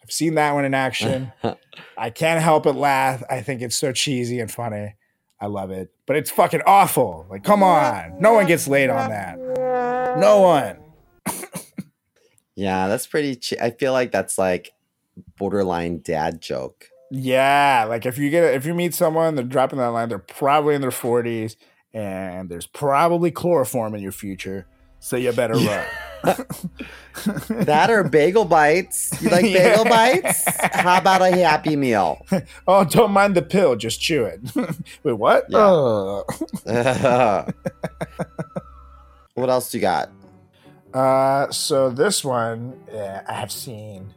I've 0.02 0.12
seen 0.12 0.34
that 0.34 0.54
one 0.54 0.66
in 0.66 0.74
action. 0.74 1.32
I 1.98 2.10
can't 2.10 2.42
help 2.42 2.64
but 2.64 2.76
laugh. 2.76 3.22
I 3.30 3.42
think 3.42 3.62
it's 3.62 3.76
so 3.76 3.92
cheesy 3.92 4.40
and 4.40 4.50
funny. 4.50 4.96
I 5.40 5.46
love 5.46 5.70
it, 5.70 5.92
but 6.08 6.16
it's 6.16 6.32
fucking 6.32 6.64
awful. 6.66 7.28
Like, 7.30 7.44
come 7.44 7.62
on, 7.62 8.20
no 8.20 8.34
one 8.34 8.48
gets 8.48 8.68
laid 8.68 8.90
on 8.90 9.10
that. 9.12 9.38
No 10.20 10.42
one. 10.42 10.78
Yeah, 12.56 12.88
that's 12.90 13.08
pretty. 13.08 13.36
Che- 13.38 13.58
I 13.62 13.72
feel 13.72 13.94
like 13.94 14.12
that's 14.12 14.38
like 14.38 14.72
borderline 15.38 16.02
dad 16.04 16.42
joke. 16.42 16.90
Yeah, 17.14 17.86
like 17.90 18.06
if 18.06 18.18
you 18.18 18.30
get 18.30 18.54
if 18.56 18.66
you 18.66 18.74
meet 18.74 18.94
someone, 18.96 19.36
they're 19.36 19.44
dropping 19.44 19.80
that 19.80 19.88
line. 19.88 20.08
They're 20.08 20.18
probably 20.18 20.76
in 20.76 20.82
their 20.82 20.92
forties, 20.92 21.58
and 21.94 22.48
there's 22.50 22.68
probably 22.68 23.32
chloroform 23.32 23.94
in 23.96 24.02
your 24.02 24.14
future. 24.14 24.66
So 25.00 25.18
you 25.18 25.32
better 25.34 25.56
run. 25.56 25.86
That 27.50 27.90
or 27.90 28.04
bagel 28.04 28.46
bites. 28.46 29.12
You 29.22 29.30
like 29.30 29.44
Yeah. 29.46 29.70
bagel 29.72 29.86
bites? 29.86 30.44
How 30.74 31.00
about 31.00 31.22
a 31.24 31.32
happy 31.36 31.76
meal? 31.76 32.24
oh, 32.68 32.86
don't 32.86 33.12
mind 33.12 33.36
the 33.36 33.42
pill, 33.42 33.76
just 33.76 34.00
chew 34.00 34.24
it. 34.26 34.40
Wait, 35.04 35.14
what? 35.14 35.46
Yeah. 35.50 36.22
Ugh. 36.68 37.54
what 39.34 39.50
else 39.50 39.74
you 39.74 39.82
got? 39.82 40.12
Uh, 40.94 41.50
so 41.52 41.90
this 41.90 42.24
one, 42.24 42.80
uh, 42.94 43.22
I 43.28 43.34
have 43.34 43.52
seen 43.52 44.14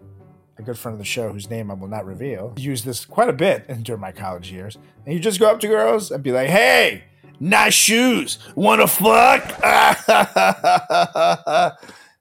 a 0.58 0.62
good 0.62 0.78
friend 0.78 0.94
of 0.94 0.98
the 0.98 1.04
show, 1.04 1.32
whose 1.32 1.50
name 1.50 1.70
I 1.70 1.74
will 1.74 1.88
not 1.88 2.06
reveal, 2.06 2.54
use 2.56 2.84
this 2.84 3.04
quite 3.04 3.28
a 3.28 3.32
bit 3.32 3.66
during 3.82 4.00
my 4.00 4.12
college 4.12 4.52
years. 4.52 4.78
And 5.04 5.14
you 5.14 5.20
just 5.20 5.40
go 5.40 5.50
up 5.50 5.60
to 5.60 5.68
girls 5.68 6.10
and 6.10 6.22
be 6.22 6.32
like, 6.32 6.48
"Hey, 6.48 7.04
nice 7.40 7.74
shoes. 7.74 8.38
Want 8.54 8.80
to 8.80 8.86
fuck?" 8.86 9.42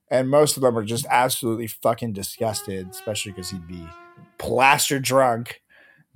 and 0.10 0.30
most 0.30 0.58
of 0.58 0.64
them 0.64 0.78
are 0.78 0.84
just 0.84 1.06
absolutely 1.10 1.68
fucking 1.68 2.14
disgusted, 2.14 2.90
especially 2.90 3.32
because 3.32 3.52
he'd 3.52 3.68
be 3.68 3.88
plaster 4.38 5.00
drunk 5.00 5.62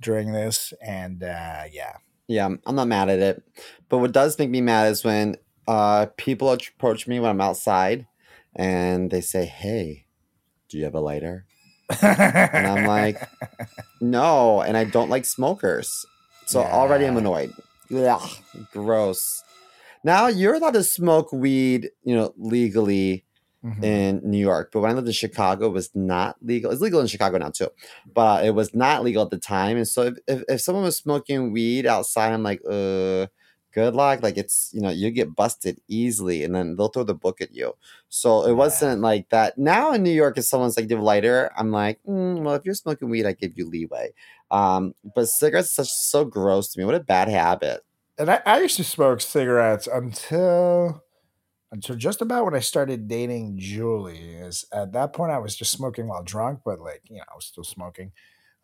during 0.00 0.32
this. 0.32 0.72
And 0.80 1.22
uh, 1.22 1.64
yeah, 1.70 1.96
Yeah, 2.26 2.48
I'm 2.66 2.74
not 2.74 2.88
mad 2.88 3.08
at 3.08 3.20
it. 3.20 3.42
But 3.88 3.98
what 3.98 4.12
does 4.12 4.38
make 4.38 4.50
me 4.50 4.60
mad 4.60 4.92
is 4.92 5.04
when 5.04 5.36
uh, 5.66 6.06
people 6.16 6.52
approach 6.52 7.06
me 7.06 7.20
when 7.20 7.30
I'm 7.30 7.40
outside 7.40 8.06
and 8.54 9.10
they 9.10 9.20
say, 9.20 9.46
Hey, 9.46 10.06
do 10.68 10.78
you 10.78 10.84
have 10.84 10.94
a 10.94 11.00
lighter? 11.00 11.46
And 12.02 12.66
I'm 12.66 12.86
like, 12.86 13.20
No. 14.00 14.60
And 14.60 14.76
I 14.76 14.84
don't 14.84 15.10
like 15.10 15.24
smokers. 15.24 16.06
So 16.46 16.60
already 16.62 17.04
I'm 17.06 17.16
annoyed. 17.16 17.52
Ugh, 17.94 18.30
gross. 18.72 19.42
Now 20.04 20.28
you're 20.28 20.54
allowed 20.54 20.74
to 20.74 20.84
smoke 20.84 21.32
weed, 21.32 21.90
you 22.04 22.14
know, 22.14 22.32
legally 22.36 23.24
Mhm. 23.64 23.82
in 23.82 24.20
New 24.30 24.38
York. 24.38 24.70
But 24.72 24.80
when 24.80 24.92
I 24.92 24.94
lived 24.94 25.08
in 25.08 25.12
Chicago, 25.12 25.66
it 25.66 25.72
was 25.72 25.90
not 25.92 26.36
legal. 26.40 26.70
It's 26.70 26.80
legal 26.80 27.00
in 27.00 27.08
Chicago 27.08 27.38
now 27.38 27.50
too, 27.50 27.66
but 28.14 28.44
it 28.44 28.54
was 28.54 28.72
not 28.72 29.02
legal 29.02 29.24
at 29.24 29.30
the 29.30 29.36
time. 29.38 29.76
And 29.76 29.88
so 29.88 30.02
if, 30.02 30.14
if, 30.28 30.42
if 30.48 30.60
someone 30.60 30.84
was 30.84 30.96
smoking 30.96 31.50
weed 31.52 31.84
outside, 31.84 32.32
I'm 32.32 32.44
like, 32.44 32.60
uh, 32.70 33.26
good 33.78 33.94
luck. 33.94 34.22
Like 34.22 34.36
it's 34.36 34.70
you 34.74 34.80
know 34.82 34.90
you 34.90 35.10
get 35.10 35.34
busted 35.34 35.80
easily, 35.88 36.44
and 36.44 36.54
then 36.54 36.76
they'll 36.76 36.88
throw 36.88 37.04
the 37.04 37.14
book 37.14 37.40
at 37.40 37.52
you. 37.54 37.74
So 38.08 38.44
it 38.44 38.50
Yeah. 38.50 38.62
wasn't 38.64 39.00
like 39.02 39.28
that. 39.30 39.58
Now 39.58 39.92
in 39.92 40.02
New 40.02 40.10
York, 40.22 40.38
if 40.38 40.44
someone's 40.44 40.76
like 40.76 40.88
give 40.88 41.00
lighter, 41.00 41.50
I'm 41.56 41.70
like, 41.72 41.98
mm, 42.08 42.42
well, 42.42 42.54
if 42.54 42.64
you're 42.64 42.74
smoking 42.74 43.08
weed, 43.10 43.26
I 43.26 43.32
give 43.32 43.52
you 43.56 43.68
leeway. 43.68 44.12
Um, 44.50 44.94
but 45.14 45.26
cigarettes 45.28 45.78
are 45.78 45.84
so 45.84 46.24
gross 46.24 46.72
to 46.72 46.78
me. 46.80 46.84
What 46.86 46.94
a 46.94 47.00
bad 47.00 47.28
habit. 47.28 47.80
and 48.18 48.30
I, 48.30 48.40
I 48.46 48.60
used 48.60 48.76
to 48.78 48.84
smoke 48.84 49.20
cigarettes 49.20 49.86
until 49.86 51.04
until 51.70 51.96
just 51.96 52.22
about 52.22 52.44
when 52.46 52.54
I 52.54 52.60
started 52.60 53.08
dating 53.08 53.58
Julie. 53.58 54.34
Is 54.48 54.64
at 54.72 54.92
that 54.92 55.12
point 55.12 55.32
I 55.32 55.38
was 55.38 55.54
just 55.56 55.72
smoking 55.72 56.08
while 56.08 56.22
drunk, 56.24 56.60
but 56.64 56.80
like 56.80 57.02
you 57.10 57.18
know 57.18 57.24
I 57.30 57.34
was 57.36 57.44
still 57.46 57.64
smoking. 57.64 58.12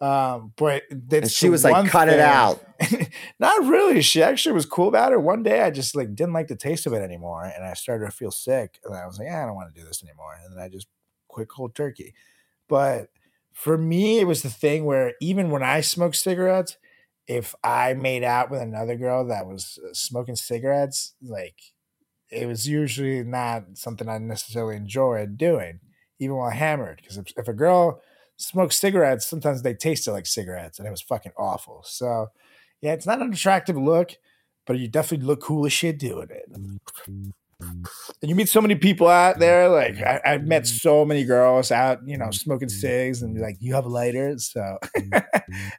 Um, 0.05 0.53
but 0.57 0.83
And 0.91 1.31
she 1.31 1.49
was 1.49 1.65
like, 1.65 1.89
cut 1.89 2.09
it 2.09 2.21
out. 2.21 2.63
Not 3.39 3.65
really. 3.65 4.03
She 4.03 4.23
actually 4.23 4.53
was 4.53 4.67
cool 4.67 4.89
about 4.89 5.13
it. 5.13 5.23
One 5.23 5.43
day 5.43 5.63
I 5.63 5.71
just 5.71 5.97
like 5.97 6.15
didn't 6.15 6.35
like 6.35 6.49
the 6.49 6.57
taste 6.57 6.87
of 6.87 6.93
it 6.93 7.01
anymore, 7.01 7.45
and 7.45 7.65
I 7.65 7.73
started 7.73 8.07
to 8.07 8.11
feel 8.11 8.31
sick, 8.31 8.81
and 8.85 8.95
I 8.95 9.07
was 9.07 9.19
like, 9.19 9.29
"Yeah, 9.29 9.43
I 9.43 9.47
don't 9.47 9.55
want 9.55 9.75
to 9.75 9.81
do 9.81 9.87
this 9.87 10.03
anymore. 10.03 10.37
And 10.45 10.55
then 10.55 10.63
I 10.63 10.69
just 10.69 10.89
quit 11.29 11.49
cold 11.49 11.75
turkey. 11.75 12.13
But 12.69 13.09
for 13.53 13.79
me, 13.79 14.19
it 14.19 14.27
was 14.27 14.43
the 14.43 14.51
thing 14.51 14.85
where 14.85 15.15
even 15.23 15.51
when 15.51 15.63
I 15.63 15.81
smoked 15.81 16.17
cigarettes, 16.17 16.77
if 17.27 17.55
I 17.65 17.95
made 17.95 18.25
out 18.25 18.51
with 18.51 18.61
another 18.61 18.97
girl 18.97 19.27
that 19.29 19.47
was 19.47 19.79
uh, 19.83 19.95
smoking 19.95 20.37
cigarettes, 20.37 21.15
like 21.23 21.73
it 22.31 22.47
was 22.47 22.69
usually 22.69 23.23
not 23.25 23.65
something 23.75 24.09
I 24.09 24.19
necessarily 24.19 24.77
enjoyed 24.77 25.39
doing, 25.39 25.81
even 26.19 26.37
while 26.37 26.51
hammered. 26.51 26.99
Because 27.01 27.17
if, 27.17 27.27
if 27.39 27.49
a 27.49 27.55
girl 27.55 28.03
smokes 28.37 28.77
cigarettes, 28.77 29.27
sometimes 29.27 29.63
they 29.63 29.75
tasted 29.75 30.13
like 30.13 30.27
cigarettes, 30.27 30.79
and 30.79 30.87
it 30.87 30.91
was 30.91 31.03
fucking 31.03 31.33
awful. 31.37 31.83
So, 31.85 32.29
yeah, 32.81 32.93
it's 32.93 33.07
not 33.07 33.21
an 33.21 33.33
attractive 33.33 33.77
look, 33.77 34.13
but 34.67 34.79
you 34.79 34.89
definitely 34.89 35.27
look 35.27 35.43
cool 35.43 35.67
as 35.67 35.73
shit 35.73 35.99
doing 35.99 36.29
it. 36.31 36.45
And 37.61 38.29
you 38.29 38.35
meet 38.35 38.49
so 38.49 38.61
many 38.61 38.75
people 38.75 39.09
out 39.09 39.39
there. 39.39 39.69
Like 39.69 39.99
I, 39.99 40.21
I've 40.25 40.45
met 40.45 40.67
so 40.67 41.05
many 41.05 41.25
girls 41.25 41.71
out, 41.71 42.01
you 42.07 42.19
know, 42.19 42.31
smoking 42.31 42.69
cigs 42.69 43.23
and 43.23 43.41
like, 43.41 43.57
"You 43.61 43.75
have 43.75 43.87
a 43.87 43.89
lighter?" 43.89 44.37
So 44.39 44.79
I 45.13 45.23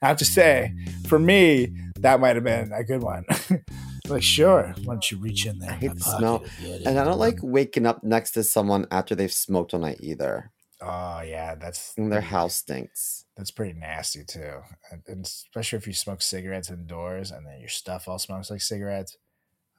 have 0.02 0.18
to 0.18 0.26
say, 0.26 0.74
for 1.08 1.20
me, 1.20 1.76
that 2.00 2.20
might 2.20 2.36
have 2.36 2.44
been 2.46 2.72
a 2.72 2.84
good 2.84 3.04
one. 3.04 3.26
like, 4.08 4.24
sure, 4.24 4.74
why 4.84 4.96
don't 4.96 5.12
you 5.12 5.18
reach 5.18 5.46
in 5.46 5.60
there? 5.60 5.72
I 5.72 5.74
hate 5.74 5.94
the 5.94 6.00
smell. 6.00 6.38
and 6.38 6.46
get 6.62 6.82
it? 6.82 6.88
And 6.88 7.00
I 7.00 7.04
don't 7.04 7.20
like 7.20 7.40
waking 7.42 7.86
up 7.86 8.04
next 8.04 8.32
to 8.32 8.44
someone 8.44 8.88
after 8.92 9.16
they've 9.16 9.32
smoked 9.32 9.74
all 9.74 9.80
night 9.80 9.98
either. 10.00 10.52
Oh 10.82 11.22
yeah, 11.22 11.56
that's 11.56 11.98
And 11.98 12.10
their 12.12 12.22
house 12.22 12.56
stinks. 12.56 13.26
that's 13.38 13.52
pretty 13.52 13.74
nasty 13.78 14.24
too, 14.24 14.62
and, 14.92 15.04
and 15.08 15.26
especially 15.26 15.78
if 15.78 15.88
you 15.88 15.94
smoke 15.94 16.22
cigarettes 16.22 16.70
indoors 16.70 17.32
and 17.32 17.46
then 17.46 17.60
your 17.60 17.70
stuff 17.70 18.08
all 18.08 18.20
smells 18.20 18.50
like 18.50 18.62
cigarettes. 18.62 19.18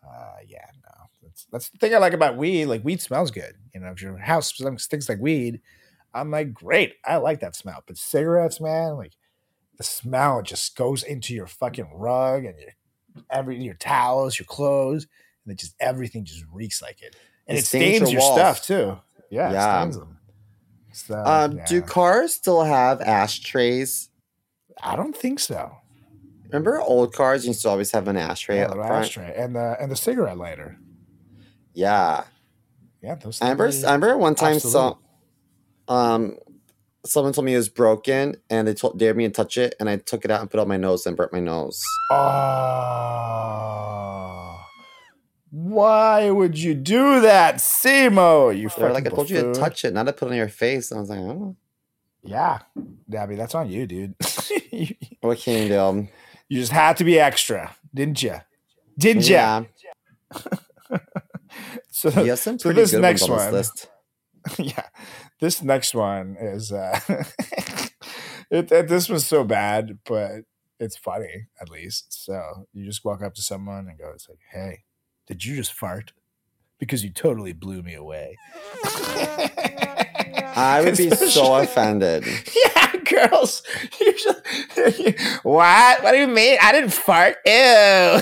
Uh, 0.07 0.37
yeah, 0.47 0.67
no, 0.85 1.07
that's 1.23 1.47
that's 1.53 1.71
the 1.71 1.79
thing 1.79 1.95
I 1.95 1.99
like 1.99 2.15
about 2.15 2.37
weed. 2.37 2.67
Like 2.67 2.85
weed 2.85 3.01
smells 3.03 3.31
good. 3.33 3.57
You 3.75 3.81
know, 3.81 3.93
if 3.93 4.03
your 4.03 4.19
house 4.19 4.55
stinks 4.79 5.09
like 5.09 5.21
weed, 5.21 5.63
I'm 6.15 6.31
like, 6.31 6.55
great, 6.55 6.95
I 7.05 7.17
like 7.19 7.41
that 7.41 7.57
smell. 7.57 7.83
But 7.87 7.99
cigarettes, 7.99 8.61
man, 8.61 8.97
like 8.97 9.15
the 9.79 9.85
smell 9.85 10.43
just 10.43 10.77
goes 10.77 11.03
into 11.03 11.35
your 11.35 11.47
fucking 11.49 11.93
rug 11.95 12.45
and 12.45 12.59
your 12.61 12.71
every 13.31 13.63
your 13.63 13.75
towels, 13.75 14.39
your 14.39 14.47
clothes, 14.47 15.07
and 15.45 15.53
it 15.53 15.59
just 15.61 15.77
everything 15.81 16.25
just 16.25 16.45
reeks 16.53 16.83
like 16.83 17.03
it, 17.03 17.17
and 17.49 17.59
It 17.59 17.61
it, 17.61 17.67
stains 17.67 17.97
stains 17.97 18.13
your 18.13 18.21
stuff 18.23 18.63
too. 18.63 18.99
Yeah, 19.31 19.53
Yeah. 19.53 19.93
So, 20.97 21.23
Um, 21.27 21.61
Do 21.69 21.83
cars 21.83 22.35
still 22.35 22.65
have 22.65 23.03
ashtrays? 23.03 24.09
I 24.83 24.97
don't 24.97 25.15
think 25.15 25.41
so. 25.41 25.77
Remember 26.51 26.81
old 26.81 27.13
cars 27.13 27.47
used 27.47 27.61
to 27.63 27.69
always 27.69 27.93
have 27.93 28.09
an 28.09 28.17
ashtray 28.17 28.61
Yeah, 28.61 28.67
up 28.69 28.77
front? 28.77 29.05
ashtray 29.05 29.35
and 29.37 29.55
the 29.55 29.77
and 29.79 29.91
the 29.91 29.97
cigarette 29.97 30.39
lighter. 30.39 30.79
Yeah. 31.75 32.25
Yeah, 33.03 33.17
those. 33.17 33.43
I 33.43 33.51
remember, 33.51 33.65
I 33.87 33.93
remember 33.93 34.17
one 34.17 34.35
time 34.37 34.55
Absolute. 34.55 34.97
so, 35.89 35.95
um, 35.95 36.39
someone 37.05 37.35
told 37.35 37.45
me 37.45 37.53
it 37.53 37.59
was 37.59 37.69
broken 37.69 38.37
and 38.49 38.67
they 38.67 38.73
told, 38.73 38.99
dared 38.99 39.19
me 39.19 39.25
to 39.25 39.31
touch 39.31 39.59
it 39.59 39.75
and 39.79 39.91
I 39.91 39.99
took 39.99 40.25
it 40.25 40.31
out 40.31 40.41
and 40.41 40.51
put 40.51 40.59
it 40.59 40.63
on 40.63 40.69
my 40.69 40.79
nose 40.79 41.05
and 41.07 41.15
burnt 41.15 41.33
my 41.33 41.41
nose. 41.41 41.79
Oh, 42.11 42.17
why 45.57 46.31
would 46.31 46.59
you 46.59 46.75
do 46.75 47.21
that, 47.23 47.57
Simo? 47.57 48.49
You 48.55 48.55
They 48.59 48.63
were 48.65 48.69
fucking 48.91 48.93
like, 48.93 49.07
I 49.07 49.09
told 49.11 49.31
you 49.31 49.41
to 49.41 49.53
touch 49.55 49.85
it, 49.87 49.95
not 49.95 50.05
to 50.05 50.13
put 50.13 50.29
it 50.29 50.33
on 50.33 50.37
your 50.37 50.49
face. 50.49 50.91
And 50.91 50.99
I 50.99 51.01
was 51.01 51.09
like, 51.11 51.19
oh, 51.21 51.57
Yeah, 52.23 52.59
Dabby, 53.09 53.37
that's 53.37 53.55
on 53.55 53.71
you, 53.71 53.87
dude. 53.87 54.15
you 54.71 54.95
what 55.21 55.39
can 55.39 55.63
you 55.63 55.69
do? 55.69 56.09
you 56.49 56.61
just 56.61 56.73
had 56.73 56.99
to 56.99 57.05
be 57.05 57.19
extra, 57.19 57.75
didn't 57.95 58.23
you? 58.27 58.35
Didn't 58.99 59.29
you? 59.29 59.67
So, 61.89 62.11
some 62.35 62.59
so 62.59 62.73
this 62.73 62.93
next 62.93 63.23
on 63.23 63.31
this 63.31 63.45
one, 63.45 63.53
list. 63.53 63.89
yeah, 64.59 64.87
this 65.41 65.63
next 65.63 65.95
one 65.95 66.37
is 66.39 66.71
uh, 66.71 67.01
it, 68.51 68.71
it- 68.71 68.89
this 68.89 69.09
one's 69.09 69.27
so 69.27 69.43
bad, 69.45 69.99
but 70.05 70.43
it's 70.79 70.97
funny 70.99 71.47
at 71.61 71.71
least. 71.71 72.25
So 72.25 72.67
you 72.75 72.85
just 72.85 73.05
walk 73.05 73.23
up 73.23 73.35
to 73.35 73.43
someone 73.43 73.89
and 73.89 73.99
go, 73.99 74.11
"It's 74.15 74.29
like, 74.29 74.39
hey, 74.53 74.85
did 75.27 75.45
you 75.45 75.57
just 75.57 75.73
fart? 75.73 76.13
Because 76.79 77.03
you 77.05 77.11
totally 77.11 77.53
blew 77.53 77.83
me 77.83 77.95
away." 77.95 78.37
I 80.57 80.81
would 80.83 80.97
be 80.97 81.11
so 81.15 81.55
offended. 81.57 82.25
Yeah, 82.75 82.97
girls. 83.29 83.63
Just, 83.99 84.27
what? 85.45 86.03
What 86.03 86.13
do 86.13 86.19
you 86.19 86.27
mean? 86.27 86.59
I 86.61 86.73
didn't 86.73 86.93
fart. 86.93 87.37
Ew. 87.47 87.53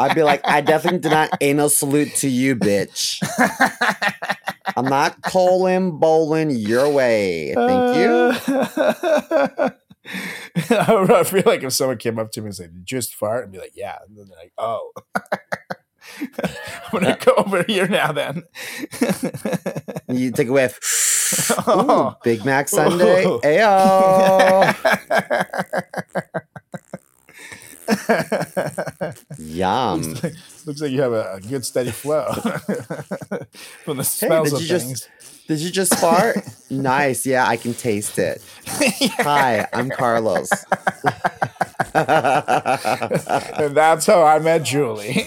I'd 0.00 0.14
be 0.14 0.22
like, 0.22 0.42
I 0.44 0.60
definitely 0.60 1.00
did 1.00 1.12
not 1.12 1.30
anal 1.40 1.68
salute 1.68 2.14
to 2.16 2.28
you, 2.28 2.56
bitch. 2.56 3.22
I'm 4.76 4.84
not 4.84 5.22
colon 5.22 5.98
bowling 5.98 6.50
your 6.50 6.90
way. 6.90 7.54
Thank 7.54 7.96
you. 7.96 9.70
I 10.70 11.22
feel 11.24 11.42
like 11.44 11.62
if 11.62 11.72
someone 11.72 11.98
came 11.98 12.18
up 12.18 12.32
to 12.32 12.40
me 12.40 12.46
and 12.46 12.54
said, 12.56 12.72
"Just 12.84 13.14
fart," 13.14 13.44
I'd 13.44 13.52
be 13.52 13.58
like, 13.58 13.72
"Yeah," 13.74 13.96
and 14.08 14.16
then 14.16 14.26
they're 14.28 14.38
like, 14.38 14.52
"Oh." 14.58 14.92
I'm 16.20 17.00
gonna 17.00 17.18
go 17.20 17.32
over 17.36 17.62
here 17.64 17.88
now. 17.88 18.12
Then 18.12 18.44
you 20.08 20.30
take 20.30 20.48
a 20.48 20.52
whiff. 20.52 20.78
Ooh, 21.50 21.62
Oh. 21.66 22.16
Big 22.22 22.44
Mac 22.44 22.68
Sunday. 22.68 23.24
Ayo. 23.24 24.72
Yum. 29.38 30.02
looks, 30.02 30.22
like, 30.22 30.34
looks 30.66 30.80
like 30.80 30.90
you 30.90 31.00
have 31.02 31.12
a, 31.12 31.34
a 31.34 31.40
good 31.40 31.64
steady 31.64 31.90
flow 31.90 32.32
from 33.84 33.96
the 33.96 34.02
Hey, 34.02 34.26
smells 34.26 34.50
did 34.52 34.62
of 34.62 34.68
things. 34.68 34.68
just 34.68 35.10
did 35.48 35.60
you 35.60 35.70
just 35.70 35.94
fart? 35.98 36.36
nice. 36.70 37.24
Yeah, 37.26 37.46
I 37.46 37.56
can 37.56 37.74
taste 37.74 38.18
it. 38.18 38.42
Hi, 38.66 39.66
I'm 39.72 39.90
Carlos. 39.90 40.50
and 41.94 43.76
that's 43.76 44.06
how 44.06 44.22
I 44.24 44.38
met 44.38 44.64
Julie. 44.64 45.24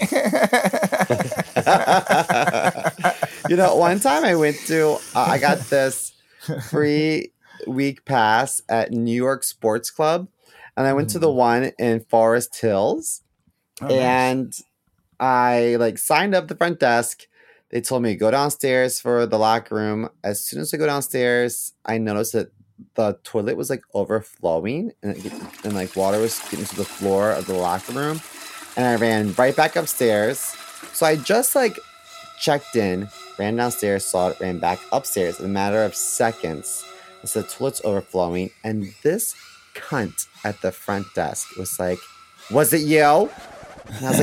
you 3.48 3.56
know, 3.56 3.76
one 3.76 4.00
time 4.00 4.24
I 4.24 4.34
went 4.36 4.56
to, 4.66 4.92
uh, 5.14 5.20
I 5.28 5.38
got 5.38 5.58
this 5.70 6.12
free 6.68 7.32
week 7.66 8.04
pass 8.04 8.62
at 8.68 8.92
New 8.92 9.14
York 9.14 9.42
Sports 9.44 9.90
Club, 9.90 10.28
and 10.76 10.86
I 10.86 10.92
went 10.92 11.10
to 11.10 11.18
the 11.18 11.30
one 11.30 11.72
in 11.78 12.00
Forest 12.08 12.58
Hills, 12.60 13.22
Oh, 13.82 13.86
nice. 13.86 13.98
and 14.00 14.52
I 15.18 15.76
like 15.78 15.96
signed 15.98 16.34
up 16.34 16.48
the 16.48 16.56
front 16.56 16.78
desk. 16.80 17.26
They 17.70 17.80
told 17.80 18.02
me 18.02 18.16
go 18.16 18.30
downstairs 18.30 19.00
for 19.00 19.26
the 19.26 19.38
locker 19.38 19.74
room. 19.74 20.08
As 20.24 20.42
soon 20.42 20.60
as 20.60 20.74
I 20.74 20.76
go 20.76 20.86
downstairs, 20.86 21.72
I 21.84 21.98
noticed 21.98 22.32
that 22.32 22.50
the 22.94 23.18
toilet 23.22 23.56
was 23.56 23.70
like 23.70 23.82
overflowing, 23.94 24.92
and, 25.02 25.16
it, 25.16 25.32
and 25.64 25.74
like 25.74 25.94
water 25.94 26.18
was 26.18 26.40
getting 26.50 26.64
to 26.64 26.76
the 26.76 26.84
floor 26.84 27.30
of 27.30 27.46
the 27.46 27.54
locker 27.54 27.92
room, 27.92 28.20
and 28.76 28.86
I 28.86 28.96
ran 28.96 29.34
right 29.34 29.54
back 29.54 29.76
upstairs. 29.76 30.38
So 30.92 31.06
I 31.06 31.16
just 31.16 31.54
like 31.54 31.78
checked 32.40 32.74
in, 32.74 33.08
ran 33.38 33.56
downstairs, 33.56 34.04
saw 34.04 34.30
it, 34.30 34.40
ran 34.40 34.58
back 34.58 34.80
upstairs 34.92 35.38
in 35.38 35.46
a 35.46 35.48
matter 35.48 35.84
of 35.84 35.94
seconds. 35.94 36.84
I 37.22 37.26
said, 37.26 37.48
toilet's 37.48 37.82
overflowing. 37.84 38.50
And 38.64 38.94
this 39.02 39.36
cunt 39.74 40.26
at 40.44 40.60
the 40.62 40.72
front 40.72 41.06
desk 41.14 41.56
was 41.56 41.78
like, 41.78 41.98
Was 42.50 42.72
it 42.72 42.80
you? 42.80 43.30
And 43.92 44.06
I 44.06 44.10
was 44.10 44.18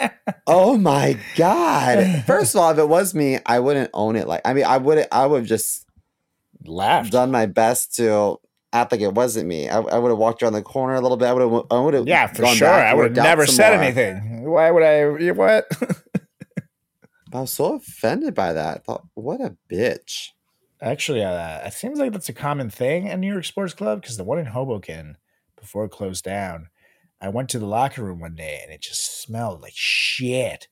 like, 0.00 0.38
Oh 0.46 0.76
my 0.78 1.18
God. 1.36 2.24
First 2.26 2.54
of 2.54 2.60
all, 2.60 2.70
if 2.70 2.78
it 2.78 2.88
was 2.88 3.14
me, 3.14 3.38
I 3.44 3.58
wouldn't 3.60 3.90
own 3.94 4.16
it. 4.16 4.26
Like, 4.26 4.42
I 4.44 4.54
mean, 4.54 4.64
I 4.64 4.78
would 4.78 5.06
I 5.12 5.26
would 5.26 5.38
have 5.40 5.46
just 5.48 5.86
Laughed. 6.64 7.12
done 7.12 7.30
my 7.30 7.46
best 7.46 7.94
to 7.96 8.36
act 8.72 8.92
like 8.92 9.00
it 9.00 9.14
wasn't 9.14 9.46
me. 9.48 9.68
I, 9.68 9.78
I 9.80 9.98
would 9.98 10.10
have 10.10 10.18
walked 10.18 10.42
around 10.42 10.52
the 10.54 10.62
corner 10.62 10.94
a 10.94 11.00
little 11.00 11.16
bit. 11.16 11.26
I 11.26 11.32
would 11.32 11.42
have, 11.42 11.64
I 11.70 11.80
would 11.80 11.94
have, 11.94 12.06
Yeah, 12.08 12.26
for 12.26 12.46
sure. 12.46 12.68
I 12.68 12.92
would 12.94 13.16
have 13.16 13.24
never 13.24 13.46
said 13.46 13.74
more. 13.74 13.82
anything. 13.84 14.44
Why 14.50 14.70
would 14.70 14.82
I? 14.82 15.00
you- 15.18 15.34
What? 15.34 15.66
I 17.32 17.40
was 17.40 17.52
so 17.52 17.74
offended 17.74 18.34
by 18.34 18.52
that. 18.54 18.76
I 18.76 18.80
thought, 18.80 19.06
what 19.14 19.40
a 19.40 19.56
bitch. 19.70 20.28
Actually, 20.80 21.22
uh, 21.24 21.66
it 21.66 21.72
seems 21.74 21.98
like 21.98 22.12
that's 22.12 22.28
a 22.28 22.32
common 22.34 22.70
thing 22.70 23.08
at 23.08 23.18
New 23.18 23.30
York 23.32 23.44
Sports 23.44 23.74
Club 23.74 24.00
because 24.00 24.16
the 24.16 24.24
one 24.24 24.38
in 24.38 24.46
Hoboken, 24.46 25.16
before 25.60 25.84
it 25.84 25.90
closed 25.90 26.24
down, 26.24 26.68
I 27.20 27.28
went 27.28 27.48
to 27.50 27.58
the 27.58 27.66
locker 27.66 28.02
room 28.02 28.20
one 28.20 28.34
day 28.34 28.60
and 28.62 28.72
it 28.72 28.80
just 28.80 29.20
smelled 29.22 29.60
like 29.60 29.74
shit. 29.74 30.68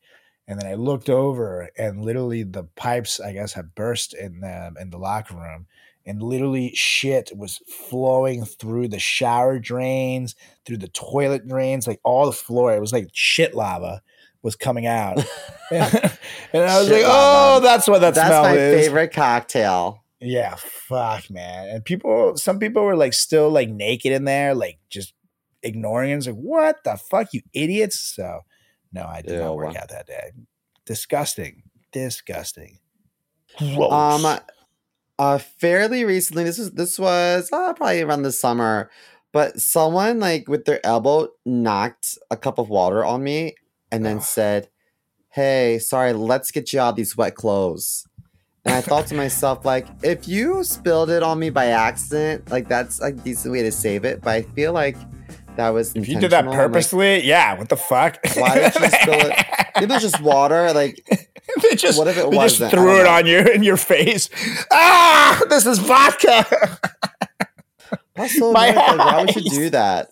And 0.49 0.61
then 0.61 0.69
I 0.69 0.75
looked 0.75 1.11
over 1.11 1.71
and 1.77 2.05
literally 2.05 2.45
the 2.45 2.65
pipes, 2.65 3.19
I 3.19 3.33
guess, 3.33 3.55
had 3.55 3.75
burst 3.75 4.15
in 4.15 4.41
the 4.41 4.73
in 4.81 4.91
the 4.91 4.99
locker 4.99 5.35
room, 5.35 5.67
and 6.05 6.23
literally 6.23 6.73
shit 6.75 7.33
was 7.35 7.61
flowing 7.67 8.45
through 8.45 8.87
the 8.89 9.01
shower 9.01 9.59
drains, 9.59 10.37
through 10.65 10.77
the 10.77 10.87
toilet 10.89 11.49
drains, 11.49 11.89
like 11.89 11.99
all 12.05 12.27
the 12.27 12.33
floor. 12.33 12.73
It 12.77 12.81
was 12.81 12.93
like 12.93 13.09
shit 13.13 13.55
lava 13.55 14.03
was 14.43 14.55
coming 14.55 14.87
out, 14.87 15.19
and 15.73 15.83
I 15.83 16.79
was 16.79 16.87
Shit 16.87 17.03
like, 17.03 17.05
"Oh, 17.07 17.55
lava. 17.59 17.65
that's 17.65 17.89
what 17.89 18.01
that 18.03 18.15
That's 18.15 18.29
smell 18.29 18.45
my 18.45 18.55
favorite 18.55 19.13
cocktail. 19.13 20.05
Yeah, 20.21 20.55
fuck, 20.57 21.29
man. 21.29 21.69
And 21.69 21.85
people, 21.85 22.37
some 22.37 22.61
people 22.61 22.85
were 22.85 22.97
like 22.97 23.13
still 23.13 23.51
like 23.51 23.69
naked 23.69 24.13
in 24.13 24.25
there, 24.25 24.55
like 24.55 24.79
just 24.89 25.13
ignoring 25.67 26.11
it. 26.11 26.17
It's 26.17 26.27
like, 26.27 26.37
what 26.37 26.85
the 26.85 26.97
fuck, 26.97 27.33
you 27.33 27.43
idiots? 27.53 27.99
So, 27.99 28.41
no, 28.93 29.05
I 29.07 29.23
did 29.23 29.39
not 29.39 29.53
Ew. 29.53 29.57
work 29.57 29.77
out 29.77 29.89
that 29.89 30.07
day. 30.07 30.33
Disgusting. 30.85 31.65
Disgusting. 31.93 32.79
Gross. 33.59 34.25
Um, 34.25 34.39
uh, 35.19 35.39
fairly 35.39 36.05
recently, 36.05 36.45
this 36.45 36.59
was 36.59 36.73
this 36.73 36.99
was 36.99 37.49
uh, 37.53 37.73
probably 37.73 38.03
around 38.03 38.23
the 38.23 38.33
summer, 38.33 38.91
but 39.33 39.61
someone 39.61 40.21
like 40.21 40.49
with 40.49 40.65
their 40.67 40.85
elbow 40.85 41.29
knocked 41.45 42.19
a 42.31 42.37
cup 42.37 42.59
of 42.59 42.69
water 42.69 43.05
on 43.05 43.23
me 43.23 43.55
and 43.91 44.05
then 44.05 44.19
Ugh. 44.19 44.23
said, 44.23 44.69
"Hey, 45.31 45.79
sorry, 45.79 46.13
let's 46.13 46.51
get 46.51 46.73
you 46.73 46.81
out 46.81 46.91
of 46.91 46.97
these 46.97 47.17
wet 47.17 47.35
clothes." 47.35 48.07
And 48.67 48.75
I 48.75 48.83
thought 48.83 49.07
to 49.07 49.15
myself, 49.25 49.65
like, 49.65 49.87
if 50.03 50.29
you 50.29 50.63
spilled 50.65 51.09
it 51.09 51.23
on 51.23 51.39
me 51.39 51.51
by 51.51 51.67
accident, 51.67 52.51
like 52.51 52.69
that's 52.69 53.01
a 53.01 53.13
decent 53.13 53.53
way 53.53 53.63
to 53.63 53.73
save 53.73 54.05
it. 54.05 54.21
But 54.21 54.31
I 54.31 54.43
feel 54.43 54.73
like 54.75 54.97
that 55.57 55.71
was 55.71 55.95
if 55.97 56.09
you 56.09 56.19
did 56.21 56.31
that. 56.33 56.45
I'm 56.45 56.51
like, 56.51 56.57
purposely, 56.57 57.25
yeah, 57.25 57.57
what 57.59 57.69
the 57.69 57.77
fuck? 57.77 58.19
Why 58.35 58.55
did 58.55 58.75
you 58.75 58.89
spill 58.89 59.31
it? 59.31 59.47
It 59.79 59.91
was 59.91 60.01
just 60.01 60.23
water. 60.23 60.73
Like, 60.73 61.07
they 61.63 61.77
just, 61.77 61.99
What 61.99 62.09
if 62.09 62.17
it 62.17 62.31
they 62.31 62.37
just 62.39 62.59
threw 62.71 62.99
it 63.01 63.05
know. 63.05 63.11
on 63.11 63.27
you 63.27 63.41
in 63.41 63.63
your 63.63 63.77
face. 63.77 64.31
Ah, 64.73 65.39
this 65.51 65.67
is 65.67 65.79
vodka. 65.81 66.47
that's 68.15 68.39
so 68.39 68.53
My 68.53 68.69
annoying. 68.69 68.97
Like, 68.97 68.99
why 68.99 69.21
would 69.21 69.37
you 69.37 69.51
do 69.51 69.71
that? 69.71 70.09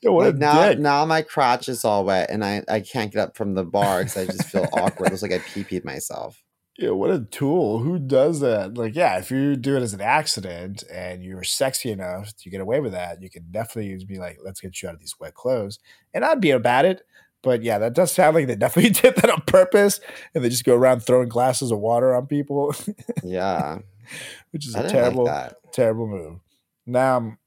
Yo, 0.00 0.14
like 0.14 0.36
now, 0.36 0.68
dick. 0.70 0.78
now 0.78 1.04
my 1.04 1.20
crotch 1.20 1.68
is 1.68 1.84
all 1.84 2.04
wet, 2.06 2.30
and 2.30 2.42
I, 2.42 2.62
I 2.66 2.80
can't 2.80 3.12
get 3.12 3.20
up 3.20 3.36
from 3.36 3.54
the 3.54 3.64
bar 3.64 3.98
because 4.04 4.16
I 4.16 4.24
just 4.24 4.44
feel 4.44 4.66
awkward. 4.72 5.08
It 5.08 5.10
looks 5.10 5.22
like 5.22 5.32
I 5.32 5.38
pee 5.40 5.64
peed 5.64 5.84
myself. 5.84 6.42
Yeah, 6.78 6.90
what 6.90 7.10
a 7.10 7.24
tool. 7.24 7.80
Who 7.80 7.98
does 7.98 8.38
that? 8.38 8.78
Like, 8.78 8.94
yeah, 8.94 9.18
if 9.18 9.32
you 9.32 9.56
do 9.56 9.76
it 9.76 9.82
as 9.82 9.94
an 9.94 10.00
accident 10.00 10.84
and 10.88 11.24
you're 11.24 11.42
sexy 11.42 11.90
enough 11.90 12.36
to 12.36 12.50
get 12.50 12.60
away 12.60 12.78
with 12.78 12.92
that, 12.92 13.20
you 13.20 13.28
can 13.28 13.50
definitely 13.50 14.04
be 14.04 14.18
like, 14.18 14.38
let's 14.44 14.60
get 14.60 14.80
you 14.80 14.88
out 14.88 14.94
of 14.94 15.00
these 15.00 15.18
wet 15.18 15.34
clothes. 15.34 15.80
And 16.14 16.24
I'd 16.24 16.40
be 16.40 16.52
about 16.52 16.84
it. 16.84 17.02
But 17.42 17.64
yeah, 17.64 17.78
that 17.78 17.94
does 17.94 18.12
sound 18.12 18.36
like 18.36 18.46
they 18.46 18.54
definitely 18.56 18.92
did 18.92 19.16
that 19.16 19.28
on 19.28 19.40
purpose. 19.40 19.98
And 20.32 20.44
they 20.44 20.48
just 20.48 20.64
go 20.64 20.76
around 20.76 21.00
throwing 21.00 21.28
glasses 21.28 21.72
of 21.72 21.80
water 21.80 22.14
on 22.14 22.28
people, 22.28 22.72
Yeah, 23.24 23.80
which 24.52 24.64
is 24.64 24.76
I 24.76 24.82
a 24.82 24.88
terrible, 24.88 25.24
like 25.24 25.54
terrible 25.72 26.06
move. 26.06 26.38
Now, 26.86 27.16
um, 27.16 27.38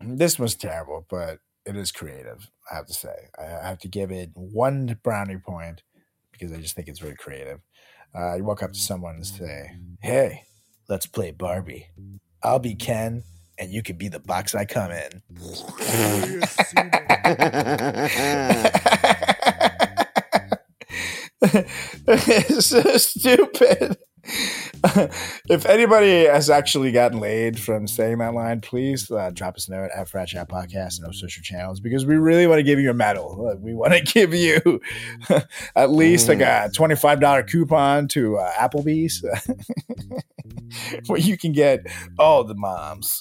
this 0.00 0.38
was 0.38 0.54
terrible, 0.54 1.06
but 1.08 1.38
it 1.64 1.76
is 1.76 1.92
creative, 1.92 2.50
I 2.70 2.76
have 2.76 2.86
to 2.86 2.94
say. 2.94 3.28
I 3.38 3.44
I 3.44 3.68
have 3.68 3.78
to 3.80 3.88
give 3.88 4.10
it 4.10 4.32
one 4.34 4.98
brownie 5.02 5.38
point 5.38 5.82
because 6.30 6.52
I 6.52 6.60
just 6.60 6.76
think 6.76 6.88
it's 6.88 6.98
very 7.00 7.16
creative. 7.16 7.60
Uh, 8.14 8.34
you 8.36 8.44
walk 8.44 8.62
up 8.62 8.72
to 8.72 8.78
someone 8.78 9.16
and 9.16 9.26
say, 9.26 9.72
Hey, 10.02 10.42
let's 10.88 11.06
play 11.06 11.30
Barbie. 11.30 11.88
I'll 12.42 12.58
be 12.58 12.74
Ken, 12.74 13.22
and 13.58 13.70
you 13.70 13.82
can 13.82 13.96
be 13.96 14.08
the 14.08 14.20
box 14.20 14.54
I 14.54 14.64
come 14.64 14.90
in. 14.90 15.22
it's 22.10 22.66
so 22.66 22.96
stupid. 22.96 23.96
if 25.48 25.66
anybody 25.66 26.24
has 26.24 26.50
actually 26.50 26.92
gotten 26.92 27.20
laid 27.20 27.58
from 27.58 27.86
saying 27.86 28.18
that 28.18 28.34
line, 28.34 28.60
please 28.60 29.10
uh, 29.10 29.30
drop 29.32 29.56
us 29.56 29.68
a 29.68 29.72
note 29.72 29.90
at 29.94 30.08
Frat 30.08 30.28
Chat 30.28 30.48
Podcast 30.48 30.98
and 30.98 31.06
our 31.06 31.12
social 31.12 31.42
channels 31.42 31.80
because 31.80 32.06
we 32.06 32.16
really 32.16 32.46
want 32.46 32.58
to 32.58 32.62
give 32.62 32.78
you 32.78 32.90
a 32.90 32.94
medal. 32.94 33.56
We 33.60 33.74
want 33.74 33.92
to 33.94 34.00
give 34.12 34.34
you 34.34 34.80
at 35.76 35.90
least 35.90 36.28
like 36.28 36.40
a 36.40 36.70
twenty-five 36.74 37.20
dollar 37.20 37.42
coupon 37.42 38.08
to 38.08 38.38
uh, 38.38 38.52
Applebee's, 38.52 39.24
where 41.06 41.20
you 41.20 41.36
can 41.36 41.52
get 41.52 41.86
all 42.18 42.44
the 42.44 42.54
moms. 42.54 43.20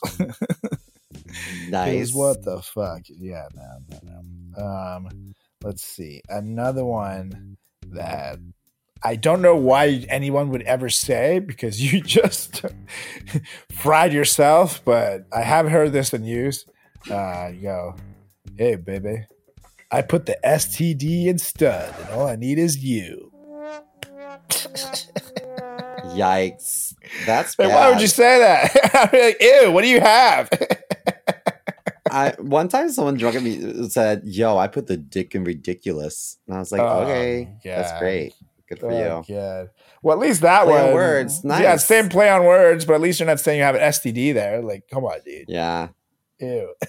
nice. 1.69 2.13
What 2.13 2.43
the 2.43 2.61
fuck? 2.61 3.01
Yeah, 3.07 3.47
no, 3.55 3.99
no, 4.03 4.23
no. 4.57 4.63
Um, 4.63 5.33
let's 5.63 5.83
see. 5.83 6.21
Another 6.29 6.85
one 6.85 7.57
that 7.91 8.39
I 9.01 9.15
don't 9.15 9.41
know 9.41 9.55
why 9.55 10.05
anyone 10.09 10.49
would 10.49 10.63
ever 10.63 10.89
say 10.89 11.39
because 11.39 11.81
you 11.81 12.01
just 12.17 12.65
fried 13.71 14.13
yourself, 14.13 14.83
but 14.83 15.25
I 15.31 15.41
have 15.41 15.69
heard 15.69 15.93
this 15.93 16.13
in 16.13 16.23
use. 16.23 16.65
Uh, 17.09 17.51
you 17.53 17.61
go, 17.61 17.95
hey, 18.57 18.75
baby, 18.75 19.25
I 19.91 20.01
put 20.01 20.25
the 20.25 20.37
STD 20.43 21.27
in 21.27 21.37
stud, 21.37 21.93
and 22.01 22.09
all 22.09 22.27
I 22.27 22.35
need 22.35 22.59
is 22.59 22.77
you. 22.83 23.31
Yikes! 26.15 26.95
That's 27.25 27.55
bad. 27.55 27.69
why 27.69 27.89
would 27.89 28.01
you 28.01 28.07
say 28.07 28.39
that? 28.39 28.95
I'd 28.95 29.11
be 29.11 29.21
like, 29.21 29.37
ew, 29.41 29.71
what 29.71 29.81
do 29.83 29.87
you 29.87 30.01
have? 30.01 30.49
I 32.11 32.33
one 32.39 32.67
time 32.69 32.89
someone 32.89 33.17
drunk 33.17 33.35
at 33.35 33.43
me 33.43 33.87
said, 33.89 34.23
"Yo, 34.25 34.57
I 34.57 34.67
put 34.67 34.87
the 34.87 34.97
dick 34.97 35.35
in 35.35 35.43
ridiculous," 35.43 36.39
and 36.47 36.55
I 36.55 36.59
was 36.59 36.71
like, 36.71 36.81
Oh, 36.81 37.01
"Okay, 37.03 37.47
that's 37.63 37.99
great, 37.99 38.33
good 38.69 38.79
for 38.79 38.91
Oh, 38.91 39.23
you." 39.27 39.35
God. 39.35 39.69
Well, 40.01 40.15
at 40.15 40.19
least 40.27 40.41
that 40.41 40.63
Play 40.65 40.77
on 40.79 40.85
one. 40.85 40.93
words, 40.93 41.41
Yeah, 41.43 41.75
same 41.77 42.07
play 42.09 42.29
on 42.29 42.43
words, 42.45 42.85
but 42.85 42.93
at 42.93 43.01
least 43.01 43.19
you're 43.19 43.27
not 43.27 43.39
saying 43.39 43.57
you 43.57 43.63
have 43.65 43.75
an 43.75 43.81
STD 43.81 44.33
there. 44.33 44.61
Like, 44.61 44.83
come 44.89 45.03
on, 45.03 45.19
dude. 45.25 45.45
Yeah, 45.49 45.89
Ew. 46.39 46.73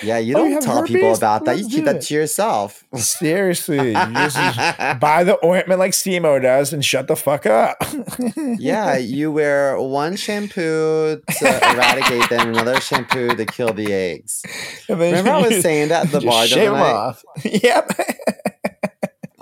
Yeah, 0.00 0.18
you 0.18 0.34
Oh, 0.36 0.38
don't 0.38 0.48
you 0.48 0.54
have 0.54 0.64
tell 0.64 0.84
people 0.84 1.12
about 1.12 1.44
that. 1.44 1.56
You 1.58 1.64
Let's 1.64 1.74
keep 1.74 1.84
that 1.86 2.02
to 2.02 2.14
yourself. 2.14 2.84
Seriously, 2.94 3.88
you 3.88 3.94
just 3.94 4.36
buy 5.00 5.24
the 5.24 5.38
ointment 5.44 5.80
like 5.80 5.90
Simo 5.90 6.40
does 6.40 6.72
and 6.72 6.84
shut 6.84 7.08
the 7.08 7.16
fuck 7.16 7.46
up. 7.46 7.78
yeah, 8.58 8.96
you 8.96 9.32
wear 9.32 9.78
one 9.80 10.14
shampoo 10.14 11.20
to 11.20 11.44
eradicate 11.74 12.30
them, 12.30 12.50
another 12.50 12.80
shampoo 12.80 13.34
to 13.34 13.44
kill 13.44 13.72
the 13.72 13.92
eggs. 13.92 14.44
Remember, 14.88 15.30
I 15.32 15.42
was 15.48 15.60
saying 15.62 15.88
that 15.88 16.06
at 16.06 16.12
the 16.12 16.20
bar 16.20 16.46
shave 16.46 16.72
off. 16.72 17.24
Yep. 17.44 17.90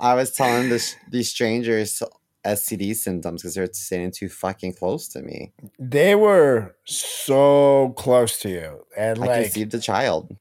I 0.01 0.15
was 0.15 0.31
telling 0.31 0.69
this 0.69 0.95
these 1.11 1.29
strangers 1.29 2.01
STD 2.43 2.95
symptoms 2.95 3.41
because 3.41 3.53
they're 3.53 3.69
standing 3.71 4.11
too 4.11 4.29
fucking 4.29 4.73
close 4.73 5.07
to 5.09 5.21
me. 5.21 5.53
They 5.77 6.15
were 6.15 6.75
so 6.85 7.93
close 7.97 8.39
to 8.39 8.49
you, 8.49 8.85
and 8.97 9.19
I 9.19 9.25
like 9.25 9.43
conceived 9.43 9.73
a 9.75 9.79
child. 9.79 10.35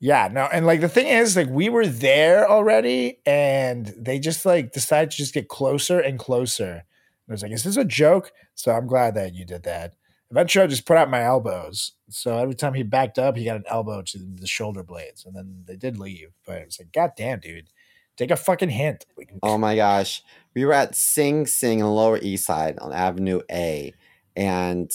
Yeah, 0.00 0.28
no, 0.30 0.42
and 0.52 0.66
like 0.66 0.80
the 0.80 0.88
thing 0.88 1.06
is, 1.06 1.36
like 1.36 1.48
we 1.48 1.68
were 1.68 1.86
there 1.86 2.50
already, 2.50 3.20
and 3.24 3.94
they 3.96 4.18
just 4.18 4.44
like 4.44 4.72
decided 4.72 5.12
to 5.12 5.16
just 5.16 5.34
get 5.34 5.48
closer 5.48 6.00
and 6.00 6.18
closer. 6.18 6.70
And 6.72 7.30
I 7.30 7.32
was 7.32 7.42
like, 7.42 7.52
"Is 7.52 7.62
this 7.62 7.76
a 7.76 7.84
joke?" 7.84 8.32
So 8.54 8.72
I'm 8.72 8.88
glad 8.88 9.14
that 9.14 9.34
you 9.34 9.44
did 9.44 9.62
that. 9.62 9.94
Eventually, 10.32 10.64
I 10.64 10.66
just 10.66 10.84
put 10.84 10.96
out 10.96 11.08
my 11.08 11.22
elbows. 11.22 11.92
So 12.10 12.36
every 12.36 12.56
time 12.56 12.74
he 12.74 12.82
backed 12.82 13.18
up, 13.18 13.36
he 13.36 13.44
got 13.44 13.56
an 13.56 13.64
elbow 13.68 14.02
to 14.02 14.18
the 14.18 14.48
shoulder 14.48 14.82
blades, 14.82 15.24
and 15.24 15.34
then 15.36 15.62
they 15.64 15.76
did 15.76 15.96
leave. 15.96 16.30
But 16.44 16.58
it 16.58 16.66
was 16.66 16.80
like, 16.80 16.92
"God 16.92 17.12
damn, 17.16 17.38
dude, 17.38 17.70
take 18.16 18.30
a 18.30 18.36
fucking 18.36 18.70
hint." 18.70 19.06
Oh 19.42 19.58
my 19.58 19.76
gosh. 19.76 20.22
We 20.56 20.64
were 20.64 20.72
at 20.72 20.94
Sing 20.96 21.46
Sing 21.46 21.80
in 21.80 21.86
Lower 21.86 22.18
East 22.20 22.46
Side 22.46 22.78
on 22.78 22.90
Avenue 22.90 23.42
A. 23.52 23.92
And 24.34 24.90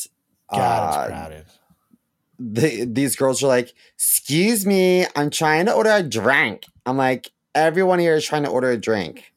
God, 0.51 0.59
uh, 0.59 0.97
it's 0.97 1.07
crowded. 1.07 1.45
the, 2.39 2.85
these 2.85 3.15
girls 3.15 3.43
are 3.43 3.47
like, 3.47 3.73
Excuse 3.93 4.65
me, 4.65 5.05
I'm 5.15 5.29
trying 5.29 5.67
to 5.67 5.73
order 5.73 5.91
a 5.91 6.01
drink. 6.01 6.65
I'm 6.87 6.97
like, 6.97 7.31
Everyone 7.53 7.99
here 7.99 8.15
is 8.15 8.25
trying 8.25 8.43
to 8.43 8.49
order 8.49 8.71
a 8.71 8.77
drink. 8.77 9.31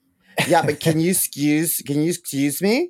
Yeah, 0.49 0.63
but 0.63 0.81
can 0.81 0.99
you 0.99 1.11
excuse 1.13 1.83
can 1.83 2.03
you 2.03 2.09
excuse 2.09 2.63
me? 2.63 2.89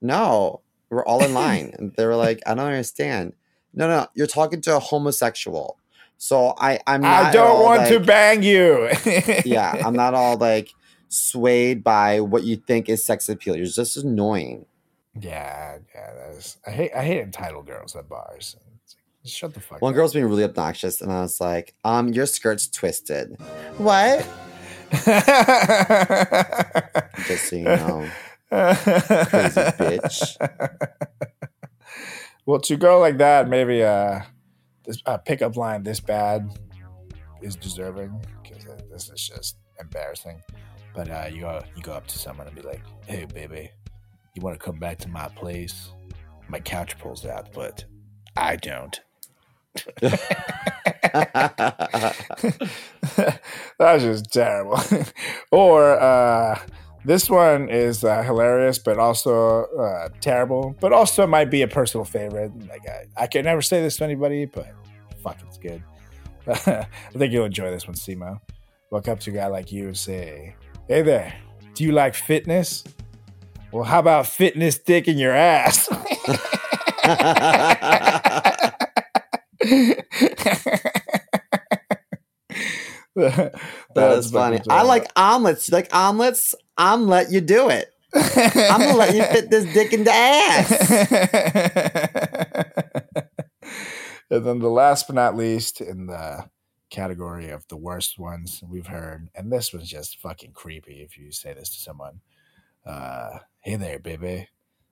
No, 0.00 0.62
we're 0.88 1.04
all 1.04 1.22
in 1.22 1.34
line. 1.34 1.74
And 1.78 1.92
they 1.96 2.06
were 2.06 2.16
like, 2.16 2.40
I 2.46 2.54
don't 2.54 2.66
understand. 2.66 3.34
No, 3.74 3.86
no, 3.86 4.06
you're 4.14 4.26
talking 4.26 4.62
to 4.62 4.76
a 4.76 4.80
homosexual. 4.80 5.78
So 6.22 6.54
I, 6.56 6.78
I'm 6.86 7.00
not 7.00 7.24
I 7.24 7.32
don't 7.32 7.64
want 7.64 7.88
to 7.88 7.98
bang 7.98 8.44
you. 8.44 8.88
yeah, 9.44 9.82
I'm 9.84 9.94
not 9.94 10.14
all 10.14 10.36
like 10.36 10.72
swayed 11.08 11.82
by 11.82 12.20
what 12.20 12.44
you 12.44 12.54
think 12.54 12.88
is 12.88 13.04
sex 13.04 13.28
appeal. 13.28 13.56
You're 13.56 13.66
just 13.66 13.96
annoying. 13.96 14.66
Yeah, 15.20 15.78
yeah, 15.92 16.14
that 16.14 16.36
is. 16.36 16.58
I 16.64 16.70
hate. 16.70 16.92
I 16.94 17.02
hate 17.02 17.22
entitled 17.22 17.66
girls 17.66 17.96
at 17.96 18.08
bars. 18.08 18.54
Like, 18.56 18.96
just 19.24 19.36
shut 19.36 19.52
the 19.52 19.58
fuck. 19.58 19.82
One 19.82 19.94
up. 19.94 19.96
girl's 19.96 20.12
being 20.12 20.26
really 20.26 20.44
obnoxious, 20.44 21.00
and 21.00 21.10
I 21.10 21.22
was 21.22 21.40
like, 21.40 21.74
um, 21.84 22.12
your 22.12 22.26
skirt's 22.26 22.68
twisted. 22.68 23.36
What? 23.78 24.24
Just 27.26 27.48
so 27.48 27.56
you 27.56 27.64
know. 27.64 28.08
Crazy 28.48 29.60
bitch. 29.74 30.36
Well, 32.44 32.58
to 32.62 32.76
go 32.76 32.98
like 32.98 33.18
that, 33.18 33.48
maybe 33.48 33.84
uh, 33.84 34.22
this 34.84 35.02
a 35.06 35.18
pickup 35.18 35.56
line 35.56 35.82
this 35.82 36.00
bad 36.00 36.50
is 37.40 37.56
deserving 37.56 38.20
because 38.42 38.64
this 38.90 39.10
is 39.10 39.28
just 39.28 39.56
embarrassing. 39.80 40.42
But 40.94 41.10
uh, 41.10 41.28
you 41.32 41.40
go, 41.42 41.62
you 41.74 41.82
go 41.82 41.92
up 41.92 42.06
to 42.08 42.18
someone 42.18 42.46
and 42.46 42.54
be 42.54 42.62
like, 42.62 42.82
"Hey, 43.06 43.24
baby, 43.24 43.70
you 44.34 44.42
want 44.42 44.58
to 44.58 44.64
come 44.64 44.78
back 44.78 44.98
to 44.98 45.08
my 45.08 45.28
place? 45.28 45.90
My 46.48 46.60
couch 46.60 46.98
pulls 46.98 47.24
out, 47.24 47.52
but 47.52 47.84
I 48.36 48.56
don't." 48.56 49.00
That's 53.78 54.02
just 54.02 54.32
terrible. 54.32 54.80
or 55.50 55.98
uh, 55.98 56.60
this 57.04 57.28
one 57.28 57.68
is 57.68 58.04
uh, 58.04 58.22
hilarious, 58.22 58.78
but 58.78 58.98
also 58.98 59.64
uh, 59.64 60.08
terrible, 60.20 60.76
but 60.80 60.92
also 60.92 61.26
might 61.26 61.50
be 61.50 61.62
a 61.62 61.68
personal 61.68 62.04
favorite. 62.04 62.52
Like 62.68 62.88
I, 62.88 63.06
I 63.16 63.26
can 63.26 63.44
never 63.44 63.62
say 63.62 63.82
this 63.82 63.96
to 63.96 64.04
anybody, 64.04 64.44
but 64.44 64.68
fuck, 65.22 65.38
it's 65.46 65.58
good. 65.58 65.82
I 66.46 66.86
think 67.16 67.32
you'll 67.32 67.44
enjoy 67.44 67.70
this 67.70 67.86
one, 67.86 67.96
Simo. 67.96 68.40
Walk 68.90 69.08
up 69.08 69.20
to 69.20 69.30
a 69.30 69.34
guy 69.34 69.46
like 69.46 69.72
you 69.72 69.86
and 69.86 69.96
say, 69.96 70.54
"Hey 70.88 71.02
there, 71.02 71.34
do 71.74 71.84
you 71.84 71.92
like 71.92 72.14
fitness? 72.14 72.84
Well, 73.72 73.84
how 73.84 74.00
about 74.00 74.26
fitness 74.26 74.78
dick 74.78 75.08
in 75.08 75.18
your 75.18 75.32
ass?" 75.32 75.88
that 83.14 83.52
is 83.96 84.30
funny. 84.30 84.60
I 84.68 84.82
like 84.82 85.06
omelets. 85.16 85.68
You 85.68 85.74
like 85.74 85.94
omelets? 85.94 86.54
I'm 86.76 87.06
let 87.06 87.30
you 87.30 87.40
do 87.40 87.68
it. 87.68 87.88
I'm 88.14 88.80
gonna 88.80 88.96
let 88.96 89.14
you 89.14 89.22
fit 89.24 89.50
this 89.50 89.72
dick 89.72 89.92
in 89.92 90.04
the 90.04 90.12
ass. 90.12 90.90
and 94.30 94.44
then 94.44 94.58
the 94.58 94.68
last 94.68 95.06
but 95.06 95.16
not 95.16 95.36
least 95.36 95.80
in 95.80 96.06
the 96.06 96.48
category 96.90 97.48
of 97.48 97.66
the 97.68 97.76
worst 97.76 98.18
ones 98.18 98.62
we've 98.68 98.86
heard, 98.86 99.28
and 99.34 99.50
this 99.50 99.72
was 99.72 99.88
just 99.88 100.18
fucking 100.18 100.52
creepy 100.52 101.02
if 101.02 101.16
you 101.16 101.32
say 101.32 101.54
this 101.54 101.70
to 101.70 101.80
someone. 101.80 102.20
Uh, 102.84 103.38
hey 103.60 103.76
there, 103.76 103.98
baby. 103.98 104.48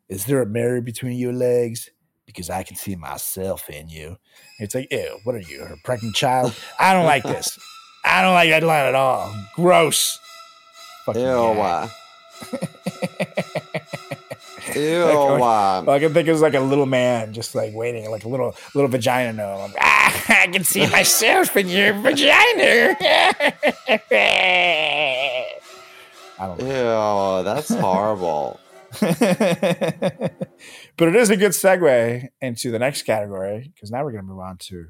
Is 0.09 0.25
there 0.25 0.43
a 0.43 0.47
mirror 0.47 0.81
between 0.81 1.19
your 1.19 1.33
legs? 1.33 1.91
Because 2.27 2.49
I 2.49 2.63
can 2.63 2.77
see 2.77 2.97
myself 2.97 3.69
in 3.69 3.89
you. 3.89 4.17
It's 4.59 4.75
like, 4.75 4.89
ew, 4.91 5.19
what 5.25 5.35
are 5.35 5.41
you, 5.41 5.65
her 5.65 5.77
pregnant 5.85 6.15
child? 6.15 6.55
I 6.79 6.93
don't 6.95 7.05
like 7.05 7.25
this. 7.25 7.59
I 8.05 8.23
don't 8.23 8.35
like 8.35 8.51
that 8.51 8.63
line 8.63 8.87
at 8.87 8.95
all. 8.95 9.35
Gross. 9.55 10.19
Fucking 11.13 11.23
Ew. 11.23 11.55
gag. 11.55 11.91
Ew. 14.77 15.05
Like, 15.05 15.15
uh, 15.15 15.43
All 15.43 15.91
I 15.91 15.99
can 15.99 16.15
think 16.15 16.29
is 16.29 16.41
like 16.41 16.55
a 16.55 16.61
little 16.61 16.87
man 16.87 17.33
just 17.33 17.55
like 17.55 17.75
waiting, 17.75 18.09
like 18.11 18.25
a 18.25 18.29
little 18.29 18.55
little 18.75 18.89
vagina 18.89 19.33
no. 19.33 19.59
Like, 19.59 19.75
ah, 19.81 20.25
I 20.43 20.47
can 20.47 20.65
see 20.65 20.87
myself 20.87 21.57
in 21.57 21.69
your 21.69 21.93
vagina. 21.95 22.97
I 26.39 26.47
don't 26.47 26.61
Ew. 26.61 27.45
That's 27.45 27.69
horrible. 27.75 28.61
but 29.01 29.13
it 31.09 31.17
is 31.17 31.31
a 31.31 31.37
good 31.37 31.53
segue 31.53 32.29
into 32.41 32.71
the 32.71 32.79
next 32.79 33.03
category 33.03 33.71
because 33.75 33.91
now 33.91 34.05
we're 34.05 34.13
going 34.13 34.25
to 34.25 34.31
move 34.31 34.41
on 34.41 34.57
to 34.59 34.87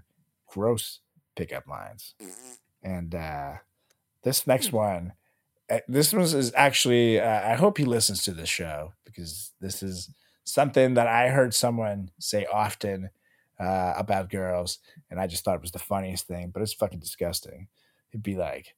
gross 0.47 1.01
pickup 1.37 1.67
lines. 1.67 2.15
And 2.83 3.15
uh, 3.15 3.55
this 4.23 4.47
next 4.47 4.73
one, 4.73 5.13
uh, 5.13 5.20
this 5.89 6.13
one 6.13 6.23
is 6.23 6.53
actually, 6.55 7.21
uh, 7.21 7.51
I 7.51 7.55
hope 7.55 7.79
he 7.79 7.85
listens 7.85 8.23
to 8.23 8.33
this 8.33 8.49
show 8.49 8.93
because 9.05 9.53
this 9.61 9.83
is 9.83 10.11
something 10.45 10.95
that 10.95 11.07
I 11.07 11.29
heard 11.29 11.55
someone 11.55 12.11
say 12.19 12.47
often 12.53 13.11
uh, 13.59 13.95
about 13.97 14.31
girls. 14.31 14.79
And 15.11 15.21
I 15.21 15.27
just 15.27 15.45
thought 15.45 15.57
it 15.57 15.63
was 15.63 15.73
the 15.73 15.79
funniest 15.79 16.27
thing, 16.27 16.51
but 16.53 16.63
it's 16.63 16.73
fucking 16.73 17.01
disgusting. 17.01 17.69
It'd 18.13 18.23
be 18.23 18.37
like, 18.37 18.75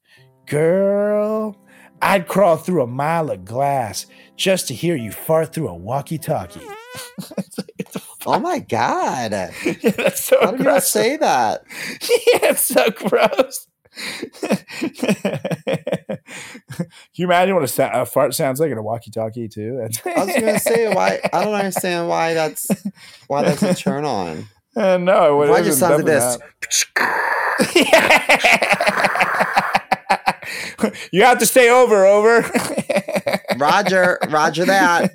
girl, 0.46 1.56
I'd 2.02 2.28
crawl 2.28 2.56
through 2.56 2.82
a 2.82 2.86
mile 2.86 3.30
of 3.30 3.44
glass 3.44 4.06
just 4.36 4.68
to 4.68 4.74
hear 4.74 4.96
you 4.96 5.12
fart 5.12 5.54
through 5.54 5.68
a 5.68 5.74
walkie-talkie. 5.74 6.60
It's 7.38 7.58
like, 7.58 7.72
it's 7.78 7.96
Oh 8.26 8.38
my 8.38 8.58
god. 8.58 9.32
yeah, 9.64 9.90
that's 9.90 10.22
so 10.22 10.38
How 10.40 10.52
do 10.52 10.62
you 10.62 10.80
say 10.80 11.16
that? 11.16 11.64
yeah, 12.00 12.50
it's 12.50 12.64
so 12.64 12.90
gross. 12.90 13.66
Can 16.76 16.86
you 17.14 17.26
imagine 17.26 17.54
what 17.54 17.64
a, 17.64 17.68
sa- 17.68 18.02
a 18.02 18.06
fart 18.06 18.34
sounds 18.34 18.60
like 18.60 18.70
in 18.70 18.78
a 18.78 18.82
walkie-talkie 18.82 19.48
too? 19.48 19.80
I 20.06 20.24
was 20.24 20.34
gonna 20.34 20.58
say 20.58 20.92
why 20.94 21.20
I 21.32 21.44
don't 21.44 21.54
understand 21.54 22.08
why 22.08 22.34
that's 22.34 22.68
why 23.28 23.42
that's 23.42 23.62
a 23.62 23.74
turn 23.74 24.04
on. 24.04 24.46
Uh, 24.74 24.96
no, 24.96 25.36
Why 25.36 25.60
it 25.60 25.64
just 25.64 25.68
is, 25.68 25.78
sounds 25.80 26.02
like 26.02 26.06
this? 26.06 26.38
you 31.12 31.22
have 31.24 31.38
to 31.38 31.46
stay 31.46 31.68
over, 31.70 32.04
over. 32.06 32.40
Roger, 33.58 34.18
Roger 34.30 34.64
that. 34.64 35.10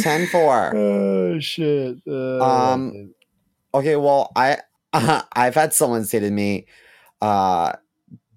10 0.00 0.26
4. 0.28 0.76
oh 0.76 1.38
shit. 1.40 1.96
Uh, 2.06 2.40
Um, 2.72 3.12
Okay, 3.74 3.96
well, 3.96 4.30
I 4.34 4.58
I've 4.94 5.54
had 5.54 5.74
someone 5.74 6.04
say 6.06 6.20
to 6.20 6.30
me, 6.30 6.66
uh, 7.20 7.72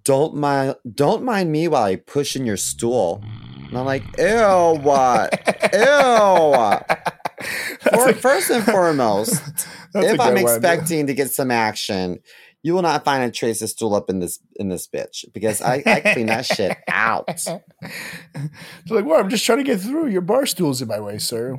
don't 0.04 0.36
mind 0.36 0.76
don't 0.94 1.24
mind 1.24 1.52
me 1.52 1.68
while 1.68 1.84
I 1.84 1.96
push 1.98 2.36
in 2.36 2.46
your 2.46 2.58
stool. 2.58 3.24
And 3.70 3.78
I'm 3.78 3.86
like, 3.86 4.04
ew, 4.18 4.80
what? 4.82 5.32
Ew. 5.74 6.96
For, 7.94 8.14
first 8.14 8.50
and 8.50 8.64
foremost, 8.66 9.42
if 9.96 10.20
I'm 10.20 10.34
one. 10.34 10.38
expecting 10.40 11.08
to 11.08 11.14
get 11.14 11.32
some 11.32 11.52
action, 11.52 12.20
you 12.64 12.74
will 12.74 12.82
not 12.82 13.06
find 13.06 13.24
a 13.24 13.32
trace 13.32 13.62
of 13.62 13.70
stool 13.70 13.96
up 13.96 14.10
in 14.10 14.20
this 14.20 14.40
in 14.58 14.68
this 14.68 14.88
bitch 14.88 15.24
because 15.34 15.62
I, 15.62 15.82
I 15.86 16.00
clean 16.14 16.26
that 16.26 16.46
shit 16.46 16.76
out. 16.90 17.28
They're 17.82 18.42
like, 18.90 19.06
well, 19.06 19.20
I'm 19.22 19.30
just 19.30 19.46
trying 19.46 19.60
to 19.60 19.64
get 19.64 19.80
through. 19.80 20.08
Your 20.08 20.20
bar 20.22 20.46
stool's 20.46 20.82
in 20.82 20.90
my 20.90 21.00
way, 21.00 21.18
sir. 21.20 21.56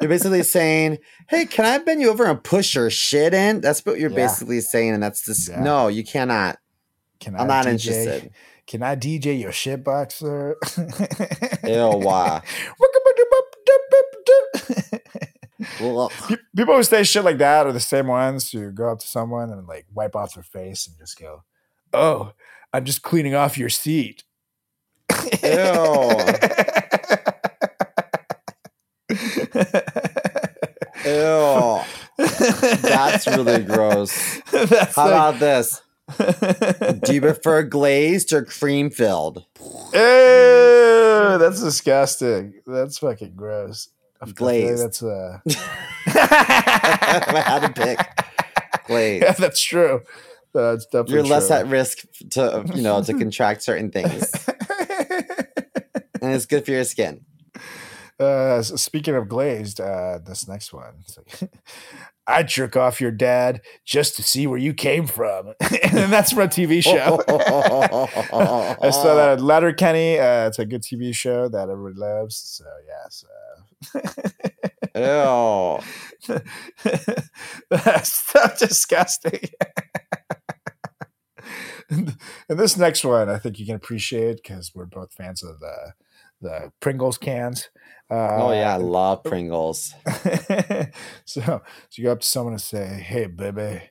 You're 0.00 0.08
basically 0.08 0.42
saying, 0.42 0.98
"Hey, 1.28 1.44
can 1.46 1.64
I 1.66 1.78
bend 1.78 2.00
you 2.00 2.10
over 2.10 2.24
and 2.24 2.42
push 2.42 2.74
your 2.74 2.88
shit 2.90 3.34
in?" 3.34 3.60
That's 3.60 3.84
what 3.84 3.98
you're 3.98 4.10
Yeah. 4.10 4.16
basically 4.16 4.60
saying, 4.60 4.94
and 4.94 5.02
that's 5.02 5.24
just 5.24 5.48
Yeah. 5.48 5.62
no, 5.62 5.88
you 5.88 6.04
cannot. 6.04 6.58
Can 7.24 7.34
I'm 7.36 7.42
I 7.42 7.46
not 7.46 7.64
DJ 7.64 7.70
interested. 7.70 8.30
Can 8.66 8.82
I 8.82 8.96
DJ 8.96 9.40
your 9.40 9.50
shit 9.52 9.82
box, 9.82 10.16
sir? 10.16 10.56
Ew, 11.64 11.90
why? 12.04 12.42
Uh, 15.80 16.08
people 16.56 16.76
who 16.76 16.82
say 16.82 17.02
shit 17.04 17.24
like 17.24 17.38
that 17.38 17.66
are 17.66 17.72
the 17.72 17.80
same 17.80 18.08
ones 18.08 18.50
who 18.50 18.70
go 18.70 18.90
up 18.92 18.98
to 18.98 19.06
someone 19.06 19.50
and 19.50 19.66
like 19.66 19.86
wipe 19.94 20.14
off 20.14 20.34
their 20.34 20.42
face 20.42 20.86
and 20.86 20.98
just 20.98 21.18
go, 21.18 21.44
"Oh, 21.92 22.32
I'm 22.72 22.84
just 22.84 23.02
cleaning 23.02 23.34
off 23.34 23.56
your 23.56 23.70
seat." 23.70 24.24
Ew. 31.04 31.70
That's 32.16 33.26
really 33.26 33.62
gross. 33.62 34.40
That's 34.52 34.96
How 34.96 35.04
like- 35.04 35.12
about 35.12 35.38
this? 35.38 35.80
Do 36.18 37.14
you 37.14 37.20
prefer 37.22 37.62
glazed 37.62 38.32
or 38.32 38.44
cream 38.44 38.90
filled? 38.90 39.44
Ew, 39.58 41.38
that's 41.38 41.62
disgusting. 41.62 42.54
That's 42.66 42.98
fucking 42.98 43.34
gross. 43.34 43.88
Glazed. 44.34 44.84
That's 44.84 45.02
uh 45.02 45.38
I 46.06 47.42
had 47.46 47.66
to 47.66 47.72
pick 47.72 47.98
glazed. 48.86 49.24
Yeah, 49.24 49.32
that's 49.32 49.62
true. 49.62 50.02
That's 50.52 50.86
definitely 50.86 51.14
You're 51.14 51.24
less 51.24 51.48
true. 51.48 51.56
at 51.56 51.66
risk 51.66 51.98
to 52.30 52.64
you 52.74 52.82
know 52.82 53.02
to 53.02 53.12
contract 53.14 53.62
certain 53.62 53.90
things, 53.90 54.32
and 56.22 56.32
it's 56.34 56.46
good 56.46 56.64
for 56.64 56.70
your 56.70 56.84
skin. 56.84 57.24
uh, 58.20 58.62
speaking 58.62 59.14
of 59.16 59.28
glazed, 59.28 59.80
uh, 59.80 60.18
this 60.24 60.46
next 60.46 60.72
one. 60.72 61.02
I 62.26 62.42
jerk 62.42 62.76
off 62.76 63.00
your 63.00 63.10
dad 63.10 63.60
just 63.84 64.16
to 64.16 64.22
see 64.22 64.46
where 64.46 64.58
you 64.58 64.72
came 64.72 65.06
from, 65.06 65.48
and 65.60 66.12
that's 66.12 66.32
from 66.32 66.44
a 66.44 66.48
TV 66.48 66.82
show. 66.82 67.22
I 68.82 68.90
saw 68.90 69.14
that 69.14 69.28
at 69.30 69.40
Letterkenny. 69.40 70.18
Uh, 70.18 70.48
it's 70.48 70.58
a 70.58 70.64
good 70.64 70.82
TV 70.82 71.14
show 71.14 71.48
that 71.48 71.68
everybody 71.68 71.96
loves. 71.96 72.36
So 72.36 72.64
yes, 72.86 73.24
Ew. 74.94 75.02
uh, 75.02 75.78
that's 77.68 78.12
so 78.12 78.40
disgusting. 78.58 79.40
and 81.90 82.16
and 82.48 82.58
this 82.58 82.76
next 82.76 83.04
one, 83.04 83.28
I 83.28 83.38
think 83.38 83.58
you 83.58 83.66
can 83.66 83.76
appreciate 83.76 84.40
because 84.42 84.72
we're 84.74 84.86
both 84.86 85.12
fans 85.12 85.42
of 85.42 85.60
the 85.60 85.92
the 86.44 86.70
Pringles 86.80 87.18
cans. 87.18 87.70
Uh, 88.10 88.36
Oh 88.40 88.52
yeah, 88.52 88.74
I 88.74 88.76
love 88.76 89.24
Pringles. 89.24 89.94
so, 91.24 91.40
so 91.40 91.62
you 91.96 92.04
go 92.04 92.12
up 92.12 92.20
to 92.20 92.26
someone 92.26 92.52
and 92.52 92.62
say, 92.62 92.86
"Hey, 93.04 93.26
baby, 93.26 93.82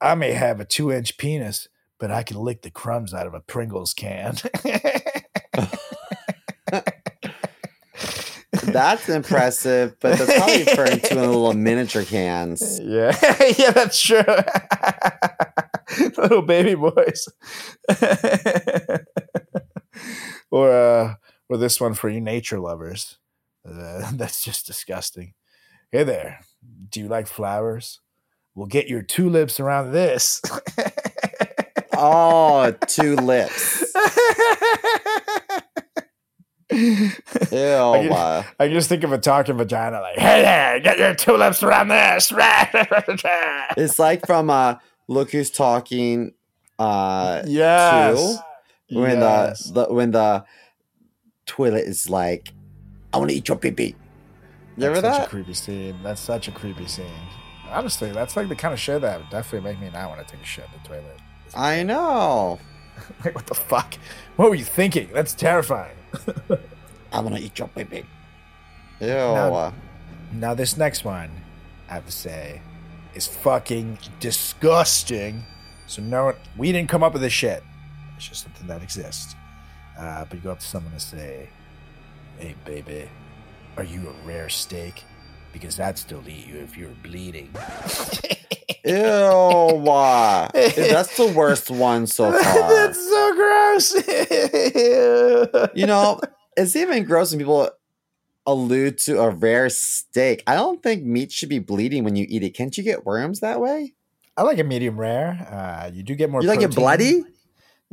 I 0.00 0.14
may 0.14 0.32
have 0.32 0.60
a 0.60 0.64
two-inch 0.64 1.18
penis, 1.18 1.68
but 1.98 2.10
I 2.10 2.22
can 2.22 2.36
lick 2.36 2.62
the 2.62 2.70
crumbs 2.70 3.12
out 3.12 3.26
of 3.26 3.34
a 3.34 3.40
Pringles 3.40 3.94
can." 3.94 4.36
That's 8.62 9.08
impressive, 9.08 9.96
but 10.00 10.18
that's 10.18 10.36
probably 10.36 10.64
referring 10.64 11.00
to 11.00 11.12
in 11.12 11.18
little 11.18 11.52
miniature 11.54 12.04
cans. 12.04 12.80
yeah, 12.82 13.16
yeah, 13.58 13.70
that's 13.70 14.00
true. 14.00 14.22
Little 16.16 16.42
baby 16.42 16.74
boys, 16.74 17.28
or 20.50 20.70
uh, 20.70 21.14
or 21.48 21.56
this 21.56 21.80
one 21.80 21.94
for 21.94 22.08
you 22.08 22.20
nature 22.20 22.58
lovers. 22.60 23.18
Uh, 23.68 24.10
that's 24.14 24.42
just 24.44 24.66
disgusting. 24.66 25.34
Hey 25.92 26.02
there, 26.04 26.40
do 26.90 27.00
you 27.00 27.08
like 27.08 27.26
flowers? 27.26 28.00
We'll 28.54 28.66
get 28.66 28.88
your 28.88 29.02
tulips 29.02 29.58
around 29.60 29.92
this. 29.92 30.40
Oh, 31.96 32.70
two 32.88 33.16
lips. 33.16 33.84
Ew. 36.70 36.78
I 37.52 38.44
I 38.58 38.68
just 38.68 38.88
think 38.88 39.04
of 39.04 39.12
a 39.12 39.18
talking 39.18 39.56
vagina 39.56 40.00
like, 40.00 40.18
hey 40.18 40.42
there, 40.42 40.80
get 40.80 40.98
your 40.98 41.14
tulips 41.14 41.62
around 41.62 41.88
this. 41.88 42.32
It's 43.76 43.98
like 43.98 44.26
from 44.26 44.50
uh 44.50 44.76
Look 45.08 45.30
Who's 45.32 45.50
Talking 45.50 46.32
uh 46.78 47.42
yes. 47.46 48.38
two, 48.90 48.98
when 49.00 49.18
Yes. 49.20 49.64
the, 49.64 49.86
the 49.86 49.92
when 49.94 50.10
the 50.12 50.44
toilet 51.54 51.84
is 51.84 52.10
like, 52.10 52.52
I 53.12 53.18
want 53.18 53.30
to 53.30 53.36
eat 53.36 53.46
your 53.48 53.56
pee 53.56 53.70
pee. 53.70 53.84
You 53.86 53.94
That's 54.78 54.98
ever 54.98 55.06
such 55.06 55.18
that? 55.18 55.26
a 55.26 55.30
creepy 55.30 55.54
scene. 55.54 55.96
That's 56.02 56.20
such 56.20 56.48
a 56.48 56.52
creepy 56.52 56.86
scene. 56.86 57.06
Honestly, 57.70 58.10
that's 58.10 58.36
like 58.36 58.48
the 58.48 58.56
kind 58.56 58.74
of 58.74 58.80
shit 58.80 59.02
that 59.02 59.20
would 59.20 59.30
definitely 59.30 59.70
make 59.70 59.80
me 59.80 59.88
not 59.90 60.08
want 60.10 60.26
to 60.26 60.32
take 60.34 60.42
a 60.42 60.46
shit 60.46 60.64
in 60.66 60.82
the 60.82 60.88
toilet. 60.88 61.18
I 61.56 61.82
know. 61.82 62.58
Like, 63.24 63.34
what 63.34 63.46
the 63.48 63.54
fuck? 63.56 63.94
What 64.36 64.48
were 64.50 64.54
you 64.54 64.62
thinking? 64.64 65.08
That's 65.12 65.34
terrifying. 65.34 65.96
I 67.12 67.18
want 67.20 67.34
to 67.34 67.42
eat 67.42 67.58
your 67.58 67.66
pee 67.66 67.82
pee. 67.84 68.04
Ew. 69.00 69.08
Now- 69.08 69.72
Now, 70.32 70.54
this 70.54 70.76
next 70.76 71.04
one, 71.04 71.30
I 71.90 71.94
have 71.94 72.06
to 72.06 72.12
say, 72.12 72.62
is 73.14 73.26
fucking 73.26 73.98
disgusting. 74.20 75.44
So, 75.88 76.02
no, 76.02 76.34
we 76.56 76.70
didn't 76.70 76.88
come 76.88 77.02
up 77.02 77.12
with 77.14 77.22
this 77.22 77.32
shit. 77.32 77.64
It's 78.16 78.28
just 78.28 78.42
something 78.44 78.66
that 78.68 78.80
exists. 78.82 79.34
Uh, 79.98 80.24
but 80.24 80.34
you 80.34 80.40
go 80.40 80.52
up 80.52 80.60
to 80.60 80.66
someone 80.66 80.92
and 80.92 81.02
say, 81.02 81.48
"Hey, 82.38 82.54
baby, 82.64 83.08
are 83.76 83.84
you 83.84 84.08
a 84.08 84.26
rare 84.26 84.48
steak? 84.48 85.04
Because 85.52 85.78
I'd 85.78 85.98
still 85.98 86.22
eat 86.28 86.46
you 86.46 86.56
if 86.56 86.76
you 86.76 86.86
were 86.86 86.94
bleeding." 87.02 87.50
Ew. 88.86 88.92
That's 90.52 91.16
the 91.16 91.32
worst 91.34 91.70
one 91.70 92.06
so 92.06 92.32
far. 92.42 92.68
That's 92.68 93.08
so 93.08 93.34
gross. 93.34 93.94
You 95.74 95.86
know, 95.86 96.20
it's 96.56 96.76
even 96.76 97.04
gross 97.04 97.30
when 97.30 97.38
people 97.40 97.70
allude 98.46 98.98
to 98.98 99.20
a 99.20 99.30
rare 99.30 99.70
steak. 99.70 100.42
I 100.46 100.54
don't 100.54 100.82
think 100.82 101.02
meat 101.04 101.32
should 101.32 101.48
be 101.48 101.58
bleeding 101.58 102.04
when 102.04 102.14
you 102.14 102.26
eat 102.28 102.42
it. 102.42 102.50
Can't 102.50 102.76
you 102.76 102.84
get 102.84 103.06
worms 103.06 103.40
that 103.40 103.60
way? 103.60 103.94
I 104.36 104.42
like 104.42 104.58
a 104.58 104.64
medium 104.64 104.98
rare. 104.98 105.30
Uh, 105.50 105.90
you 105.92 106.02
do 106.02 106.14
get 106.14 106.28
more. 106.30 106.42
You 106.42 106.48
like 106.48 106.62
it 106.62 106.74
bloody? 106.74 107.24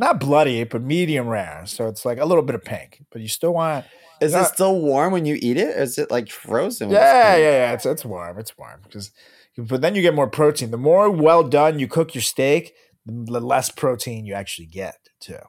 Not 0.01 0.19
bloody, 0.19 0.63
but 0.63 0.81
medium 0.81 1.27
rare. 1.27 1.61
So 1.67 1.87
it's 1.87 2.05
like 2.05 2.17
a 2.17 2.25
little 2.25 2.43
bit 2.43 2.55
of 2.55 2.63
pink, 2.65 3.05
but 3.11 3.21
you 3.21 3.27
still 3.27 3.53
want. 3.53 3.85
Is 4.19 4.33
it 4.33 4.45
still 4.45 4.81
warm 4.81 5.13
when 5.13 5.25
you 5.25 5.37
eat 5.39 5.57
it? 5.57 5.77
Or 5.77 5.81
is 5.81 5.97
it 5.99 6.09
like 6.09 6.29
frozen? 6.31 6.89
Yeah, 6.89 7.35
yeah, 7.35 7.51
yeah. 7.51 7.73
It's 7.73 7.85
it's 7.85 8.03
warm. 8.03 8.39
It's 8.39 8.57
warm 8.57 8.81
because, 8.83 9.11
but 9.57 9.81
then 9.81 9.93
you 9.93 10.01
get 10.01 10.15
more 10.15 10.27
protein. 10.27 10.71
The 10.71 10.77
more 10.77 11.11
well 11.11 11.43
done 11.43 11.77
you 11.77 11.87
cook 11.87 12.15
your 12.15 12.23
steak, 12.23 12.73
the 13.05 13.39
less 13.39 13.69
protein 13.69 14.25
you 14.25 14.33
actually 14.33 14.65
get 14.65 14.97
too, 15.19 15.39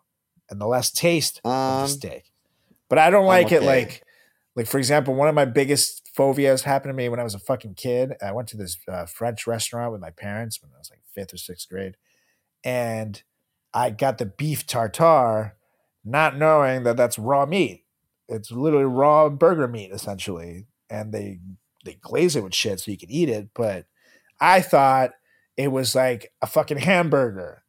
and 0.51 0.61
the 0.61 0.67
less 0.67 0.91
taste 0.91 1.41
of 1.45 1.51
Um, 1.51 1.83
the 1.83 1.89
steak. 1.89 2.25
But 2.91 2.99
I 2.99 3.09
don't 3.09 3.27
like 3.27 3.53
it 3.53 3.63
like, 3.63 4.03
like 4.55 4.67
for 4.67 4.77
example, 4.77 5.15
one 5.15 5.29
of 5.29 5.35
my 5.35 5.47
biggest 5.47 6.11
phobias 6.15 6.63
happened 6.63 6.91
to 6.91 6.95
me 6.95 7.09
when 7.09 7.21
I 7.21 7.25
was 7.25 7.35
a 7.35 7.39
fucking 7.39 7.75
kid. 7.75 8.13
I 8.23 8.33
went 8.33 8.49
to 8.49 8.59
this 8.59 8.77
uh, 8.87 9.07
French 9.07 9.47
restaurant 9.47 9.93
with 9.93 10.03
my 10.03 10.11
parents 10.11 10.61
when 10.61 10.73
I 10.75 10.79
was 10.79 10.91
like 10.91 11.01
fifth 11.15 11.33
or 11.33 11.39
sixth 11.39 11.71
grade, 11.71 11.97
and 12.63 13.23
I 13.75 13.91
got 13.91 14.19
the 14.19 14.27
beef 14.27 14.67
tartare, 14.67 15.57
not 16.05 16.37
knowing 16.37 16.83
that 16.85 16.97
that's 16.97 17.19
raw 17.19 17.47
meat. 17.47 17.85
It's 18.29 18.51
literally 18.51 18.85
raw 18.85 19.29
burger 19.29 19.69
meat 19.69 19.91
essentially, 19.93 20.67
and 20.91 21.13
they 21.13 21.41
they 21.85 21.95
glaze 21.95 22.37
it 22.37 22.45
with 22.45 22.55
shit 22.55 22.81
so 22.81 22.91
you 22.91 22.99
can 22.99 23.11
eat 23.11 23.29
it. 23.29 23.49
But 23.55 23.87
I 24.41 24.61
thought 24.61 25.13
it 25.57 25.69
was 25.69 25.95
like 25.95 26.33
a 26.41 26.47
fucking 26.47 26.79
hamburger. 26.79 27.63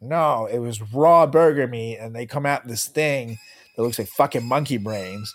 No, 0.00 0.46
it 0.46 0.58
was 0.58 0.80
raw 0.92 1.26
burger 1.26 1.66
meat, 1.66 1.98
and 1.98 2.14
they 2.14 2.26
come 2.26 2.46
out 2.46 2.66
this 2.66 2.86
thing 2.86 3.38
that 3.76 3.82
looks 3.82 3.98
like 3.98 4.08
fucking 4.08 4.44
monkey 4.44 4.76
brains. 4.76 5.34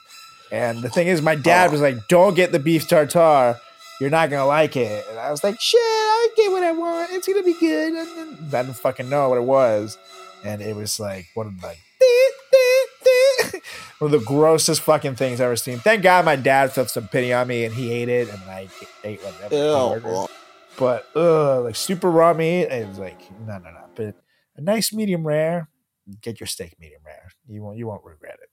And 0.52 0.82
the 0.82 0.90
thing 0.90 1.08
is, 1.08 1.22
my 1.22 1.36
dad 1.36 1.70
oh. 1.70 1.72
was 1.72 1.82
like, 1.82 1.98
"Don't 2.08 2.36
get 2.36 2.52
the 2.52 2.60
beef 2.60 2.88
tartare. 2.88 3.60
You're 4.04 4.12
not 4.12 4.30
gonna 4.30 4.46
like 4.46 4.76
it." 4.76 5.06
And 5.10 5.18
I 5.18 5.32
was 5.32 5.46
like, 5.46 5.62
"Shit, 5.62 5.80
I 5.80 6.28
get 6.36 6.52
what 6.52 6.62
I 6.62 6.74
want. 6.74 7.14
It's 7.14 7.26
gonna 7.26 7.42
be 7.42 7.58
good." 7.58 7.94
And 7.94 8.18
then 8.18 8.62
I 8.62 8.64
didn't 8.64 8.76
fucking 8.76 9.08
know 9.08 9.30
what 9.30 9.38
it 9.38 9.46
was, 9.46 9.98
and 10.44 10.62
it 10.62 10.76
was 10.76 11.00
like 11.00 11.28
one 11.36 11.48
of 11.48 11.62
the 11.62 11.68
like 11.68 11.78
one 14.00 14.14
of 14.14 14.20
the 14.20 14.26
grossest 14.26 14.82
fucking 14.82 15.16
things 15.16 15.40
I've 15.40 15.46
ever 15.46 15.56
seen. 15.56 15.80
Thank 15.80 16.04
God 16.04 16.26
my 16.26 16.36
dad 16.36 16.74
felt 16.74 16.90
some 16.90 17.08
pity 17.08 17.32
on 17.32 17.48
me 17.48 17.64
and 17.64 17.74
he 17.74 17.94
ate 17.94 18.10
it, 18.10 18.28
and 18.28 18.42
I 18.44 18.68
ate 19.06 19.24
whatever. 19.24 19.56
Ew. 19.56 20.28
But 20.78 21.08
ugh, 21.16 21.64
like 21.64 21.78
super 21.78 22.12
raw 22.12 22.34
meat, 22.34 22.64
it 22.64 22.86
was 22.90 23.00
like 23.00 23.22
no, 23.40 23.58
no, 23.58 23.72
no. 23.72 23.86
But 23.96 24.16
a 24.58 24.62
nice 24.62 24.92
medium 24.92 25.26
rare, 25.26 25.70
get 26.22 26.42
your 26.42 26.48
steak 26.48 26.76
medium 26.78 27.04
rare. 27.06 27.32
You 27.48 27.64
won't, 27.64 27.78
you 27.78 27.88
won't 27.88 28.04
regret 28.04 28.38
it. 28.42 28.50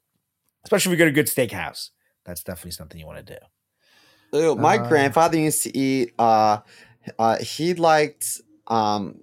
Especially 0.62 0.92
if 0.92 0.98
you 0.98 1.05
go 1.05 1.11
to 1.11 1.11
a 1.11 1.14
good 1.14 1.26
steakhouse. 1.26 1.90
That's 2.24 2.44
definitely 2.44 2.72
something 2.72 3.01
you 3.01 3.07
want 3.07 3.26
to 3.26 3.34
do. 3.34 3.40
Ew, 4.33 4.55
my 4.57 4.76
Uh, 4.78 4.89
grandfather 4.89 5.39
used 5.39 5.62
to 5.64 5.76
eat 5.76 6.12
uh 6.18 6.59
uh 7.18 7.37
he 7.39 7.74
liked 7.74 8.41
um 8.68 9.20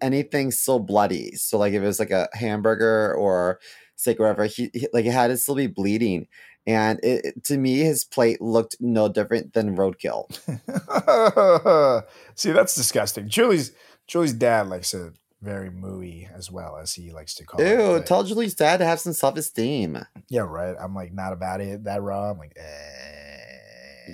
anything 0.00 0.50
so 0.50 0.78
bloody. 0.78 1.34
So 1.36 1.58
like 1.58 1.72
if 1.72 1.82
it 1.82 1.86
was 1.86 1.98
like 1.98 2.10
a 2.10 2.28
hamburger 2.32 3.14
or 3.14 3.60
steak 3.96 4.18
or 4.18 4.24
whatever, 4.24 4.46
he, 4.46 4.70
he 4.72 4.88
like 4.92 5.04
it 5.06 5.12
had 5.12 5.28
to 5.28 5.36
still 5.36 5.54
be 5.54 5.66
bleeding. 5.68 6.26
and 6.66 7.00
it, 7.02 7.42
to 7.44 7.56
me, 7.58 7.78
his 7.78 8.04
plate 8.04 8.40
looked 8.40 8.76
no 8.80 9.08
different 9.08 9.52
than 9.52 9.76
roadkill. 9.76 10.30
See, 12.34 12.52
that's 12.52 12.74
disgusting. 12.74 13.28
Julie's 13.28 13.72
Julie's 14.06 14.32
dad 14.32 14.68
likes 14.68 14.94
it 14.94 15.12
very 15.40 15.70
mooey 15.70 16.32
as 16.32 16.50
well 16.52 16.76
as 16.76 16.94
he 16.94 17.10
likes 17.10 17.34
to 17.34 17.44
call 17.44 17.60
it. 17.60 17.68
Ew! 17.68 18.02
Tell 18.04 18.22
Julie's 18.22 18.54
dad 18.54 18.76
to 18.78 18.84
have 18.84 19.00
some 19.00 19.12
self 19.12 19.36
esteem. 19.36 19.98
yeah, 20.28 20.42
right. 20.42 20.76
I'm 20.80 20.94
like 20.94 21.12
not 21.12 21.32
about 21.32 21.60
it 21.60 21.84
that 21.84 22.00
raw. 22.02 22.30
I'm 22.30 22.38
like, 22.38 22.56
eh. 22.56 23.31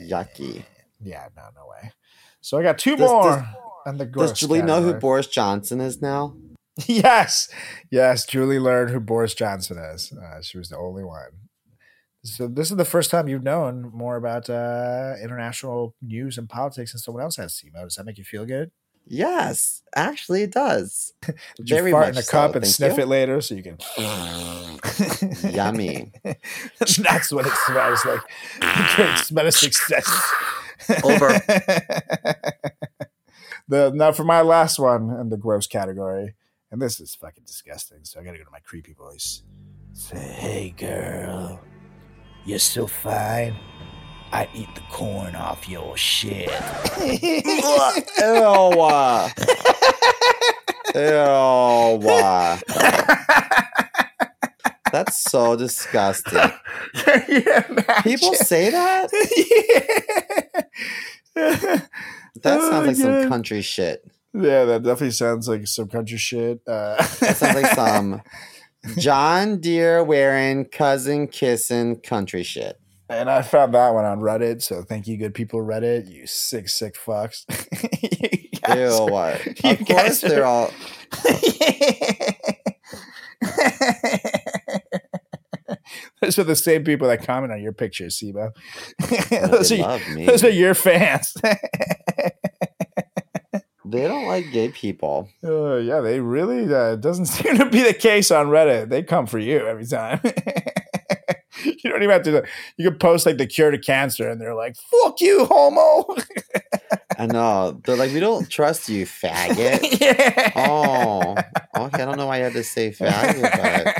Yucky. 0.06 0.64
Yeah, 1.00 1.28
no, 1.36 1.42
no 1.54 1.66
way. 1.68 1.92
So 2.40 2.58
I 2.58 2.62
got 2.62 2.78
two 2.78 2.96
Does- 2.96 3.10
more. 3.10 3.22
does- 3.36 3.44
on 3.86 3.96
the 3.96 4.04
Does 4.04 4.32
Julie 4.34 4.60
know 4.60 4.82
who. 4.82 4.92
Boris 4.94 5.26
Johnson 5.28 5.80
is 5.80 6.02
now? 6.02 6.36
yes, 6.86 7.48
yes. 7.90 8.26
Julie 8.26 8.58
learned 8.58 8.90
who 8.90 9.00
Boris 9.00 9.34
Johnson 9.34 9.78
is. 9.78 10.12
Uh, 10.12 10.42
she 10.42 10.58
was 10.58 10.68
the 10.68 10.76
only 10.76 11.04
one. 11.04 11.30
So 12.24 12.48
this 12.48 12.70
is 12.70 12.76
the 12.76 12.84
first 12.84 13.10
time 13.10 13.28
you've 13.28 13.44
known 13.44 13.90
more 13.94 14.16
about 14.16 14.50
uh, 14.50 15.14
international 15.22 15.94
news 16.02 16.36
and 16.36 16.48
politics 16.48 16.92
than 16.92 16.98
someone 17.00 17.22
else 17.22 17.36
has. 17.36 17.54
Simo, 17.54 17.84
does 17.84 17.94
that 17.94 18.04
make 18.04 18.18
you 18.18 18.24
feel 18.24 18.44
good? 18.44 18.70
Yes, 19.10 19.82
actually, 19.94 20.42
it 20.42 20.52
does. 20.52 21.14
Did 21.22 21.36
Very 21.60 21.90
you 21.90 21.96
fart 21.96 22.10
in 22.10 22.18
a 22.18 22.22
cup 22.22 22.52
so, 22.52 22.56
and 22.58 22.66
sniff 22.66 22.98
you. 22.98 23.04
it 23.04 23.08
later 23.08 23.40
so 23.40 23.54
you 23.54 23.62
can? 23.62 23.78
Yummy. 25.50 26.12
That's 26.78 27.32
what 27.32 27.46
it 27.46 27.52
smells 27.66 28.04
like. 28.04 28.20
Great 28.96 29.18
smell 29.18 29.46
of 29.46 29.54
success. 29.54 30.32
Over. 31.02 31.28
the 33.66 33.90
now 33.94 34.12
for 34.12 34.24
my 34.24 34.42
last 34.42 34.78
one 34.78 35.10
in 35.18 35.30
the 35.30 35.36
gross 35.38 35.66
category, 35.66 36.34
and 36.70 36.80
this 36.80 37.00
is 37.00 37.14
fucking 37.14 37.44
disgusting. 37.46 37.98
So 38.02 38.20
I 38.20 38.24
gotta 38.24 38.38
go 38.38 38.44
to 38.44 38.50
my 38.50 38.60
creepy 38.60 38.92
voice. 38.92 39.42
Say, 39.94 40.18
hey 40.18 40.74
girl, 40.76 41.60
you're 42.44 42.58
so 42.58 42.86
fine. 42.86 43.56
I 44.32 44.48
eat 44.54 44.68
the 44.74 44.80
corn 44.90 45.34
off 45.34 45.68
your 45.68 45.96
shit. 45.96 46.48
Ew. 47.00 47.42
Ew. 50.94 52.58
That's 54.92 55.22
so 55.30 55.54
disgusting. 55.56 56.50
People 58.02 58.34
say 58.34 58.70
that? 58.70 59.10
yeah. 61.36 61.80
That 62.42 62.58
Oh 62.60 62.70
sounds 62.70 62.72
my 62.72 62.86
like 62.86 62.96
some 62.96 63.28
country 63.28 63.62
shit. 63.62 64.02
Yeah, 64.32 64.64
that 64.64 64.82
definitely 64.82 65.10
sounds 65.10 65.48
like 65.48 65.66
some 65.66 65.88
country 65.88 66.18
shit. 66.18 66.60
Uh, 66.66 66.96
That 67.20 67.36
sounds 67.36 67.54
like 67.62 67.74
some 67.74 68.22
John 68.98 69.60
Deere 69.60 70.02
wearing, 70.04 70.64
cousin 70.66 71.26
kissing 71.28 72.00
country 72.00 72.42
shit. 72.44 72.78
And 73.10 73.30
I 73.30 73.40
found 73.42 73.74
that 73.74 73.90
one 73.94 74.04
on 74.04 74.20
Reddit, 74.20 74.60
so 74.62 74.82
thank 74.82 75.06
you, 75.08 75.16
good 75.16 75.32
people, 75.34 75.60
Reddit. 75.60 76.10
You 76.10 76.26
sick, 76.26 76.68
sick 76.68 76.94
fucks. 76.96 77.44
You 78.68 78.74
guys 78.74 78.98
Ew. 78.98 79.04
are- 79.04 79.10
What? 79.10 79.46
you 79.64 79.70
Of 79.70 79.78
course, 79.78 79.86
guys 79.88 80.20
they're 80.20 80.44
all. 80.44 80.70
Those 86.20 86.38
are 86.38 86.44
the 86.44 86.56
same 86.56 86.82
people 86.84 87.06
that 87.08 87.24
comment 87.24 87.52
on 87.52 87.62
your 87.62 87.72
pictures, 87.72 88.18
Simo. 88.20 88.50
those, 89.50 89.68
They 89.68 89.80
are, 89.82 89.98
those 90.26 90.42
are 90.44 90.50
your 90.50 90.74
fans. 90.74 91.34
They 93.84 94.02
don't 94.06 94.26
like 94.26 94.50
gay 94.52 94.68
people. 94.70 95.28
Uh, 95.42 95.76
yeah, 95.76 96.00
they 96.00 96.20
really 96.20 96.72
uh, 96.74 96.96
doesn't 96.96 97.26
seem 97.26 97.56
to 97.58 97.70
be 97.70 97.82
the 97.82 97.94
case 97.94 98.30
on 98.30 98.48
Reddit. 98.48 98.88
They 98.90 99.02
come 99.02 99.26
for 99.26 99.38
you 99.38 99.66
every 99.66 99.86
time. 99.86 100.20
you 101.84 101.90
don't 101.90 102.02
even 102.02 102.12
have 102.12 102.22
to. 102.24 102.44
You 102.76 102.90
can 102.90 102.98
post 102.98 103.26
like 103.26 103.38
the 103.38 103.46
cure 103.46 103.70
to 103.70 103.78
cancer, 103.78 104.28
and 104.28 104.40
they're 104.40 104.54
like, 104.54 104.76
"Fuck 104.76 105.20
you, 105.20 105.46
homo." 105.46 106.16
I 107.18 107.26
know. 107.26 107.80
They're 107.84 107.96
like, 107.96 108.12
we 108.12 108.20
don't 108.20 108.48
trust 108.48 108.88
you, 108.88 109.04
faggot. 109.04 110.00
yeah. 110.00 110.52
Oh, 110.54 111.32
okay. 111.76 112.02
I 112.02 112.04
don't 112.04 112.16
know 112.16 112.26
why 112.26 112.38
you 112.38 112.44
had 112.44 112.52
to 112.52 112.62
say 112.62 112.90
faggot, 112.92 113.96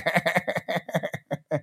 but 1.50 1.62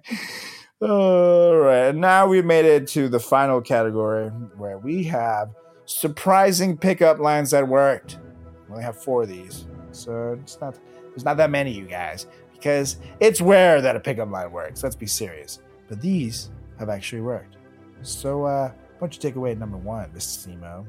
All 0.89 1.55
right. 1.55 1.95
Now 1.95 2.28
we've 2.28 2.43
made 2.43 2.66
it 2.66 2.88
to 2.89 3.07
the 3.07 3.22
final 3.22 3.61
category 3.61 4.28
where 4.57 4.78
we 4.78 5.03
have 5.05 5.49
surprising 5.86 6.78
pickup 6.78 7.20
lines 7.20 7.51
that 7.51 7.66
worked. 7.66 8.20
We 8.68 8.74
only 8.74 8.84
have 8.84 9.01
four 9.01 9.24
of 9.24 9.30
these. 9.30 9.66
So 9.91 10.38
it's 10.41 10.59
not 10.59 10.78
there's 11.11 11.24
not 11.24 11.38
that 11.38 11.49
many, 11.49 11.72
you 11.72 11.86
guys, 11.86 12.28
because 12.51 12.97
it's 13.22 13.39
rare 13.39 13.82
that 13.82 13.95
a 13.95 14.01
pickup 14.01 14.30
line 14.30 14.51
works. 14.51 14.84
Let's 14.84 14.97
be 14.97 15.07
serious. 15.07 15.59
But 15.88 16.01
these 16.01 16.49
have 16.79 16.89
actually 16.89 17.21
worked. 17.21 17.57
So 18.01 18.45
uh 18.45 18.69
why 18.69 18.99
don't 18.99 19.13
you 19.13 19.19
take 19.21 19.36
away 19.36 19.55
number 19.55 19.77
one, 19.77 20.09
Mr. 20.11 20.47
Simo? 20.47 20.86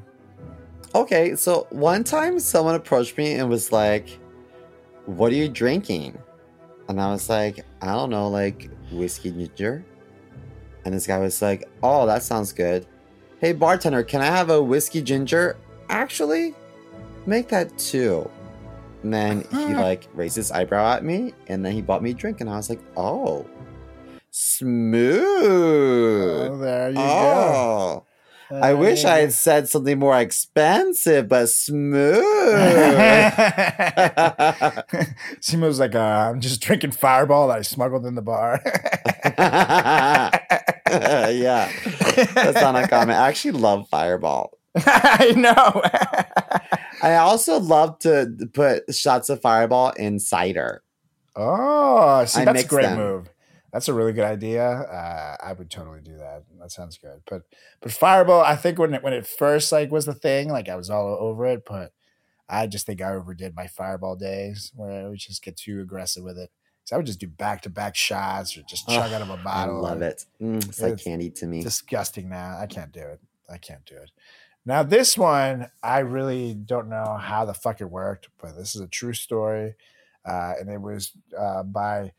okay. 0.95 1.35
So 1.35 1.67
one 1.71 2.05
time 2.05 2.39
someone 2.39 2.75
approached 2.75 3.19
me 3.19 3.35
and 3.35 3.49
was 3.49 3.73
like, 3.73 4.19
What 5.07 5.33
are 5.33 5.37
you 5.37 5.49
drinking? 5.49 6.19
And 6.89 7.01
I 7.01 7.11
was 7.11 7.29
like, 7.29 7.65
I 7.83 7.93
don't 7.95 8.11
know, 8.11 8.29
like 8.29 8.71
whiskey 8.93 9.33
ginger. 9.33 9.85
And 10.85 10.95
this 10.95 11.07
guy 11.07 11.19
was 11.19 11.43
like, 11.43 11.69
Oh, 11.83 12.07
that 12.07 12.23
sounds 12.23 12.53
good. 12.53 12.87
Hey, 13.41 13.53
bartender, 13.53 14.03
can 14.03 14.21
I 14.23 14.27
have 14.27 14.51
a 14.51 14.63
whiskey 14.63 15.03
ginger? 15.03 15.57
Actually, 15.91 16.55
make 17.27 17.49
that 17.49 17.77
two. 17.77 18.31
And 19.03 19.13
then 19.13 19.45
he 19.51 19.75
like 19.75 20.09
raised 20.15 20.37
his 20.37 20.51
eyebrow 20.51 20.95
at 20.95 21.05
me 21.05 21.35
and 21.49 21.65
then 21.65 21.73
he 21.73 21.83
bought 21.83 22.03
me 22.03 22.11
a 22.11 22.15
drink 22.15 22.41
and 22.41 22.49
I 22.49 22.57
was 22.57 22.71
like, 22.71 22.81
Oh, 22.97 23.45
smooth. 24.37 25.23
Oh, 26.51 26.59
there 26.59 26.91
you 26.91 26.97
go. 26.97 27.03
Oh, 27.03 28.05
I 28.53 28.75
wish 28.75 29.05
I 29.05 29.21
had 29.21 29.33
said 29.47 29.69
something 29.69 29.99
more 29.99 30.19
expensive, 30.21 31.27
but 31.27 31.49
smooth. 31.49 32.23
Simo's 35.41 35.81
like, 35.81 35.95
uh, 35.95 36.31
I'm 36.31 36.41
just 36.41 36.61
drinking 36.61 36.91
Fireball 36.93 37.49
that 37.49 37.59
I 37.59 37.63
smuggled 37.63 38.05
in 38.07 38.15
the 38.15 38.23
bar. 38.23 38.61
yeah, 40.87 41.73
that's 42.35 42.61
not 42.61 42.77
uncommon. 42.77 43.17
I 43.17 43.29
actually 43.29 43.53
love 43.53 43.89
Fireball. 43.89 44.59
I 44.77 45.33
know. 45.35 45.81
I 47.03 47.15
also 47.17 47.59
love 47.59 47.99
to 48.01 48.31
put 48.53 48.95
shots 48.95 49.31
of 49.31 49.41
Fireball 49.41 49.91
in 49.93 50.21
cider. 50.21 50.83
oh, 51.35 52.25
see, 52.27 52.43
I 52.43 52.45
that's 52.45 52.65
a 52.65 52.67
great 52.69 52.83
them. 52.83 52.99
move. 52.99 53.31
That's 53.77 53.89
a 53.89 53.93
really 53.93 54.15
good 54.15 54.25
idea. 54.25 54.67
Uh, 54.67 55.37
I 55.39 55.53
would 55.53 55.71
totally 55.71 56.01
do 56.01 56.17
that. 56.17 56.45
That 56.59 56.73
sounds 56.73 56.97
good. 56.97 57.21
But 57.29 57.43
but 57.83 57.93
Fireball, 57.93 58.41
I 58.41 58.57
think 58.57 58.79
when 58.79 58.95
it 58.95 59.03
when 59.03 59.13
it 59.13 59.27
first 59.27 59.71
like 59.71 59.91
was 59.91 60.07
the 60.07 60.15
thing, 60.15 60.49
like 60.49 60.71
I 60.71 60.77
was 60.77 60.89
all 60.89 61.15
over 61.21 61.45
it. 61.45 61.65
But 61.69 61.93
I 62.49 62.69
just 62.69 62.87
think 62.87 63.03
I 63.03 63.13
overdid 63.13 63.55
my 63.55 63.67
Fireball 63.67 64.17
days 64.17 64.73
where 64.75 65.05
I 65.05 65.09
would 65.11 65.19
just 65.19 65.45
get 65.45 65.59
too 65.59 65.83
aggressive 65.83 66.25
with 66.25 66.39
it. 66.39 66.51
So 66.85 66.97
I 66.97 66.99
would 66.99 67.05
just 67.05 67.21
do 67.21 67.27
back 67.27 67.61
to 67.63 67.69
back 67.69 67.97
shots 67.97 68.57
or 68.57 68.63
just 68.63 68.89
chug 68.89 69.11
Ugh, 69.11 69.13
out 69.13 69.21
of 69.21 69.29
a 69.29 69.37
bottle. 69.45 69.85
I 69.85 69.91
love 69.91 70.01
it. 70.01 70.25
Mm, 70.41 70.67
it's 70.67 70.81
like 70.81 70.95
It's 70.95 71.05
candy 71.05 71.29
to 71.33 71.47
me. 71.47 71.63
disgusting 71.63 72.31
now. 72.31 72.57
I 72.59 72.65
can't 72.65 72.93
do 72.93 73.01
it. 73.01 73.21
I 73.51 73.59
can't 73.59 73.85
do 73.85 73.97
it. 73.97 74.11
Now 74.65 74.85
this 74.85 75.19
one, 75.19 75.71
I 75.83 75.99
really 75.99 76.55
don't 76.55 76.89
know 76.89 77.19
how 77.21 77.45
the 77.45 77.53
fuck 77.53 77.83
it 77.83 77.91
worked, 77.91 78.31
but 78.41 78.57
this 78.57 78.75
is 78.75 78.81
a 78.81 78.89
true 78.89 79.13
story, 79.13 79.75
uh, 80.25 80.55
and 80.59 80.71
it 80.71 80.81
was 80.81 81.13
uh, 81.39 81.63
by 81.63 82.13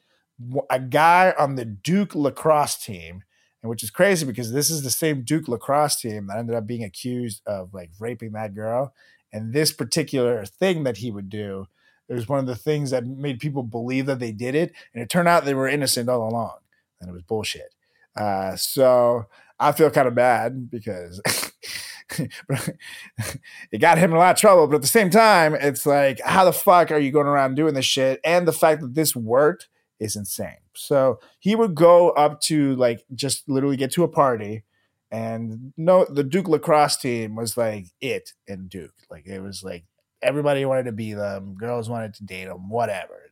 a 0.69 0.79
guy 0.79 1.33
on 1.37 1.55
the 1.55 1.65
Duke 1.65 2.15
lacrosse 2.15 2.77
team, 2.77 3.23
and 3.61 3.69
which 3.69 3.83
is 3.83 3.89
crazy 3.89 4.25
because 4.25 4.51
this 4.51 4.69
is 4.69 4.83
the 4.83 4.91
same 4.91 5.23
Duke 5.23 5.47
lacrosse 5.47 5.99
team 5.99 6.27
that 6.27 6.37
ended 6.37 6.55
up 6.55 6.67
being 6.67 6.83
accused 6.83 7.41
of 7.45 7.73
like 7.73 7.91
raping 7.99 8.33
that 8.33 8.53
girl, 8.53 8.93
and 9.31 9.53
this 9.53 9.71
particular 9.71 10.45
thing 10.45 10.83
that 10.83 10.97
he 10.97 11.11
would 11.11 11.29
do. 11.29 11.67
It 12.09 12.13
was 12.13 12.29
one 12.29 12.39
of 12.39 12.45
the 12.45 12.55
things 12.55 12.91
that 12.91 13.05
made 13.05 13.39
people 13.39 13.63
believe 13.63 14.05
that 14.05 14.19
they 14.19 14.31
did 14.31 14.55
it, 14.55 14.73
and 14.93 15.03
it 15.03 15.09
turned 15.09 15.27
out 15.27 15.43
they 15.43 15.53
were 15.53 15.67
innocent 15.67 16.07
all 16.07 16.27
along, 16.29 16.57
and 17.01 17.09
it 17.09 17.13
was 17.13 17.23
bullshit. 17.23 17.73
Uh, 18.15 18.55
so 18.55 19.25
I 19.59 19.71
feel 19.71 19.89
kind 19.89 20.07
of 20.07 20.15
bad 20.15 20.69
because 20.69 21.21
it 22.19 23.79
got 23.79 23.97
him 23.97 24.11
in 24.11 24.17
a 24.17 24.19
lot 24.19 24.35
of 24.35 24.39
trouble. 24.39 24.67
But 24.67 24.77
at 24.77 24.81
the 24.81 24.87
same 24.87 25.09
time, 25.09 25.55
it's 25.55 25.85
like, 25.85 26.19
how 26.21 26.45
the 26.45 26.53
fuck 26.53 26.91
are 26.91 26.97
you 26.97 27.11
going 27.11 27.27
around 27.27 27.55
doing 27.55 27.73
this 27.73 27.85
shit? 27.85 28.19
And 28.23 28.47
the 28.47 28.53
fact 28.53 28.81
that 28.81 28.95
this 28.95 29.15
worked 29.15 29.67
is 29.99 30.15
insane. 30.15 30.57
So 30.75 31.19
he 31.39 31.55
would 31.55 31.75
go 31.75 32.11
up 32.11 32.41
to 32.41 32.75
like 32.75 33.03
just 33.13 33.47
literally 33.49 33.77
get 33.77 33.91
to 33.93 34.03
a 34.03 34.07
party. 34.07 34.63
And 35.09 35.73
no, 35.77 36.05
the 36.05 36.23
Duke 36.23 36.47
lacrosse 36.47 36.97
team 36.97 37.35
was 37.35 37.57
like 37.57 37.87
it 38.01 38.33
in 38.45 38.67
Duke. 38.67 38.93
Like 39.09 39.25
it 39.25 39.41
was 39.41 39.63
like 39.63 39.85
everybody 40.21 40.65
wanted 40.65 40.85
to 40.85 40.91
be 40.91 41.13
them, 41.13 41.55
girls 41.55 41.89
wanted 41.89 42.13
to 42.15 42.25
date 42.25 42.45
them, 42.45 42.69
whatever. 42.69 43.31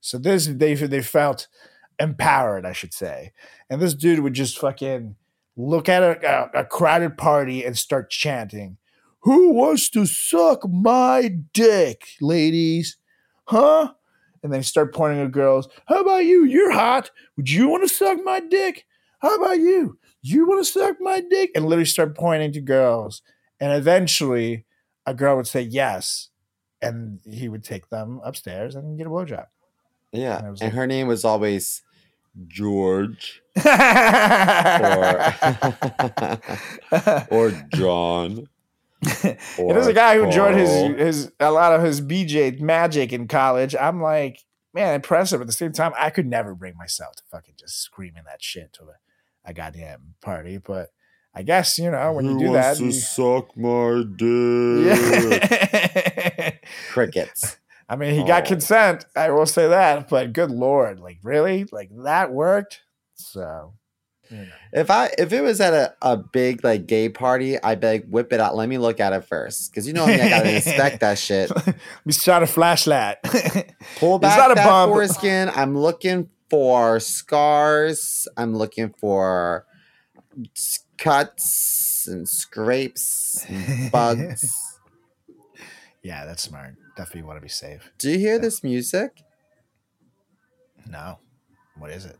So 0.00 0.18
this 0.18 0.46
they 0.46 0.74
they 0.74 1.02
felt 1.02 1.48
empowered, 1.98 2.66
I 2.66 2.72
should 2.72 2.92
say. 2.92 3.32
And 3.70 3.80
this 3.80 3.94
dude 3.94 4.20
would 4.20 4.34
just 4.34 4.58
fucking 4.58 5.16
look 5.56 5.88
at 5.88 6.02
a, 6.02 6.50
a, 6.56 6.60
a 6.60 6.64
crowded 6.64 7.16
party 7.16 7.64
and 7.64 7.78
start 7.78 8.10
chanting, 8.10 8.76
Who 9.20 9.52
wants 9.52 9.88
to 9.90 10.06
suck 10.06 10.68
my 10.68 11.30
dick, 11.52 12.06
ladies? 12.20 12.98
Huh? 13.46 13.92
And 14.44 14.52
then 14.52 14.60
he 14.60 14.64
start 14.64 14.94
pointing 14.94 15.24
at 15.24 15.32
girls. 15.32 15.68
How 15.86 16.00
about 16.02 16.24
you? 16.26 16.44
You're 16.44 16.70
hot. 16.70 17.10
Would 17.36 17.50
you 17.50 17.66
want 17.68 17.82
to 17.82 17.88
suck 17.92 18.18
my 18.22 18.38
dick? 18.40 18.84
How 19.20 19.34
about 19.36 19.58
you? 19.58 19.98
You 20.22 20.46
want 20.46 20.64
to 20.64 20.70
suck 20.70 20.98
my 21.00 21.20
dick? 21.28 21.50
And 21.56 21.64
literally 21.64 21.86
start 21.86 22.14
pointing 22.16 22.52
to 22.52 22.60
girls. 22.60 23.22
And 23.58 23.72
eventually, 23.72 24.66
a 25.06 25.14
girl 25.14 25.36
would 25.36 25.46
say 25.46 25.62
yes, 25.62 26.28
and 26.82 27.20
he 27.24 27.48
would 27.48 27.64
take 27.64 27.88
them 27.88 28.20
upstairs 28.22 28.74
and 28.74 28.98
get 28.98 29.06
a 29.06 29.10
blowjob. 29.10 29.46
Yeah. 30.12 30.36
And 30.38 30.48
And 30.48 30.60
like- 30.60 30.72
her 30.74 30.86
name 30.86 31.06
was 31.08 31.24
always 31.24 31.82
George 32.46 33.40
or 33.56 33.62
or 37.30 37.50
John. 37.74 38.48
It 39.58 39.76
is 39.76 39.86
a 39.86 39.92
guy 39.92 40.16
who 40.16 40.24
enjoyed 40.24 40.54
his 40.56 40.70
his 40.98 41.32
a 41.40 41.50
lot 41.50 41.72
of 41.72 41.82
his 41.82 42.00
BJ 42.00 42.58
magic 42.60 43.12
in 43.12 43.28
college. 43.28 43.74
I'm 43.78 44.00
like, 44.02 44.40
man, 44.72 44.94
impressive. 44.94 45.40
At 45.40 45.46
the 45.46 45.52
same 45.52 45.72
time, 45.72 45.92
I 45.98 46.10
could 46.10 46.26
never 46.26 46.54
bring 46.54 46.76
myself 46.76 47.16
to 47.16 47.22
fucking 47.30 47.54
just 47.58 47.80
screaming 47.80 48.22
that 48.26 48.42
shit 48.42 48.72
to 48.74 48.82
a, 48.84 49.50
a 49.50 49.54
goddamn 49.54 50.14
party. 50.22 50.58
But 50.58 50.90
I 51.34 51.42
guess 51.42 51.78
you 51.78 51.90
know 51.90 52.12
when 52.12 52.24
you 52.26 52.32
Who 52.34 52.38
do 52.46 52.52
that, 52.54 52.76
to 52.78 52.84
you- 52.84 52.92
suck 52.92 53.56
my 53.56 54.02
dick? 54.16 54.86
yeah. 54.86 56.50
Crickets. 56.90 57.56
I 57.88 57.96
mean, 57.96 58.14
he 58.14 58.24
got 58.24 58.44
Oh. 58.44 58.46
consent. 58.48 59.04
I 59.14 59.30
will 59.30 59.44
say 59.46 59.68
that. 59.68 60.08
But 60.08 60.32
good 60.32 60.50
lord, 60.50 61.00
like 61.00 61.18
really, 61.22 61.66
like 61.70 61.90
that 62.04 62.32
worked. 62.32 62.80
So, 63.14 63.74
If 64.72 64.90
I 64.90 65.10
if 65.18 65.32
it 65.32 65.40
was 65.40 65.60
at 65.60 65.72
a, 65.72 65.94
a 66.02 66.16
big 66.16 66.64
like 66.64 66.86
gay 66.86 67.08
party, 67.08 67.62
I'd 67.62 67.80
be 67.80 67.86
like 67.86 68.06
whip 68.06 68.32
it 68.32 68.40
out. 68.40 68.56
Let 68.56 68.68
me 68.68 68.78
look 68.78 69.00
at 69.00 69.12
it 69.12 69.24
first. 69.24 69.72
Cause 69.74 69.86
you 69.86 69.92
know 69.92 70.06
me, 70.06 70.14
I 70.20 70.28
gotta 70.28 70.54
inspect 70.56 71.00
that 71.00 71.18
shit. 71.18 71.50
we 72.04 72.12
shot 72.12 72.42
a 72.44 72.46
flashlight. 72.46 73.18
Pull 73.98 74.18
back 74.18 74.38
that 74.38 74.50
a 74.50 74.54
bump? 74.54 74.92
foreskin. 74.92 75.50
I'm 75.54 75.76
looking 75.78 76.28
for 76.50 77.00
scars. 77.00 78.26
I'm 78.36 78.56
looking 78.56 78.94
for 78.98 79.66
cuts 80.98 82.06
and 82.08 82.28
scrapes 82.28 83.44
and 83.48 83.92
bugs. 83.92 84.80
yeah, 86.02 86.24
that's 86.24 86.42
smart. 86.42 86.74
Definitely 86.96 87.22
want 87.22 87.38
to 87.38 87.42
be 87.42 87.48
safe. 87.48 87.90
Do 87.98 88.10
you 88.10 88.18
hear 88.18 88.38
this 88.38 88.62
music? 88.62 89.22
No, 90.86 91.18
what 91.78 91.90
is 91.90 92.04
it? 92.04 92.18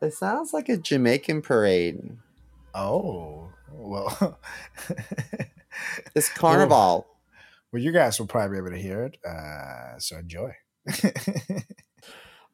It 0.00 0.12
sounds 0.12 0.52
like 0.52 0.68
a 0.68 0.76
Jamaican 0.76 1.42
parade. 1.42 2.16
Oh, 2.74 3.48
well, 3.72 4.38
It's 6.14 6.28
carnival. 6.34 7.06
well, 7.72 7.82
you 7.82 7.92
guys 7.92 8.18
will 8.18 8.26
probably 8.26 8.56
be 8.56 8.58
able 8.66 8.76
to 8.76 8.82
hear 8.82 9.04
it. 9.04 9.16
Uh, 9.26 9.98
so 9.98 10.16
enjoy. 10.18 10.54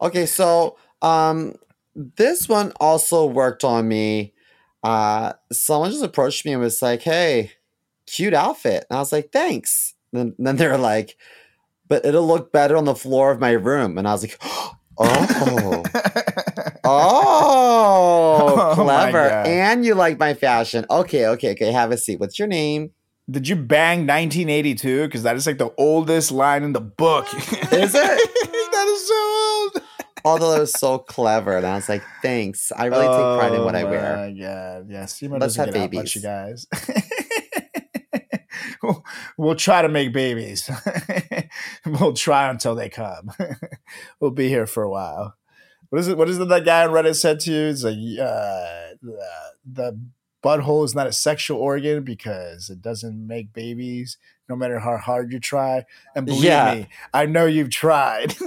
Okay, 0.02 0.24
so 0.24 0.78
um 1.02 1.56
this 1.94 2.48
one 2.48 2.72
also 2.80 3.26
worked 3.26 3.64
on 3.64 3.86
me. 3.86 4.32
Uh 4.82 5.34
someone 5.52 5.90
just 5.90 6.02
approached 6.02 6.46
me 6.46 6.52
and 6.52 6.60
was 6.62 6.80
like, 6.80 7.02
Hey, 7.02 7.52
cute 8.06 8.32
outfit. 8.32 8.86
And 8.88 8.96
I 8.96 9.00
was 9.00 9.12
like, 9.12 9.30
Thanks. 9.30 9.92
Then 10.12 10.34
then 10.38 10.56
they're 10.56 10.78
like, 10.78 11.18
but 11.86 12.06
it'll 12.06 12.26
look 12.26 12.50
better 12.50 12.76
on 12.78 12.86
the 12.86 12.94
floor 12.94 13.30
of 13.30 13.40
my 13.40 13.50
room. 13.50 13.98
And 13.98 14.08
I 14.08 14.12
was 14.12 14.22
like, 14.22 14.40
Oh, 15.02 15.82
oh, 16.90 18.70
Oh 18.70 18.74
clever. 18.74 19.28
God. 19.28 19.46
and 19.46 19.84
you 19.84 19.94
like 19.94 20.18
my 20.18 20.34
fashion. 20.34 20.84
Okay, 20.90 21.26
okay, 21.26 21.52
okay. 21.52 21.72
Have 21.72 21.90
a 21.92 21.98
seat. 21.98 22.20
What's 22.20 22.38
your 22.38 22.48
name? 22.48 22.90
Did 23.30 23.46
you 23.48 23.54
bang 23.56 24.00
1982? 24.06 25.04
Because 25.06 25.22
that 25.22 25.36
is 25.36 25.46
like 25.46 25.58
the 25.58 25.72
oldest 25.78 26.32
line 26.32 26.62
in 26.64 26.72
the 26.72 26.80
book. 26.80 27.26
Is 27.34 27.94
it? 27.94 28.30
that 28.72 28.86
is 28.88 29.06
so 29.08 29.14
old. 29.14 29.82
Although 30.24 30.56
it 30.56 30.60
was 30.60 30.72
so 30.72 30.98
clever. 30.98 31.56
And 31.56 31.64
I 31.66 31.76
was 31.76 31.88
like, 31.88 32.02
thanks. 32.22 32.72
I 32.76 32.86
really 32.86 33.06
take 33.06 33.38
pride 33.38 33.52
in 33.54 33.64
what 33.64 33.76
I 33.76 33.82
oh 33.82 33.90
wear. 33.90 34.16
Oh 34.16 34.26
my 34.26 34.32
god, 34.32 34.86
yeah. 34.90 35.06
Seymour 35.06 35.38
Let's 35.38 35.56
have 35.56 35.66
get 35.66 35.76
out 35.76 35.92
much, 35.92 36.14
babies. 36.14 36.16
you 36.16 36.22
guys. 36.22 36.66
we'll, 38.82 39.04
we'll 39.38 39.54
try 39.54 39.82
to 39.82 39.88
make 39.88 40.12
babies. 40.12 40.68
we'll 41.86 42.14
try 42.14 42.50
until 42.50 42.74
they 42.74 42.88
come. 42.88 43.30
we'll 44.20 44.30
be 44.32 44.48
here 44.48 44.66
for 44.66 44.82
a 44.82 44.90
while. 44.90 45.36
What 45.90 45.98
is 46.00 46.08
it? 46.08 46.16
What 46.16 46.28
is 46.28 46.38
it 46.38 46.48
that 46.48 46.64
guy 46.64 46.84
on 46.86 46.90
Reddit 46.90 47.16
said 47.16 47.40
to 47.40 47.52
you? 47.52 47.66
It's 47.68 47.82
like 47.84 47.94
uh, 47.94 48.94
the, 49.02 49.18
the 49.70 50.00
butthole 50.42 50.84
is 50.84 50.94
not 50.94 51.06
a 51.08 51.12
sexual 51.12 51.58
organ 51.58 52.02
because 52.04 52.70
it 52.70 52.80
doesn't 52.80 53.26
make 53.26 53.52
babies, 53.52 54.16
no 54.48 54.54
matter 54.56 54.78
how 54.78 54.96
hard 54.98 55.32
you 55.32 55.40
try. 55.40 55.84
And 56.14 56.26
believe 56.26 56.44
Yeah. 56.44 56.74
me, 56.74 56.88
I 57.12 57.26
know 57.26 57.46
you've 57.46 57.70
tried. 57.70 58.34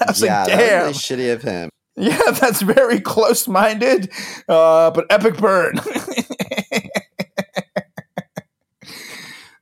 I 0.00 0.06
was 0.08 0.22
yeah, 0.22 0.44
like, 0.44 0.48
damn. 0.58 0.80
really 0.82 0.92
shitty 0.94 1.32
of 1.32 1.42
him. 1.42 1.68
Yeah, 1.96 2.30
that's 2.32 2.60
very 2.62 3.00
close 3.00 3.46
minded, 3.46 4.10
uh, 4.48 4.90
but 4.90 5.06
epic 5.10 5.36
burn. 5.36 5.74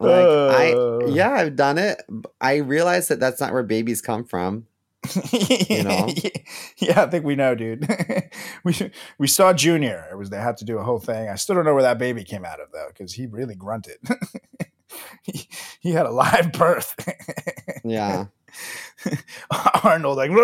Like 0.00 0.26
I, 0.26 0.72
Uh. 0.76 1.06
yeah, 1.08 1.30
I've 1.30 1.56
done 1.56 1.78
it. 1.78 2.02
I 2.40 2.56
realize 2.56 3.08
that 3.08 3.20
that's 3.20 3.40
not 3.40 3.52
where 3.52 3.62
babies 3.62 4.00
come 4.00 4.24
from. 4.24 4.66
you 5.68 5.82
know? 5.82 6.08
Yeah, 6.78 7.02
I 7.02 7.06
think 7.06 7.24
we 7.24 7.36
know, 7.36 7.54
dude. 7.54 7.86
we 8.64 8.74
we 9.18 9.26
saw 9.28 9.52
Junior. 9.52 10.08
It 10.10 10.16
was 10.16 10.30
they 10.30 10.38
had 10.38 10.56
to 10.58 10.64
do 10.64 10.78
a 10.78 10.82
whole 10.82 10.98
thing. 10.98 11.28
I 11.28 11.36
still 11.36 11.54
don't 11.54 11.64
know 11.64 11.74
where 11.74 11.82
that 11.82 11.98
baby 11.98 12.24
came 12.24 12.44
out 12.44 12.60
of 12.60 12.72
though, 12.72 12.88
because 12.88 13.12
he 13.12 13.26
really 13.26 13.54
grunted. 13.54 13.98
he, 15.22 15.48
he 15.80 15.92
had 15.92 16.06
a 16.06 16.10
live 16.10 16.52
birth. 16.52 16.96
Yeah. 17.84 18.26
Arnold 19.84 20.16
like. 20.16 20.30
Uh, 20.30 20.34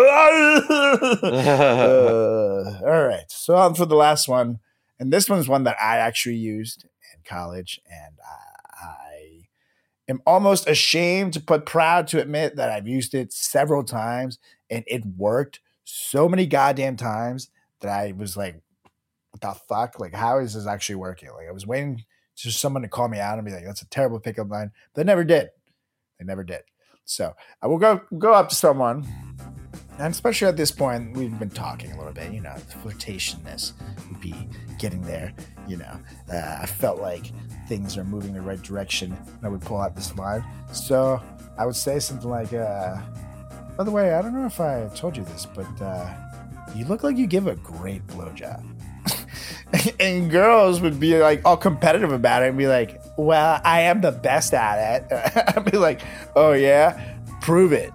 all 2.83 3.03
right. 3.07 3.25
So 3.29 3.55
on 3.55 3.75
for 3.75 3.85
the 3.85 3.95
last 3.95 4.27
one, 4.27 4.59
and 4.99 5.11
this 5.11 5.29
one's 5.29 5.47
one 5.47 5.63
that 5.63 5.77
I 5.81 5.97
actually 5.97 6.35
used 6.35 6.85
in 7.13 7.21
college, 7.25 7.79
and 7.89 8.15
I, 8.23 8.31
I 8.31 8.48
am 10.09 10.21
almost 10.25 10.67
ashamed 10.67 11.45
but 11.45 11.65
proud 11.65 12.07
to 12.07 12.21
admit 12.21 12.55
that 12.55 12.69
I've 12.69 12.87
used 12.87 13.13
it 13.13 13.31
several 13.31 13.83
times, 13.83 14.39
and 14.69 14.83
it 14.87 15.05
worked 15.05 15.59
so 15.85 16.27
many 16.27 16.45
goddamn 16.45 16.97
times 16.97 17.49
that 17.81 17.89
I 17.89 18.11
was 18.11 18.35
like, 18.35 18.61
"What 19.31 19.41
the 19.41 19.53
fuck? 19.67 19.99
Like, 19.99 20.13
how 20.13 20.39
is 20.39 20.53
this 20.53 20.67
actually 20.67 20.95
working?" 20.95 21.29
Like, 21.31 21.47
I 21.47 21.51
was 21.51 21.67
waiting 21.67 22.03
for 22.35 22.51
someone 22.51 22.81
to 22.81 22.89
call 22.89 23.07
me 23.07 23.19
out 23.19 23.37
and 23.37 23.45
be 23.45 23.53
like, 23.53 23.65
"That's 23.65 23.81
a 23.81 23.89
terrible 23.89 24.19
pickup 24.19 24.49
line." 24.49 24.71
They 24.95 25.03
never 25.03 25.23
did. 25.23 25.49
They 26.17 26.25
never 26.25 26.43
did. 26.43 26.61
So 27.05 27.35
I 27.61 27.67
will 27.67 27.77
go 27.77 28.01
go 28.17 28.33
up 28.33 28.49
to 28.49 28.55
someone 28.55 29.07
and 29.99 30.13
especially 30.13 30.47
at 30.47 30.55
this 30.55 30.71
point, 30.71 31.15
we've 31.17 31.37
been 31.37 31.49
talking 31.49 31.91
a 31.91 31.97
little 31.97 32.13
bit, 32.13 32.31
you 32.31 32.39
know, 32.39 32.55
flirtationness 32.83 33.73
would 34.09 34.21
be 34.21 34.33
getting 34.77 35.01
there, 35.01 35.33
you 35.67 35.75
know. 35.75 35.99
Uh, 36.31 36.59
I 36.61 36.65
felt 36.65 37.01
like 37.01 37.33
things 37.67 37.97
are 37.97 38.05
moving 38.05 38.33
the 38.33 38.39
right 38.39 38.61
direction, 38.61 39.11
and 39.11 39.45
I 39.45 39.49
would 39.49 39.61
pull 39.61 39.81
out 39.81 39.97
this 39.97 40.15
line. 40.15 40.43
So 40.71 41.21
I 41.57 41.65
would 41.65 41.75
say 41.75 41.99
something 41.99 42.29
like, 42.29 42.53
uh, 42.53 42.95
by 43.77 43.83
the 43.83 43.91
way, 43.91 44.13
I 44.13 44.21
don't 44.21 44.33
know 44.33 44.45
if 44.45 44.61
I 44.61 44.89
told 44.95 45.17
you 45.17 45.25
this, 45.25 45.45
but 45.45 45.81
uh, 45.81 46.13
you 46.73 46.85
look 46.85 47.03
like 47.03 47.17
you 47.17 47.27
give 47.27 47.47
a 47.47 47.55
great 47.55 48.07
blowjob. 48.07 48.63
and 49.99 50.31
girls 50.31 50.79
would 50.79 50.97
be 50.97 51.19
like 51.19 51.41
all 51.43 51.57
competitive 51.57 52.13
about 52.13 52.43
it 52.43 52.49
and 52.49 52.57
be 52.57 52.67
like, 52.67 53.01
well, 53.17 53.59
I 53.65 53.81
am 53.81 53.99
the 53.99 54.13
best 54.13 54.53
at 54.53 55.03
it. 55.11 55.53
I'd 55.57 55.69
be 55.69 55.77
like, 55.77 55.99
oh 56.37 56.53
yeah, 56.53 57.17
prove 57.41 57.73
it 57.73 57.91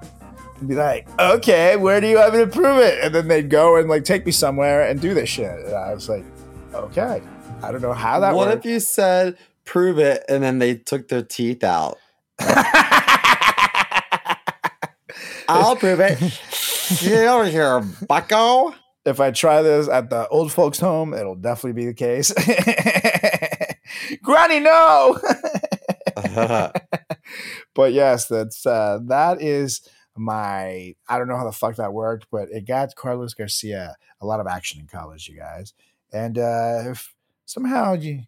and 0.58 0.68
be 0.68 0.74
like, 0.74 1.08
okay, 1.18 1.76
where 1.76 2.00
do 2.00 2.06
you 2.06 2.18
have 2.18 2.32
to 2.32 2.46
prove 2.46 2.78
it? 2.78 3.02
And 3.02 3.14
then 3.14 3.28
they'd 3.28 3.50
go 3.50 3.76
and 3.76 3.88
like 3.88 4.04
take 4.04 4.26
me 4.26 4.32
somewhere 4.32 4.86
and 4.88 5.00
do 5.00 5.14
this 5.14 5.28
shit. 5.28 5.50
And 5.66 5.74
I 5.74 5.94
was 5.94 6.08
like, 6.08 6.24
okay, 6.72 7.22
I 7.62 7.72
don't 7.72 7.82
know 7.82 7.92
how 7.92 8.20
that 8.20 8.34
what 8.34 8.48
worked. 8.48 8.64
if 8.64 8.70
you 8.70 8.80
said 8.80 9.36
prove 9.64 9.98
it 9.98 10.24
and 10.28 10.42
then 10.42 10.58
they 10.58 10.74
took 10.74 11.08
their 11.08 11.22
teeth 11.22 11.64
out? 11.64 11.98
I'll 15.48 15.76
prove 15.76 16.00
it. 16.00 16.18
Get 17.00 17.26
over 17.28 17.46
here, 17.46 17.80
bucko. 18.06 18.74
if 19.04 19.20
I 19.20 19.30
try 19.30 19.62
this 19.62 19.88
at 19.88 20.10
the 20.10 20.28
old 20.28 20.52
folks' 20.52 20.78
home, 20.78 21.14
it'll 21.14 21.34
definitely 21.34 21.82
be 21.82 21.86
the 21.86 21.94
case. 21.94 22.32
Granny, 24.22 24.60
no. 24.60 25.18
but 27.74 27.92
yes, 27.92 28.26
that's 28.26 28.66
uh, 28.66 28.98
that 29.06 29.42
is 29.42 29.86
my. 30.16 30.94
I 31.08 31.18
don't 31.18 31.28
know 31.28 31.36
how 31.36 31.44
the 31.44 31.52
fuck 31.52 31.76
that 31.76 31.92
worked, 31.92 32.26
but 32.30 32.48
it 32.50 32.66
got 32.66 32.94
Carlos 32.96 33.34
Garcia 33.34 33.96
a 34.20 34.26
lot 34.26 34.40
of 34.40 34.46
action 34.46 34.80
in 34.80 34.86
college, 34.86 35.28
you 35.28 35.36
guys. 35.36 35.74
And 36.12 36.38
uh, 36.38 36.90
if 36.90 37.14
somehow 37.44 37.94
you 37.94 38.22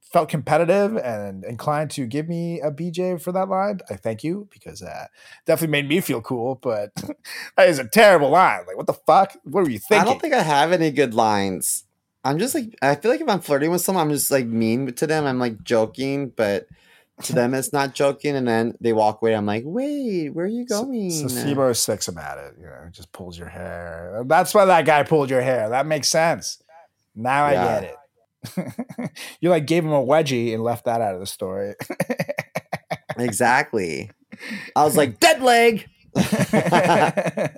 felt 0.00 0.28
competitive 0.28 0.96
and 0.96 1.44
inclined 1.44 1.90
to 1.90 2.06
give 2.06 2.28
me 2.28 2.60
a 2.60 2.70
BJ 2.70 3.20
for 3.20 3.32
that 3.32 3.48
line, 3.48 3.80
I 3.90 3.96
thank 3.96 4.24
you 4.24 4.48
because 4.50 4.82
uh, 4.82 5.06
definitely 5.44 5.72
made 5.72 5.88
me 5.88 6.00
feel 6.00 6.22
cool. 6.22 6.56
But 6.56 6.92
that 7.56 7.68
is 7.68 7.78
a 7.78 7.86
terrible 7.86 8.30
line. 8.30 8.60
Like, 8.66 8.76
what 8.76 8.86
the 8.86 8.94
fuck? 8.94 9.36
What 9.44 9.64
were 9.64 9.70
you 9.70 9.78
thinking? 9.78 10.06
I 10.06 10.10
don't 10.10 10.20
think 10.20 10.34
I 10.34 10.42
have 10.42 10.72
any 10.72 10.90
good 10.90 11.14
lines. 11.14 11.84
I'm 12.24 12.38
just 12.38 12.54
like 12.54 12.76
I 12.82 12.94
feel 12.94 13.10
like 13.10 13.20
if 13.20 13.28
I'm 13.28 13.40
flirting 13.40 13.70
with 13.70 13.80
someone, 13.80 14.06
I'm 14.06 14.12
just 14.12 14.30
like 14.30 14.46
mean 14.46 14.92
to 14.94 15.06
them. 15.06 15.24
I'm 15.24 15.38
like 15.38 15.62
joking, 15.62 16.30
but 16.30 16.66
to 17.24 17.32
them 17.32 17.54
it's 17.54 17.72
not 17.72 17.94
joking, 17.94 18.36
and 18.36 18.46
then 18.46 18.74
they 18.80 18.92
walk 18.92 19.20
away. 19.22 19.34
I'm 19.34 19.46
like, 19.46 19.62
wait, 19.66 20.30
where 20.30 20.44
are 20.44 20.48
you 20.48 20.66
So- 20.68 20.84
going? 20.84 21.10
So, 21.10 21.26
Simo 21.26 21.70
is 21.70 21.78
six 21.78 22.08
about 22.08 22.38
it. 22.38 22.54
You 22.58 22.66
know, 22.66 22.88
just 22.90 23.12
pulls 23.12 23.38
your 23.38 23.48
hair. 23.48 24.22
That's 24.26 24.54
why 24.54 24.64
that 24.66 24.84
guy 24.84 25.02
pulled 25.02 25.30
your 25.30 25.42
hair. 25.42 25.68
That 25.70 25.86
makes 25.86 26.08
sense. 26.08 26.62
Now 27.14 27.44
I 27.46 27.52
get 27.54 27.84
it. 27.84 29.10
you 29.40 29.50
like 29.50 29.66
gave 29.66 29.84
him 29.84 29.92
a 29.92 30.00
wedgie 30.04 30.54
and 30.54 30.62
left 30.62 30.84
that 30.84 31.00
out 31.00 31.14
of 31.14 31.20
the 31.20 31.26
story. 31.26 31.74
exactly. 33.18 34.10
I 34.76 34.84
was 34.84 34.96
like, 34.96 35.18
dead 35.20 35.42
leg. 35.42 35.86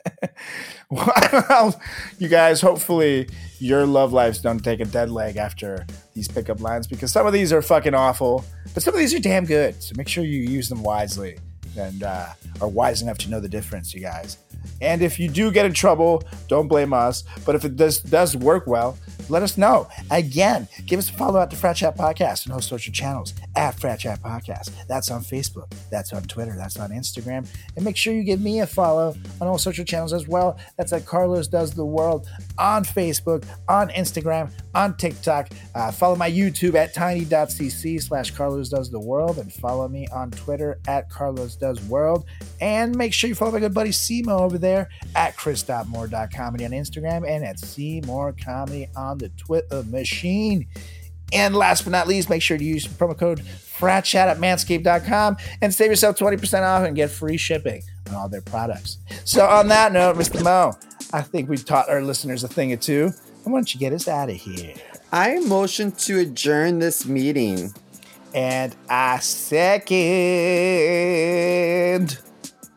well, 0.90 1.80
you 2.18 2.28
guys, 2.28 2.60
hopefully 2.60 3.28
your 3.58 3.86
love 3.86 4.12
lives 4.12 4.40
don't 4.40 4.60
take 4.60 4.80
a 4.80 4.84
dead 4.84 5.10
leg 5.10 5.36
after 5.36 5.86
these 6.20 6.28
pickup 6.28 6.60
lines 6.60 6.86
because 6.86 7.10
some 7.10 7.26
of 7.26 7.32
these 7.32 7.50
are 7.50 7.62
fucking 7.62 7.94
awful, 7.94 8.44
but 8.74 8.82
some 8.82 8.92
of 8.92 9.00
these 9.00 9.14
are 9.14 9.20
damn 9.20 9.46
good. 9.46 9.82
So 9.82 9.94
make 9.96 10.06
sure 10.06 10.22
you 10.22 10.40
use 10.40 10.68
them 10.68 10.82
wisely 10.82 11.38
and 11.78 12.02
uh, 12.02 12.26
are 12.60 12.68
wise 12.68 13.00
enough 13.00 13.16
to 13.18 13.30
know 13.30 13.40
the 13.40 13.48
difference, 13.48 13.94
you 13.94 14.02
guys. 14.02 14.36
And 14.82 15.00
if 15.00 15.18
you 15.18 15.28
do 15.28 15.50
get 15.50 15.64
in 15.64 15.72
trouble, 15.72 16.22
don't 16.46 16.68
blame 16.68 16.92
us. 16.92 17.24
But 17.46 17.54
if 17.54 17.64
it 17.64 17.76
does 17.76 18.00
does 18.00 18.36
work 18.36 18.66
well, 18.66 18.98
let 19.30 19.42
us 19.42 19.56
know. 19.56 19.88
Again, 20.10 20.68
give 20.86 20.98
us 20.98 21.08
a 21.08 21.12
follow 21.14 21.40
at 21.40 21.50
the 21.50 21.56
Frat 21.56 21.76
Chat 21.76 21.96
Podcast 21.96 22.44
and 22.44 22.52
host 22.52 22.68
social 22.68 22.92
channels 22.92 23.32
at 23.56 23.78
Frat 23.78 24.00
Chat 24.00 24.20
Podcast. 24.20 24.70
That's 24.88 25.10
on 25.10 25.22
Facebook, 25.22 25.72
that's 25.90 26.12
on 26.12 26.22
Twitter, 26.24 26.54
that's 26.56 26.78
on 26.78 26.90
Instagram. 26.90 27.46
And 27.76 27.84
make 27.84 27.96
sure 27.96 28.12
you 28.12 28.24
give 28.24 28.40
me 28.40 28.60
a 28.60 28.66
follow 28.66 29.14
on 29.40 29.48
all 29.48 29.56
social 29.56 29.84
channels 29.84 30.12
as 30.12 30.28
well. 30.28 30.58
That's 30.76 30.92
at 30.92 31.06
Carlos 31.06 31.48
Does 31.48 31.72
the 31.72 31.84
World 31.84 32.28
on 32.60 32.84
Facebook, 32.84 33.44
on 33.68 33.88
Instagram, 33.88 34.52
on 34.74 34.96
TikTok. 34.96 35.48
Uh, 35.74 35.90
follow 35.90 36.14
my 36.14 36.30
YouTube 36.30 36.74
at 36.74 36.94
tiny.cc 36.94 38.02
slash 38.02 38.30
Carlos 38.30 38.68
Does 38.68 38.90
the 38.90 39.00
World 39.00 39.38
and 39.38 39.52
follow 39.52 39.88
me 39.88 40.06
on 40.12 40.30
Twitter 40.30 40.78
at 40.86 41.08
Carlos 41.10 41.56
Does 41.56 41.82
World. 41.84 42.26
And 42.60 42.94
make 42.96 43.14
sure 43.14 43.28
you 43.28 43.34
follow 43.34 43.52
my 43.52 43.60
good 43.60 43.74
buddy 43.74 43.90
Simo 43.90 44.40
over 44.40 44.58
there 44.58 44.90
at 45.16 45.36
chris.moore.comedy 45.36 46.64
on 46.64 46.70
Instagram 46.70 47.28
and 47.28 47.44
at 47.44 47.58
Seymour 47.58 48.36
Comedy 48.44 48.88
on 48.94 49.18
the 49.18 49.30
Twitter 49.30 49.82
machine. 49.84 50.68
And 51.32 51.54
last 51.54 51.84
but 51.84 51.90
not 51.90 52.08
least, 52.08 52.28
make 52.28 52.42
sure 52.42 52.58
to 52.58 52.64
use 52.64 52.86
promo 52.86 53.16
code 53.16 53.40
FRATCHAT 53.40 54.28
at 54.28 54.38
manscaped.com 54.38 55.36
and 55.62 55.72
save 55.72 55.90
yourself 55.90 56.16
20% 56.16 56.62
off 56.62 56.86
and 56.86 56.94
get 56.94 57.10
free 57.10 57.36
shipping 57.36 57.82
on 58.08 58.14
all 58.14 58.28
their 58.28 58.42
products. 58.42 58.98
So, 59.24 59.46
on 59.46 59.68
that 59.68 59.92
note, 59.92 60.16
Mr. 60.16 60.42
Mo, 60.42 60.72
I 61.12 61.22
think 61.22 61.48
we've 61.48 61.64
taught 61.64 61.88
our 61.88 62.02
listeners 62.02 62.44
a 62.44 62.48
thing 62.48 62.72
or 62.72 62.76
two. 62.76 63.10
And 63.44 63.52
why 63.52 63.58
don't 63.58 63.72
you 63.72 63.80
get 63.80 63.92
us 63.92 64.06
out 64.06 64.28
of 64.28 64.36
here? 64.36 64.74
I 65.12 65.38
motion 65.40 65.92
to 65.92 66.18
adjourn 66.20 66.78
this 66.78 67.06
meeting. 67.06 67.72
And 68.34 68.76
I 68.88 69.18
second. 69.18 69.98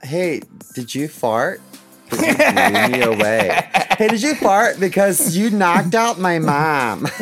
Hey, 0.02 0.42
did 0.74 0.96
you 0.96 1.08
fart? 1.08 1.62
you 2.12 2.18
blew 2.18 2.88
me 2.90 3.02
away. 3.02 3.70
Hey, 3.94 4.08
did 4.08 4.24
you 4.24 4.34
fart? 4.34 4.80
Because 4.80 5.38
you 5.38 5.52
knocked 5.52 5.94
out 5.94 6.20
my 6.20 6.40
mom. 6.40 7.08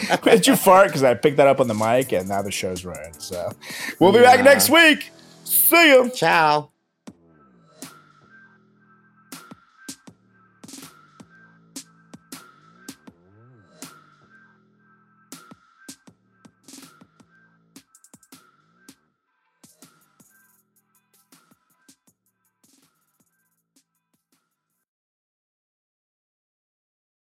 Did 0.24 0.46
you 0.46 0.56
fart? 0.56 0.88
Because 0.88 1.02
I 1.02 1.14
picked 1.14 1.36
that 1.36 1.46
up 1.46 1.60
on 1.60 1.68
the 1.68 1.74
mic 1.74 2.12
and 2.12 2.28
now 2.28 2.42
the 2.42 2.50
show's 2.50 2.84
running. 2.84 3.12
So, 3.18 3.52
we'll 3.98 4.12
be 4.12 4.20
back 4.20 4.42
next 4.44 4.70
week. 4.70 5.10
See 5.44 5.88
you. 5.88 6.10
Ciao. 6.10 6.71